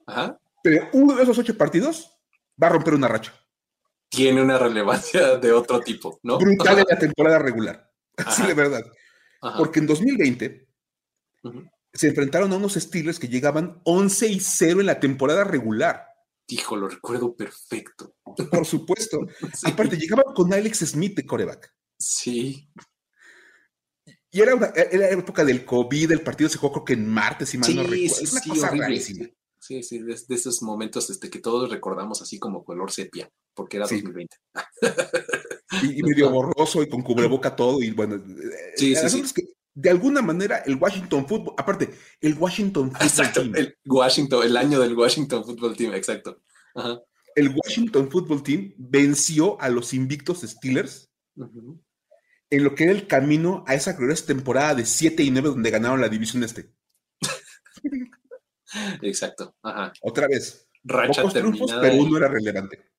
Ajá, 0.08 0.38
Pero 0.64 0.90
uno 0.94 1.16
de 1.16 1.24
esos 1.24 1.38
ocho 1.38 1.58
partidos 1.58 2.18
va 2.62 2.68
a 2.68 2.72
romper 2.72 2.94
una 2.94 3.08
racha. 3.08 3.34
Tiene 4.10 4.42
una 4.42 4.58
relevancia 4.58 5.38
de 5.38 5.52
otro 5.52 5.80
tipo, 5.80 6.20
¿no? 6.24 6.38
Brutal 6.38 6.80
en 6.80 6.86
la 6.90 7.00
temporada 7.00 7.40
regular. 7.40 7.90
Así 8.18 8.46
de 8.46 8.54
verdad. 8.54 8.84
Porque 9.58 9.80
en 9.80 9.88
2020 9.88 10.68
se 11.94 12.08
enfrentaron 12.08 12.52
a 12.52 12.58
unos 12.58 12.74
Steelers 12.74 13.20
que 13.20 13.28
llegaban 13.28 13.82
11 13.86 14.28
y 14.28 14.40
0 14.40 14.82
en 14.82 14.86
la 14.86 15.00
temporada 15.00 15.44
regular. 15.44 16.08
Hijo, 16.48 16.76
lo 16.76 16.90
recuerdo 16.90 17.36
perfecto. 17.36 18.16
Por 18.24 18.66
supuesto. 18.66 19.20
Aparte, 19.66 19.98
llegaban 19.98 20.34
con 20.36 20.54
Alex 20.54 20.80
Smith 20.80 21.16
de 21.16 21.26
coreback. 21.26 21.74
Sí. 22.02 22.70
Y 24.32 24.42
era, 24.42 24.56
una, 24.56 24.68
era 24.68 24.98
la 24.98 25.10
época 25.10 25.44
del 25.44 25.66
COVID, 25.66 26.12
el 26.12 26.22
partido 26.22 26.50
se 26.50 26.58
jugó 26.58 26.74
creo 26.74 26.86
que 26.86 26.94
en 26.94 27.08
martes, 27.08 27.50
si 27.50 27.58
mal 27.58 27.76
no 27.76 27.84
recuerdo. 27.84 28.16
Sí, 28.16 28.24
es 28.24 28.32
una 28.32 28.42
cosa 28.42 28.70
rarísima. 28.72 29.28
Sí, 29.60 29.84
sí, 29.84 30.00
de, 30.00 30.16
esos 30.30 30.64
momentos 30.64 31.10
este, 31.10 31.30
que 31.30 31.40
todos 31.40 31.70
recordamos 31.70 32.22
así 32.22 32.40
como 32.40 32.64
color 32.64 32.92
sepia, 32.92 33.30
porque 33.54 33.78
era 33.78 33.86
2020. 33.86 34.36
y, 35.84 36.02
medio 36.02 36.32
borroso 36.32 36.82
y 36.82 36.90
con 36.90 37.04
cubreboca 37.04 37.56
todo, 37.56 37.82
y 37.82 37.92
bueno. 37.92 38.24
Sí, 38.76 38.96
sí, 38.96 39.10
sí. 39.10 39.34
Que 39.36 39.44
de 39.74 39.90
alguna 39.90 40.22
manera 40.22 40.58
el 40.66 40.78
Washington 40.78 41.28
Football, 41.28 41.54
aparte, 41.58 41.92
el 42.20 42.34
Washington 42.38 42.92
Football 42.92 43.08
exacto, 43.08 43.42
Team. 43.42 43.56
El 43.56 43.78
Washington, 43.86 44.44
el 44.44 44.58
año 44.58 44.80
del 44.80 44.98
Washington 44.98 45.46
Football 45.46 45.78
Team, 45.78 45.94
exacto. 45.94 46.42
El 47.36 47.56
Washington 47.56 48.10
Football 48.10 48.44
Team 48.44 48.74
venció 48.78 49.60
a 49.62 49.70
los 49.70 49.94
invictos 49.94 50.42
Steelers 50.42 51.10
en 52.52 52.64
lo 52.66 52.76
que 52.76 52.84
era 52.84 52.92
el 52.92 53.08
camino 53.08 53.64
a 53.66 53.74
esa 53.74 53.94
gloriosa 53.94 54.28
temporada 54.28 54.76
de 54.76 54.86
7 54.86 55.24
y 55.24 55.32
9 55.32 55.50
donde 55.50 55.72
ganaron 55.72 56.02
la 56.02 56.10
división 56.10 56.44
este. 56.44 56.72
Exacto. 59.02 59.56
Otra 60.02 60.28
vez. 60.28 60.68
Racha 60.84 61.22
pocos 61.22 61.34
triunfos, 61.34 61.72
pero 61.80 61.96
uno 61.96 62.18
era 62.18 62.28
relevante. 62.28 62.92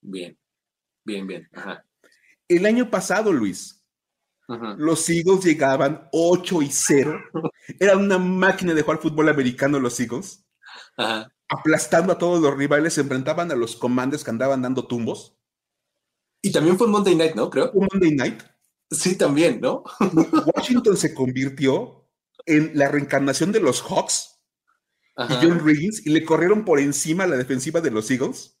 Bien, 0.00 0.36
bien, 1.04 1.26
bien. 1.26 1.48
El 2.48 2.66
año 2.66 2.90
pasado, 2.90 3.32
Luis, 3.32 3.84
los 4.48 5.08
Eagles 5.08 5.44
llegaban 5.44 6.08
8 6.12 6.62
y 6.62 6.68
0. 6.70 7.20
Era 7.78 7.96
una 7.96 8.18
máquina 8.18 8.74
de 8.74 8.82
jugar 8.82 8.98
fútbol 8.98 9.28
americano 9.28 9.78
los 9.78 10.00
Eagles. 10.00 10.44
Aplastando 11.48 12.12
a 12.12 12.18
todos 12.18 12.40
los 12.40 12.56
rivales, 12.56 12.94
se 12.94 13.02
enfrentaban 13.02 13.52
a 13.52 13.56
los 13.56 13.76
comandos 13.76 14.24
que 14.24 14.30
andaban 14.30 14.62
dando 14.62 14.86
tumbos. 14.86 15.38
Y 16.42 16.50
también 16.50 16.76
fue 16.76 16.88
Monday 16.88 17.14
Night, 17.14 17.34
¿no? 17.34 17.50
Creo. 17.50 17.72
Monday 17.72 18.12
Night. 18.12 18.42
Sí, 18.90 19.16
también, 19.16 19.60
¿no? 19.60 19.82
Washington 20.54 20.96
se 20.96 21.14
convirtió 21.14 22.08
en 22.44 22.72
la 22.74 22.88
reencarnación 22.88 23.50
de 23.52 23.60
los 23.60 23.82
Hawks 23.82 24.40
y 25.18 25.34
John 25.34 25.64
Riggins 25.64 26.06
y 26.06 26.10
le 26.10 26.24
corrieron 26.24 26.64
por 26.64 26.78
encima 26.78 27.24
a 27.24 27.26
la 27.26 27.36
defensiva 27.36 27.80
de 27.80 27.90
los 27.90 28.10
Eagles. 28.10 28.58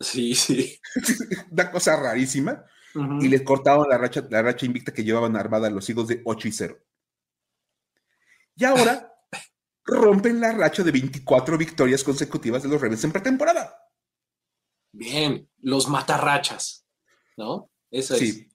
Sí, 0.00 0.34
sí. 0.34 0.80
Una 1.50 1.70
cosa 1.70 1.96
rarísima 1.96 2.64
y 3.20 3.28
les 3.28 3.42
cortaban 3.42 3.88
la 3.88 3.98
racha, 3.98 4.26
la 4.30 4.42
racha 4.42 4.66
invicta 4.66 4.92
que 4.92 5.04
llevaban 5.04 5.36
armada 5.36 5.70
los 5.70 5.88
hijos 5.88 6.08
de 6.08 6.22
8 6.24 6.48
y 6.48 6.52
0. 6.52 6.78
Y 8.56 8.64
ahora 8.64 9.14
rompen 9.84 10.40
la 10.40 10.52
racha 10.52 10.82
de 10.82 10.90
24 10.90 11.56
victorias 11.56 12.02
consecutivas 12.02 12.62
de 12.62 12.68
los 12.68 12.80
Ravens 12.80 13.04
en 13.04 13.12
pretemporada. 13.12 13.78
Bien, 14.92 15.48
los 15.58 15.88
matarrachas, 15.88 16.86
¿no? 17.36 17.70
Eso 17.90 18.16
sí, 18.16 18.47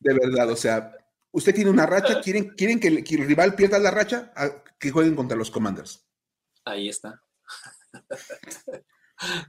de 0.00 0.14
verdad, 0.14 0.50
o 0.50 0.56
sea, 0.56 0.92
usted 1.32 1.54
tiene 1.54 1.70
una 1.70 1.86
racha, 1.86 2.20
quieren, 2.20 2.50
quieren 2.50 2.80
que, 2.80 2.88
el, 2.88 3.04
rival 3.04 3.54
pierda 3.54 3.78
la 3.78 3.90
racha, 3.90 4.32
que 4.78 4.90
jueguen 4.90 5.14
contra 5.14 5.36
los 5.36 5.50
Commanders. 5.50 6.06
Ahí 6.64 6.88
está. 6.88 7.22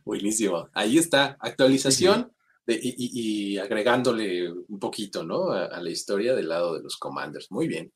Buenísimo. 0.05 0.69
Ahí 0.73 0.97
está. 0.97 1.37
Actualización 1.39 2.33
y, 2.67 3.57
agregándole 3.57 4.51
un 4.51 4.79
poquito, 4.79 5.23
¿no? 5.23 5.51
A, 5.51 5.81
la 5.81 5.89
historia 5.89 6.35
del 6.35 6.49
lado 6.49 6.75
de 6.75 6.83
los 6.83 6.97
Commanders. 6.97 7.51
Muy 7.51 7.67
bien. 7.67 7.91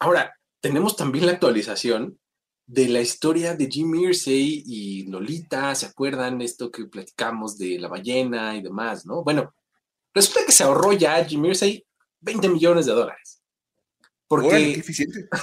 Ahora, 0.00 0.34
tenemos 0.60 0.96
también 0.96 1.26
la 1.26 1.32
actualización 1.32 2.18
de 2.66 2.88
la 2.88 3.00
historia 3.00 3.54
de 3.54 3.66
Jim 3.70 3.94
Irsay 3.94 4.62
y 4.66 5.06
Lolita, 5.06 5.74
¿se 5.74 5.86
acuerdan 5.86 6.40
esto 6.40 6.70
que 6.70 6.86
platicamos 6.86 7.58
de 7.58 7.78
la 7.78 7.88
ballena 7.88 8.56
y 8.56 8.62
demás, 8.62 9.04
no? 9.04 9.22
Bueno, 9.22 9.54
resulta 10.14 10.46
que 10.46 10.52
se 10.52 10.62
ahorró 10.62 10.92
ya 10.92 11.24
Jim 11.24 11.44
Irsay 11.44 11.84
20 12.20 12.48
millones 12.48 12.86
de 12.86 12.92
dólares. 12.92 13.42
Porque... 14.26 14.48
qué 14.48 14.72
eficiente. 14.72 15.28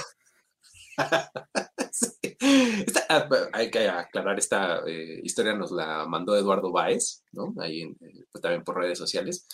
Ah, 3.08 3.28
hay 3.52 3.70
que 3.70 3.88
aclarar, 3.88 4.38
esta 4.38 4.80
eh, 4.86 5.20
historia 5.22 5.54
nos 5.54 5.70
la 5.70 6.06
mandó 6.06 6.34
Eduardo 6.34 6.72
Báez, 6.72 7.22
¿no? 7.32 7.54
Ahí 7.60 7.82
eh, 7.82 8.24
pues, 8.30 8.40
también 8.40 8.64
por 8.64 8.76
redes 8.76 8.98
sociales. 8.98 9.46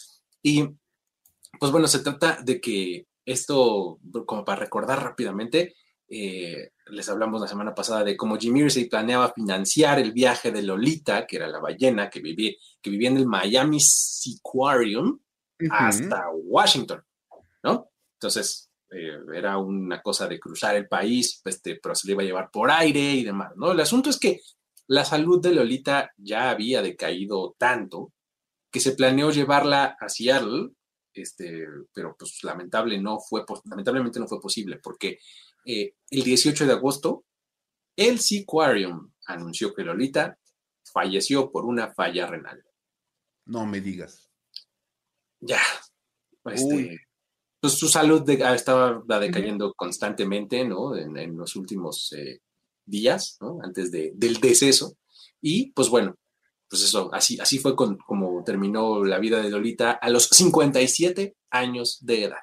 Y 0.43 0.65
pues 1.59 1.73
bueno, 1.73 1.89
se 1.89 1.99
trata 2.01 2.39
de 2.43 2.61
que 2.61 3.07
esto, 3.25 3.99
como 4.27 4.45
para 4.45 4.61
recordar 4.61 5.03
rápidamente, 5.03 5.75
eh, 6.09 6.71
les 6.87 7.09
hablamos 7.09 7.41
la 7.41 7.49
semana 7.49 7.75
pasada 7.75 8.03
de 8.03 8.17
cómo 8.17 8.39
Jim 8.39 8.57
Irsay 8.57 8.87
planeaba 8.87 9.33
financiar 9.33 9.99
el 9.99 10.13
viaje 10.13 10.51
de 10.51 10.63
Lolita, 10.63 11.27
que 11.27 11.37
era 11.37 11.49
la 11.49 11.59
ballena 11.59 12.09
que 12.09 12.21
vivía, 12.21 12.53
que 12.81 12.91
vivía 12.91 13.11
en 13.11 13.19
el 13.19 13.27
Miami 13.27 13.79
Seaquarium, 13.81 15.19
hasta 15.71 16.29
Washington, 16.31 17.03
¿no? 17.63 17.91
Entonces, 18.15 18.71
eh, 18.91 19.19
era 19.35 19.59
una 19.59 20.01
cosa 20.01 20.27
de 20.27 20.41
cruzar 20.41 20.77
el 20.77 20.89
país, 20.89 21.43
este, 21.45 21.77
pero 21.77 21.95
se 21.95 22.07
le 22.07 22.15
iba 22.15 22.23
a 22.23 22.27
llevar 22.27 22.51
por 22.51 22.71
aire 22.71 23.01
y 23.01 23.25
demás, 23.25 23.53
¿no? 23.57 23.73
El 23.73 23.81
asunto 23.81 24.09
es 24.09 24.19
que 24.19 24.41
la 24.87 25.05
salud 25.05 25.43
de 25.43 25.53
Lolita 25.53 26.13
ya 26.17 26.51
había 26.51 26.81
decaído 26.81 27.55
tanto 27.59 28.13
que 28.71 28.81
se 28.81 28.93
planeó 28.93 29.31
llevarla 29.31 29.97
a 30.01 30.09
Seattle, 30.09 30.71
este, 31.23 31.67
pero 31.93 32.17
pues 32.19 32.43
lamentable 32.43 33.01
no 33.01 33.19
fue, 33.21 33.45
lamentablemente 33.65 34.21
no 34.21 34.29
fue 34.29 34.41
posible, 34.41 34.79
porque 34.83 35.19
eh, 35.65 35.95
el 36.11 36.23
18 36.23 36.67
de 36.67 36.73
agosto, 36.73 37.25
el 37.97 38.19
Seaquarium 38.19 39.13
anunció 39.27 39.75
que 39.75 39.85
Lolita 39.85 40.39
falleció 40.93 41.51
por 41.51 41.65
una 41.65 41.93
falla 41.93 42.27
renal. 42.27 42.65
No 43.47 43.67
me 43.67 43.81
digas. 43.81 44.31
Ya. 45.41 45.61
Este, 46.45 47.01
pues 47.61 47.75
su 47.75 47.89
salud 47.89 48.29
ah, 48.45 48.55
estaba 48.55 49.03
decayendo 49.21 49.75
constantemente, 49.75 50.65
¿no? 50.65 50.97
En, 50.97 51.37
los 51.37 51.57
últimos 51.57 52.13
eh, 52.13 52.41
días, 52.85 53.37
¿no? 53.41 53.59
Antes 53.63 53.91
de, 53.91 54.13
del 54.15 54.41
deceso. 54.41 54.97
Y 55.41 55.73
pues 55.73 55.89
bueno, 55.89 56.17
pues 56.69 56.83
eso, 56.83 57.11
así, 57.13 57.39
así 57.41 57.59
fue 57.59 57.75
como 57.75 58.45
terminó 58.45 59.05
la 59.05 59.19
vida 59.19 59.41
de 59.41 59.51
Lolita 59.51 59.93
a 59.93 60.11
los 60.11 60.29
57 60.29 61.37
años 61.51 61.99
de 62.05 62.25
edad. 62.25 62.39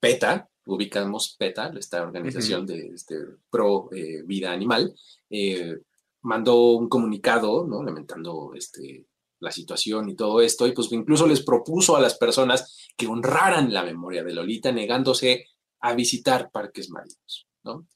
PETA, 0.00 0.48
ubicamos 0.66 1.36
PETA, 1.38 1.72
esta 1.78 2.02
organización 2.02 2.66
de 2.66 2.88
este, 2.88 3.16
pro 3.50 3.88
eh, 3.92 4.22
vida 4.24 4.52
animal, 4.52 4.94
eh, 5.30 5.78
mandó 6.22 6.72
un 6.72 6.88
comunicado, 6.88 7.66
¿no? 7.66 7.82
Lamentando 7.82 8.52
este, 8.54 9.06
la 9.40 9.50
situación 9.50 10.08
y 10.08 10.16
todo 10.16 10.40
esto, 10.40 10.66
y 10.66 10.72
pues 10.72 10.90
incluso 10.92 11.26
les 11.26 11.42
propuso 11.42 11.96
a 11.96 12.00
las 12.00 12.16
personas 12.16 12.88
que 12.96 13.06
honraran 13.06 13.72
la 13.72 13.82
memoria 13.84 14.22
de 14.22 14.32
Lolita 14.32 14.70
negándose 14.70 15.46
a 15.80 15.94
visitar 15.94 16.50
parques 16.50 16.90
marinos, 16.90 17.48
¿no? 17.64 17.86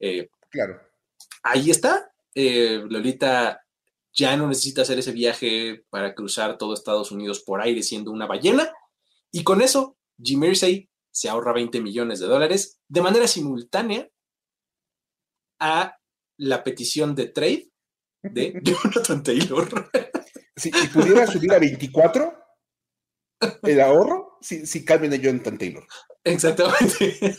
Eh, 0.00 0.28
claro. 0.50 0.80
Ahí 1.42 1.70
está. 1.70 2.10
Eh, 2.38 2.84
Lolita 2.86 3.64
ya 4.12 4.36
no 4.36 4.46
necesita 4.46 4.82
hacer 4.82 4.98
ese 4.98 5.12
viaje 5.12 5.84
para 5.88 6.14
cruzar 6.14 6.58
todo 6.58 6.74
Estados 6.74 7.10
Unidos 7.10 7.40
por 7.40 7.62
aire 7.62 7.82
siendo 7.82 8.10
una 8.10 8.26
ballena, 8.26 8.70
y 9.32 9.42
con 9.42 9.62
eso 9.62 9.96
Jim 10.22 10.44
Irsay 10.44 10.88
se 11.10 11.30
ahorra 11.30 11.54
20 11.54 11.80
millones 11.80 12.20
de 12.20 12.26
dólares 12.26 12.78
de 12.88 13.00
manera 13.00 13.26
simultánea 13.26 14.08
a 15.58 15.96
la 16.36 16.62
petición 16.62 17.14
de 17.14 17.28
trade 17.28 17.70
de 18.22 18.60
Jonathan 18.62 19.22
Taylor. 19.22 19.90
si, 20.56 20.70
pudiera 20.92 21.26
subir 21.26 21.54
a 21.54 21.58
24 21.58 22.34
el 23.62 23.80
ahorro, 23.80 24.36
si, 24.42 24.66
si 24.66 24.84
cambian 24.84 25.14
a 25.14 25.16
Jonathan 25.16 25.56
Taylor. 25.56 25.86
Exactamente. 26.22 27.38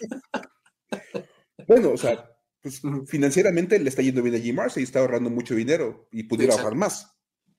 Bueno, 1.68 1.92
o 1.92 1.98
sea, 1.98 2.37
pues 2.62 2.82
financieramente 3.06 3.80
le 3.80 3.90
está 3.90 4.02
yendo 4.02 4.22
bien 4.22 4.36
a 4.36 4.40
Jim 4.40 4.56
Marcy 4.56 4.82
y 4.82 4.84
está 4.84 5.00
ahorrando 5.00 5.30
mucho 5.30 5.56
dinero 5.56 6.08
y 6.12 6.24
pudiera 6.24 6.54
ahorrar 6.54 6.76
más. 6.76 7.16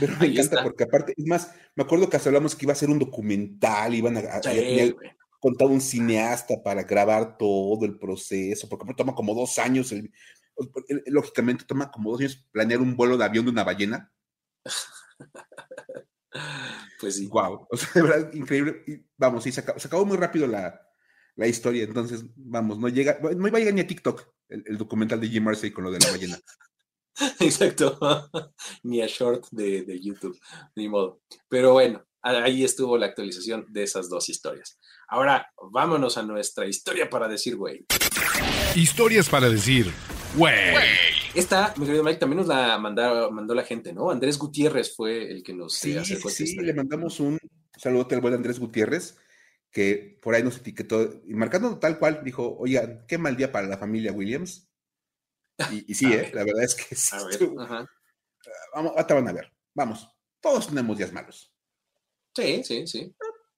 Pero 0.00 0.16
me 0.18 0.26
encanta 0.26 0.62
porque 0.62 0.84
aparte, 0.84 1.14
es 1.16 1.26
más, 1.26 1.52
me 1.74 1.84
acuerdo 1.84 2.08
que 2.08 2.16
hasta 2.16 2.28
hablamos 2.28 2.56
que 2.56 2.64
iba 2.64 2.72
a 2.72 2.76
ser 2.76 2.90
un 2.90 2.98
documental, 2.98 3.94
iban 3.94 4.16
a, 4.16 4.40
contar 5.38 5.68
un 5.68 5.80
cineasta 5.80 6.62
para 6.62 6.82
grabar 6.84 7.36
todo 7.36 7.84
el 7.84 7.98
proceso, 7.98 8.68
porque 8.68 8.94
toma 8.94 9.14
como 9.14 9.34
dos 9.34 9.58
años, 9.58 9.94
lógicamente 11.06 11.64
toma 11.66 11.90
como 11.90 12.10
dos 12.10 12.20
años 12.20 12.46
planear 12.50 12.80
un 12.80 12.96
vuelo 12.96 13.16
de 13.16 13.24
avión 13.24 13.44
de 13.44 13.50
una 13.50 13.64
ballena. 13.64 14.10
pues 17.00 17.16
sí. 17.16 17.26
Wow, 17.26 17.66
o 17.70 17.76
sea, 17.76 17.90
de 17.94 18.02
verdad, 18.02 18.32
increíble. 18.32 18.82
Y 18.86 19.06
vamos, 19.16 19.44
sí, 19.44 19.52
se 19.52 19.60
acabó, 19.60 20.06
muy 20.06 20.16
rápido 20.16 20.46
la, 20.46 20.80
historia, 21.36 21.84
entonces, 21.84 22.24
vamos, 22.36 22.78
no 22.78 22.88
llega, 22.88 23.18
no 23.20 23.48
iba 23.48 23.58
a 23.58 23.60
llegar 23.60 23.74
ni 23.74 23.80
a 23.80 23.86
TikTok 23.86 24.34
el, 24.48 24.78
documental 24.78 25.20
de 25.20 25.28
Jim 25.28 25.42
Marcy 25.42 25.70
con 25.70 25.84
lo 25.84 25.90
de 25.90 25.98
la 26.00 26.10
ballena. 26.10 26.38
Exacto, 27.40 27.98
ni 28.82 29.02
a 29.02 29.06
short 29.06 29.46
de, 29.50 30.00
YouTube, 30.00 30.38
ni 30.76 30.88
modo. 30.88 31.20
Pero 31.48 31.72
bueno, 31.72 32.04
ahí 32.22 32.64
estuvo 32.64 32.98
la 32.98 33.06
actualización 33.06 33.66
de 33.68 33.82
esas 33.82 34.08
dos 34.08 34.28
historias. 34.28 34.78
Ahora, 35.08 35.48
vámonos 35.70 36.16
a 36.18 36.22
nuestra 36.22 36.66
historia 36.66 37.08
para 37.10 37.28
decir, 37.28 37.56
güey. 37.56 37.84
Historias 38.74 39.28
para 39.28 39.48
decir, 39.48 39.92
güey. 40.36 40.54
Esta, 41.34 41.74
mi 41.76 41.84
querido 41.84 42.04
Mike, 42.04 42.18
también 42.18 42.38
nos 42.38 42.46
la 42.46 42.78
mandó 42.78 43.54
la 43.54 43.64
gente, 43.64 43.92
¿no? 43.92 44.10
Andrés 44.10 44.38
Gutiérrez 44.38 44.94
fue 44.94 45.30
el 45.30 45.42
que 45.42 45.52
nos 45.52 45.74
sí, 45.74 45.96
acercó 45.96 46.30
Sí, 46.30 46.46
sí, 46.46 46.56
le 46.58 46.72
mandamos 46.72 47.18
un 47.18 47.38
saludo 47.76 48.06
al 48.10 48.20
buen 48.20 48.34
Andrés 48.34 48.60
Gutiérrez, 48.60 49.16
que 49.74 50.20
por 50.22 50.36
ahí 50.36 50.42
nos 50.44 50.56
etiquetó, 50.56 51.20
y 51.26 51.34
marcando 51.34 51.80
tal 51.80 51.98
cual, 51.98 52.22
dijo, 52.22 52.56
oigan, 52.58 53.04
qué 53.08 53.18
mal 53.18 53.36
día 53.36 53.50
para 53.50 53.66
la 53.66 53.76
familia 53.76 54.12
Williams. 54.12 54.70
Y, 55.72 55.92
sí, 55.94 56.06
eh, 56.12 56.30
la 56.32 56.44
verdad 56.44 56.62
es 56.62 56.76
que 56.76 56.94
sí. 56.96 57.16
Vamos, 58.72 58.92
ahora 58.96 59.14
van 59.16 59.28
a 59.28 59.32
ver. 59.32 59.52
Vamos, 59.74 60.08
todos 60.40 60.68
tenemos 60.68 60.96
días 60.96 61.12
malos. 61.12 61.52
Sí, 62.36 62.62
sí, 62.62 62.86
sí. 62.86 63.16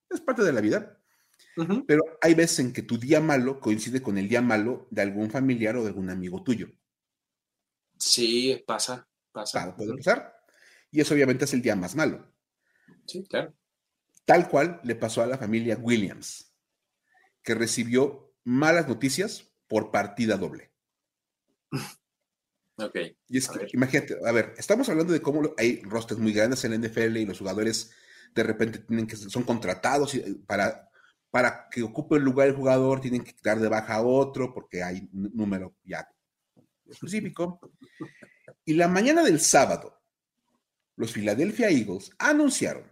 Es 0.09 0.21
parte 0.23 0.43
de 0.43 0.53
la 0.55 0.62
vida. 0.62 0.99
Pero 1.87 2.03
hay 2.23 2.35
veces 2.35 2.61
en 2.61 2.73
que 2.73 2.83
tu 2.83 2.99
día 2.99 3.21
malo 3.21 3.61
coincide 3.61 4.03
con 4.03 4.17
el 4.17 4.29
día 4.29 4.41
malo 4.41 4.87
de 4.91 5.03
algún 5.03 5.31
familiar 5.31 5.77
o 5.77 5.83
de 5.83 5.89
algún 5.89 6.09
amigo 6.09 6.43
tuyo. 6.43 6.69
Sí, 7.99 8.62
pasa, 8.67 9.07
pasa. 9.33 9.75
puede 9.77 9.97
pasar. 9.97 10.35
Y 10.91 11.01
eso 11.01 11.14
obviamente 11.14 11.45
es 11.45 11.53
el 11.53 11.62
día 11.62 11.77
más 11.77 11.95
malo. 11.95 12.27
Sí, 13.07 13.25
claro. 13.25 13.55
Tal 14.27 14.49
cual 14.49 14.81
le 14.83 14.97
pasó 14.97 15.22
a 15.22 15.27
la 15.27 15.39
familia 15.39 15.79
Williams, 15.81 16.53
que 17.43 17.55
recibió 17.55 18.35
malas 18.45 18.89
noticias 18.89 19.51
por 19.66 19.91
partida 19.91 20.37
doble. 20.37 20.70
Ok. 22.79 22.95
Y 23.29 23.39
es 23.39 23.49
que, 23.49 23.68
imagínate, 23.72 24.18
a 24.22 24.33
ver, 24.33 24.53
estamos 24.59 24.87
hablando 24.91 25.11
de 25.11 25.22
cómo 25.22 25.55
hay 25.57 25.81
rosters 25.81 26.20
muy 26.20 26.35
grandes 26.35 26.62
en 26.62 26.72
la 26.72 26.87
NFL 26.87 27.16
y 27.16 27.24
los 27.24 27.39
jugadores 27.39 27.91
de 28.35 28.43
repente 28.43 28.81
tienen 28.81 29.07
que 29.07 29.16
son 29.16 29.45
contratados 29.45 30.14
eh, 30.14 30.37
para, 30.47 30.91
para 31.31 31.70
que 31.70 31.83
ocupe 31.83 32.16
el 32.16 32.22
lugar 32.22 32.49
el 32.49 32.55
jugador, 32.55 33.01
tienen 33.01 33.24
que 33.24 33.35
dar 33.43 33.59
de 33.61 33.68
baja 33.68 33.95
a 33.95 34.03
otro 34.03 34.53
porque 34.53 34.83
hay 34.83 35.09
un 35.11 35.31
número 35.35 35.74
ya 35.85 36.07
específico. 36.87 37.61
Y 38.68 38.74
la 38.74 38.89
mañana 38.89 39.22
del 39.22 39.41
sábado, 39.41 40.03
los 40.97 41.12
Philadelphia 41.12 41.68
Eagles 41.70 42.11
anunciaron 42.18 42.85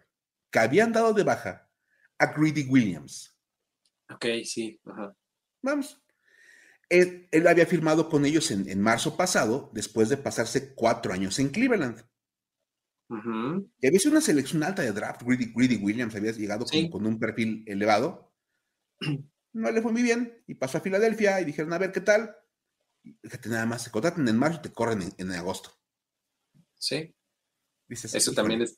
que 0.55 0.61
habían 0.61 0.93
dado 0.93 1.13
de 1.13 1.25
baja 1.25 1.69
a 2.17 2.27
Greedy 2.27 2.65
Williams. 2.69 3.37
Ok, 4.09 4.25
sí. 4.45 4.81
Vamos. 5.61 6.01
Él, 6.89 7.29
había 7.49 7.67
firmado 7.67 8.09
con 8.09 8.25
ellos 8.25 8.53
en, 8.53 8.81
marzo 8.81 9.17
pasado, 9.17 9.73
después 9.75 10.09
de 10.11 10.17
pasarse 10.17 10.73
cuatro 10.77 11.13
años 11.13 11.41
en 11.41 11.49
Cleveland. 11.49 12.07
Y 13.81 13.87
había 13.87 13.99
sido 13.99 14.13
una 14.13 14.21
selección 14.21 14.63
alta 14.63 14.83
de 14.83 14.93
draft. 14.93 15.23
Greedy, 15.25 15.77
Williams 15.83 16.15
había 16.15 16.31
llegado 16.31 16.65
con, 16.93 17.05
un 17.05 17.19
perfil 17.19 17.65
elevado. 17.67 18.33
No 19.57 19.71
le 19.71 19.81
fue 19.83 19.93
muy 19.93 20.03
bien 20.03 20.43
y 20.49 20.55
pasó 20.55 20.79
a 20.79 20.81
Filadelfia 20.81 21.41
y 21.41 21.45
dijeron, 21.45 21.73
a 21.73 21.79
ver 21.79 21.93
qué 21.93 22.01
tal. 22.01 22.35
Fíjate, 23.23 23.49
nada 23.49 23.65
más, 23.67 23.83
se 23.85 23.93
contratan 23.93 24.27
en 24.27 24.37
marzo 24.37 24.59
y 24.59 24.63
te 24.63 24.73
corren 24.73 25.15
en, 25.17 25.31
agosto. 25.31 25.71
Sí. 26.75 27.15
Eso 27.89 28.33
también 28.33 28.63
es 28.63 28.77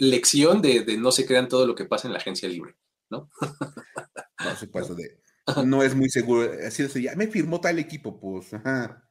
lección 0.00 0.62
de, 0.62 0.96
no 0.98 1.12
se 1.12 1.26
crean 1.26 1.48
todo 1.48 1.66
lo 1.66 1.74
que 1.74 1.84
pasa 1.84 2.08
en 2.08 2.14
la 2.14 2.18
agencia 2.18 2.48
libre, 2.48 2.74
¿no? 3.10 3.30
Por 3.38 4.56
supuesto, 4.58 4.94
de, 4.94 5.20
no 5.64 5.82
es 5.82 5.94
muy 5.94 6.08
seguro. 6.08 6.50
Así 6.66 6.82
de, 6.82 7.02
ya 7.02 7.14
me 7.14 7.28
firmó 7.28 7.60
tal 7.60 7.78
equipo, 7.78 8.18
pues, 8.18 8.52
ajá. 8.54 9.06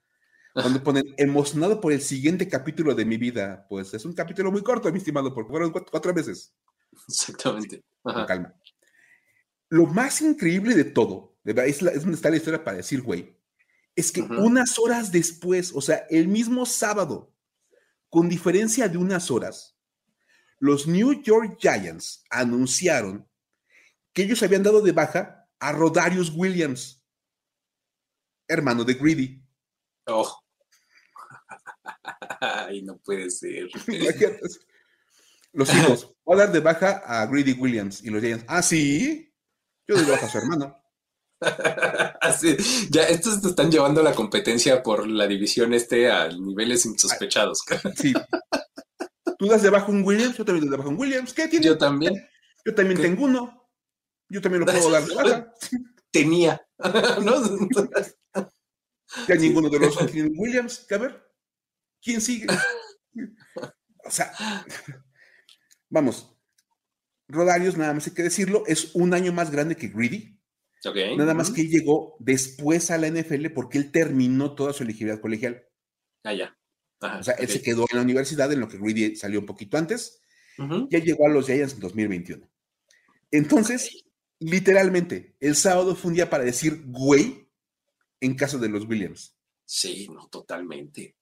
Cuando 0.52 0.84
ponen 0.84 1.14
emocionado 1.18 1.80
por 1.80 1.94
el 1.94 2.02
siguiente 2.02 2.50
capítulo 2.50 2.96
de 2.96 3.06
mi 3.06 3.18
vida, 3.18 3.66
pues 3.70 3.94
es 3.94 4.04
un 4.04 4.14
capítulo 4.14 4.52
muy 4.52 4.62
corto, 4.62 4.92
mi 4.92 4.98
estimado, 4.98 5.34
porque 5.34 5.52
fueron 5.52 5.72
cuatro, 5.72 6.14
veces. 6.14 6.54
Exactamente. 7.08 7.84
Con 8.02 8.26
calma. 8.26 8.54
Lo 9.70 9.86
más 9.86 10.22
increíble 10.22 10.76
de 10.76 10.86
todo, 10.86 11.38
es, 11.46 11.82
es 11.82 12.02
donde 12.02 12.16
está 12.16 12.32
la 12.32 12.38
historia 12.38 12.64
para 12.64 12.78
decir, 12.78 13.04
güey, 13.04 13.38
es 13.96 14.12
que 14.12 14.22
unas 14.22 14.80
horas 14.80 15.12
después, 15.12 15.72
o 15.74 15.82
sea, 15.82 16.08
el 16.10 16.28
mismo 16.28 16.66
sábado, 16.66 17.32
con 18.10 18.28
diferencia 18.28 18.90
de 18.90 18.98
unas 18.98 19.30
horas, 19.30 19.79
los 20.60 20.88
New 20.88 21.22
York 21.22 21.57
Giants 21.60 22.24
anunciaron 22.30 23.28
que 24.14 24.24
ellos 24.24 24.43
habían 24.43 24.64
dado 24.64 24.82
de 24.82 24.91
baja 24.91 25.47
a 25.60 25.72
Rodarius 25.72 26.32
Williams, 26.36 27.03
hermano 28.47 28.84
de 28.84 28.93
Greedy. 28.93 29.41
Oh. 30.07 30.39
Ay, 32.41 32.82
no 32.82 32.97
puede 32.97 33.30
ser. 33.30 33.70
los 35.53 35.74
hijos, 35.74 36.16
voy 36.24 36.36
a 36.36 36.45
dar 36.45 36.51
de 36.51 36.60
baja 36.60 37.01
a 37.05 37.26
Greedy 37.26 37.53
Williams 37.53 38.03
y 38.03 38.10
los 38.10 38.22
Giants. 38.22 38.45
Ah, 38.47 38.62
sí, 38.62 39.34
yo 39.88 39.95
doy 39.95 40.05
de 40.05 40.12
baja 40.12 40.26
a 40.26 40.30
su 40.30 40.38
hermano. 40.38 40.76
Así, 42.22 42.57
ya 42.89 43.03
estos 43.03 43.41
te 43.41 43.47
están 43.49 43.72
llevando 43.72 44.03
la 44.03 44.14
competencia 44.14 44.84
por 44.84 45.07
la 45.07 45.26
división 45.26 45.74
este 45.74 46.12
a 46.12 46.28
niveles 46.28 46.86
insospechados. 46.86 47.64
Sí. 47.95 48.14
Tú 49.40 49.48
das 49.48 49.64
debajo 49.64 49.90
un 49.94 50.04
Williams, 50.04 50.36
yo 50.36 50.44
también 50.44 50.66
doy 50.66 50.72
debajo 50.72 50.90
un 50.90 51.00
Williams. 51.00 51.34
¿Qué 51.34 51.48
tiene? 51.48 51.66
Yo 51.66 51.78
también. 51.78 52.14
Yo 52.66 52.76
también 52.76 53.02
tengo 53.02 53.24
uno. 53.24 53.72
Yo 54.28 54.42
también 54.42 54.60
lo 54.60 54.66
puedo 54.66 54.92
dar 54.92 55.06
de 55.06 55.16
baja. 55.16 55.54
Tenía. 56.12 56.62
Ya 59.28 59.34
ninguno 59.34 59.70
de 59.70 59.80
los 59.80 59.96
dos 59.96 60.12
tiene 60.12 60.30
Williams. 60.38 60.86
A 60.92 60.98
ver, 60.98 61.24
¿quién 62.02 62.22
sigue? 62.22 62.46
O 64.06 64.12
sea, 64.12 64.32
vamos. 65.90 66.36
Rodarius, 67.28 67.78
nada 67.78 67.94
más 67.94 68.08
hay 68.08 68.14
que 68.14 68.24
decirlo, 68.24 68.64
es 68.66 68.96
un 68.96 69.14
año 69.14 69.34
más 69.34 69.52
grande 69.52 69.76
que 69.76 69.88
Greedy. 69.88 70.40
Nada 71.18 71.34
más 71.34 71.52
que 71.52 71.62
él 71.62 71.70
llegó 71.70 72.16
después 72.20 72.92
a 72.92 72.98
la 72.98 73.08
NFL 73.08 73.48
porque 73.54 73.78
él 73.78 73.92
terminó 73.92 74.56
toda 74.56 74.74
su 74.74 74.84
elegibilidad 74.84 75.22
colegial. 75.22 75.64
Ah, 76.24 76.34
ya. 76.34 76.59
O 77.02 77.24
sea, 77.24 77.34
él 77.36 77.47
se 77.47 77.62
quedó 77.62 77.86
en 77.89 77.97
la 77.97 78.04
universidad, 78.04 78.52
en 78.52 78.60
lo 78.60 78.68
que 78.68 78.78
Greedy 78.78 79.16
salió 79.16 79.39
un 79.39 79.45
poquito 79.45 79.78
antes. 79.78 80.22
Ya 80.89 81.00
llegó 81.00 81.26
a 81.26 81.30
los 81.30 81.45
Giants 81.45 81.76
en 81.76 81.80
2021. 81.80 82.50
Entonces, 83.32 84.04
literalmente, 84.39 85.36
el 85.39 85.56
sábado 85.56 85.95
fue 85.95 86.10
un 86.10 86.16
día 86.16 86.30
para 86.30 86.43
decir 86.43 86.84
güey 86.88 87.47
en 88.20 88.36
caso 88.36 88.60
de 88.60 88.68
los 88.68 88.86
Williams. 88.86 89.38
Sí, 89.64 90.10
no, 90.12 90.28
totalmente. 90.28 91.16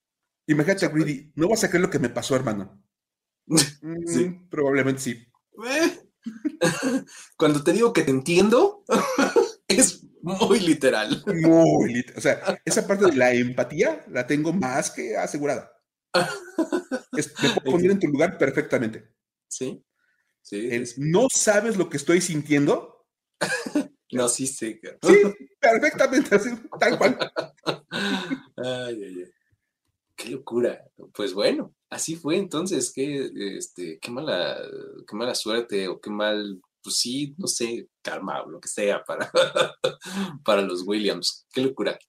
Imagínate 0.47 0.85
a 0.85 0.89
Greedy, 0.89 1.31
no 1.35 1.49
vas 1.49 1.63
a 1.63 1.69
creer 1.69 1.83
lo 1.83 1.89
que 1.89 1.99
me 1.99 2.09
pasó, 2.09 2.35
hermano. 2.35 2.81
Mm, 3.81 4.49
probablemente 4.49 5.01
sí. 5.01 5.11
Eh. 5.65 5.99
Cuando 7.37 7.63
te 7.63 7.71
digo 7.71 7.93
que 7.93 8.01
te 8.01 8.11
entiendo, 8.11 8.83
muy 10.27 10.59
literal. 10.59 11.23
Muy 11.25 11.93
literal. 11.93 12.17
O 12.17 12.21
sea, 12.21 12.61
esa 12.65 12.85
parte 12.85 13.05
de 13.05 13.15
la 13.15 13.33
empatía 13.33 14.03
la 14.09 14.27
tengo 14.27 14.53
más 14.53 14.91
que 14.91 15.15
asegurada. 15.15 15.71
me 17.11 17.49
puedo 17.61 17.71
poner 17.71 17.91
en 17.91 17.99
tu 17.99 18.07
lugar 18.07 18.37
perfectamente. 18.37 19.09
Sí. 19.47 19.83
Sí. 20.41 20.69
¿No 20.97 21.27
sabes 21.33 21.77
lo 21.77 21.89
que 21.89 21.97
estoy 21.97 22.21
sintiendo? 22.21 23.05
no, 24.11 24.29
sí 24.29 24.47
sé. 24.47 24.79
Sí, 25.01 25.15
perfectamente, 25.59 26.35
así, 26.35 26.49
tal 26.79 26.97
cual. 26.97 27.17
Ay, 28.55 29.03
ay, 29.03 29.03
ay. 29.03 29.31
Qué 30.15 30.29
locura. 30.29 30.83
Pues 31.13 31.33
bueno, 31.33 31.75
así 31.89 32.15
fue 32.15 32.37
entonces. 32.37 32.91
Qué, 32.93 33.29
este, 33.57 33.99
qué 33.99 34.09
mala, 34.09 34.57
qué 35.07 35.15
mala 35.15 35.35
suerte 35.35 35.87
o 35.87 36.01
qué 36.01 36.09
mal 36.09 36.61
pues 36.87 36.99
sí, 36.99 37.35
no 37.37 37.47
sé, 37.47 37.89
karma 38.01 38.43
o 38.43 38.49
lo 38.49 38.61
que 38.61 38.69
sea 38.69 39.03
para, 39.03 39.29
para 40.45 40.61
los 40.61 40.83
Williams. 40.87 41.45
Qué 41.51 41.61
locura. 41.61 41.99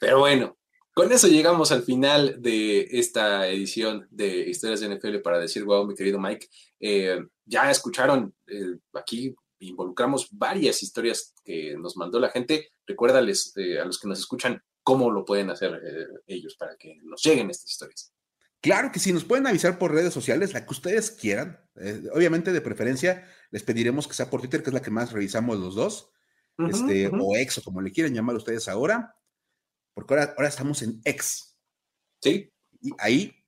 Pero 0.00 0.20
bueno, 0.20 0.56
con 0.94 1.12
eso 1.12 1.28
llegamos 1.28 1.70
al 1.70 1.82
final 1.82 2.40
de 2.40 2.88
esta 2.92 3.46
edición 3.46 4.08
de 4.10 4.48
Historias 4.48 4.80
de 4.80 4.96
NFL 4.96 5.18
para 5.18 5.38
decir, 5.38 5.64
wow, 5.64 5.86
mi 5.86 5.94
querido 5.94 6.18
Mike. 6.18 6.48
Eh, 6.80 7.18
ya 7.44 7.70
escucharon, 7.70 8.34
eh, 8.46 8.78
aquí 8.94 9.34
involucramos 9.58 10.28
varias 10.30 10.82
historias 10.82 11.34
que 11.44 11.76
nos 11.76 11.94
mandó 11.98 12.18
la 12.18 12.30
gente. 12.30 12.70
Recuérdales 12.86 13.52
eh, 13.56 13.80
a 13.80 13.84
los 13.84 13.98
que 13.98 14.08
nos 14.08 14.18
escuchan 14.18 14.62
cómo 14.82 15.10
lo 15.10 15.26
pueden 15.26 15.50
hacer 15.50 15.78
ellos 16.26 16.56
para 16.58 16.74
que 16.78 16.96
nos 17.02 17.22
lleguen 17.22 17.50
estas 17.50 17.70
historias. 17.70 18.14
Claro 18.62 18.92
que 18.92 19.00
sí, 19.00 19.12
nos 19.12 19.24
pueden 19.24 19.46
avisar 19.46 19.76
por 19.76 19.92
redes 19.92 20.14
sociales, 20.14 20.54
la 20.54 20.64
que 20.64 20.70
ustedes 20.70 21.10
quieran. 21.10 21.60
Eh, 21.76 22.04
obviamente, 22.14 22.52
de 22.52 22.60
preferencia, 22.60 23.26
les 23.50 23.64
pediremos 23.64 24.06
que 24.06 24.14
sea 24.14 24.30
por 24.30 24.40
Twitter, 24.40 24.62
que 24.62 24.70
es 24.70 24.74
la 24.74 24.80
que 24.80 24.90
más 24.90 25.12
revisamos 25.12 25.58
los 25.58 25.74
dos. 25.74 26.10
este, 26.58 27.08
O 27.08 27.36
X, 27.36 27.58
o 27.58 27.62
como 27.62 27.80
le 27.80 27.90
quieran 27.90 28.14
llamar 28.14 28.36
ustedes 28.36 28.68
ahora. 28.68 29.16
Porque 29.94 30.14
ahora, 30.14 30.34
ahora 30.36 30.48
estamos 30.48 30.80
en 30.82 31.00
X. 31.04 31.58
Sí. 32.20 32.52
Y 32.80 32.92
ahí, 32.98 33.44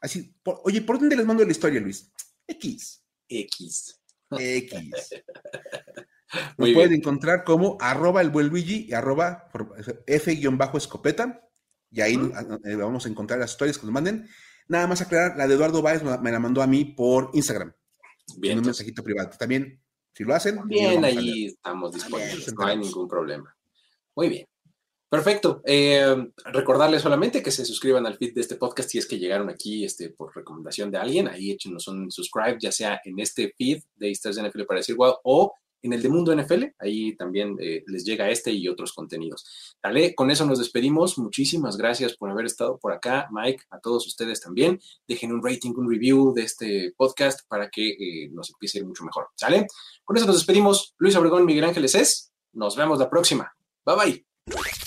así, 0.00 0.34
oye, 0.44 0.82
¿por 0.82 0.98
dónde 0.98 1.16
les 1.16 1.26
mando 1.26 1.44
la 1.44 1.52
historia, 1.52 1.80
Luis? 1.80 2.12
X. 2.48 3.04
X. 3.28 4.00
X. 4.30 5.10
Nos 6.58 6.72
pueden 6.72 6.92
encontrar 6.92 7.44
como 7.44 7.76
arroba 7.80 8.20
el 8.20 8.30
buen 8.30 8.48
Luigi 8.48 8.86
y 8.88 8.94
arroba 8.94 9.48
F-escopeta. 10.06 11.49
Y 11.90 12.00
ahí 12.00 12.14
eh, 12.64 12.76
vamos 12.76 13.06
a 13.06 13.08
encontrar 13.08 13.38
las 13.38 13.52
historias 13.52 13.78
que 13.78 13.86
nos 13.86 13.92
manden. 13.92 14.28
Nada 14.68 14.86
más 14.86 15.00
aclarar, 15.00 15.36
la 15.36 15.48
de 15.48 15.54
Eduardo 15.54 15.82
Báez 15.82 16.02
me 16.02 16.30
la 16.30 16.38
mandó 16.38 16.62
a 16.62 16.66
mí 16.66 16.84
por 16.84 17.30
Instagram. 17.32 17.72
Bien. 18.36 18.52
En 18.52 18.58
un 18.60 18.66
mensajito 18.66 19.02
privado. 19.02 19.30
También, 19.38 19.80
si 20.12 20.24
lo 20.24 20.34
hacen. 20.34 20.60
Bien, 20.66 21.04
ahí 21.04 21.46
estamos 21.46 21.92
disponibles. 21.92 22.54
no 22.54 22.66
hay 22.66 22.76
ningún 22.76 23.08
problema. 23.08 23.54
Muy 24.14 24.28
bien. 24.28 24.46
Perfecto. 25.08 25.60
Eh, 25.64 26.30
recordarles 26.44 27.02
solamente 27.02 27.42
que 27.42 27.50
se 27.50 27.64
suscriban 27.64 28.06
al 28.06 28.16
feed 28.16 28.32
de 28.32 28.42
este 28.42 28.54
podcast 28.54 28.88
si 28.88 28.98
es 28.98 29.06
que 29.06 29.18
llegaron 29.18 29.50
aquí 29.50 29.84
este, 29.84 30.10
por 30.10 30.34
recomendación 30.34 30.90
de 30.92 30.98
alguien. 30.98 31.26
Ahí 31.26 31.50
échenos 31.50 31.88
un 31.88 32.12
subscribe, 32.12 32.58
ya 32.60 32.70
sea 32.70 33.00
en 33.04 33.18
este 33.18 33.52
feed 33.58 33.82
de 33.96 34.10
Historias 34.10 34.36
de 34.36 34.48
NFL 34.48 34.66
para 34.66 34.78
decir 34.78 34.94
wow 34.94 35.16
o 35.24 35.52
en 35.82 35.92
el 35.92 36.02
de 36.02 36.08
Mundo 36.08 36.34
NFL, 36.34 36.64
ahí 36.78 37.16
también 37.16 37.56
eh, 37.60 37.82
les 37.86 38.04
llega 38.04 38.30
este 38.30 38.52
y 38.52 38.68
otros 38.68 38.92
contenidos. 38.92 39.76
Dale, 39.82 40.14
con 40.14 40.30
eso 40.30 40.46
nos 40.46 40.58
despedimos. 40.58 41.18
Muchísimas 41.18 41.76
gracias 41.76 42.16
por 42.16 42.30
haber 42.30 42.46
estado 42.46 42.78
por 42.78 42.92
acá, 42.92 43.28
Mike, 43.30 43.64
a 43.70 43.80
todos 43.80 44.06
ustedes 44.06 44.40
también. 44.40 44.80
Dejen 45.06 45.32
un 45.32 45.42
rating, 45.42 45.72
un 45.76 45.90
review 45.90 46.32
de 46.34 46.42
este 46.42 46.92
podcast 46.96 47.40
para 47.48 47.68
que 47.70 47.90
eh, 47.90 48.28
nos 48.30 48.50
empiece 48.50 48.78
a 48.78 48.80
ir 48.80 48.86
mucho 48.86 49.04
mejor. 49.04 49.28
¿Sale? 49.34 49.66
Con 50.04 50.16
eso 50.16 50.26
nos 50.26 50.36
despedimos. 50.36 50.94
Luis 50.98 51.16
Obregón, 51.16 51.44
Miguel 51.44 51.64
Ángeles 51.64 51.94
es. 51.94 52.32
Nos 52.52 52.76
vemos 52.76 52.98
la 52.98 53.08
próxima. 53.08 53.52
Bye 53.84 53.96
bye. 53.96 54.86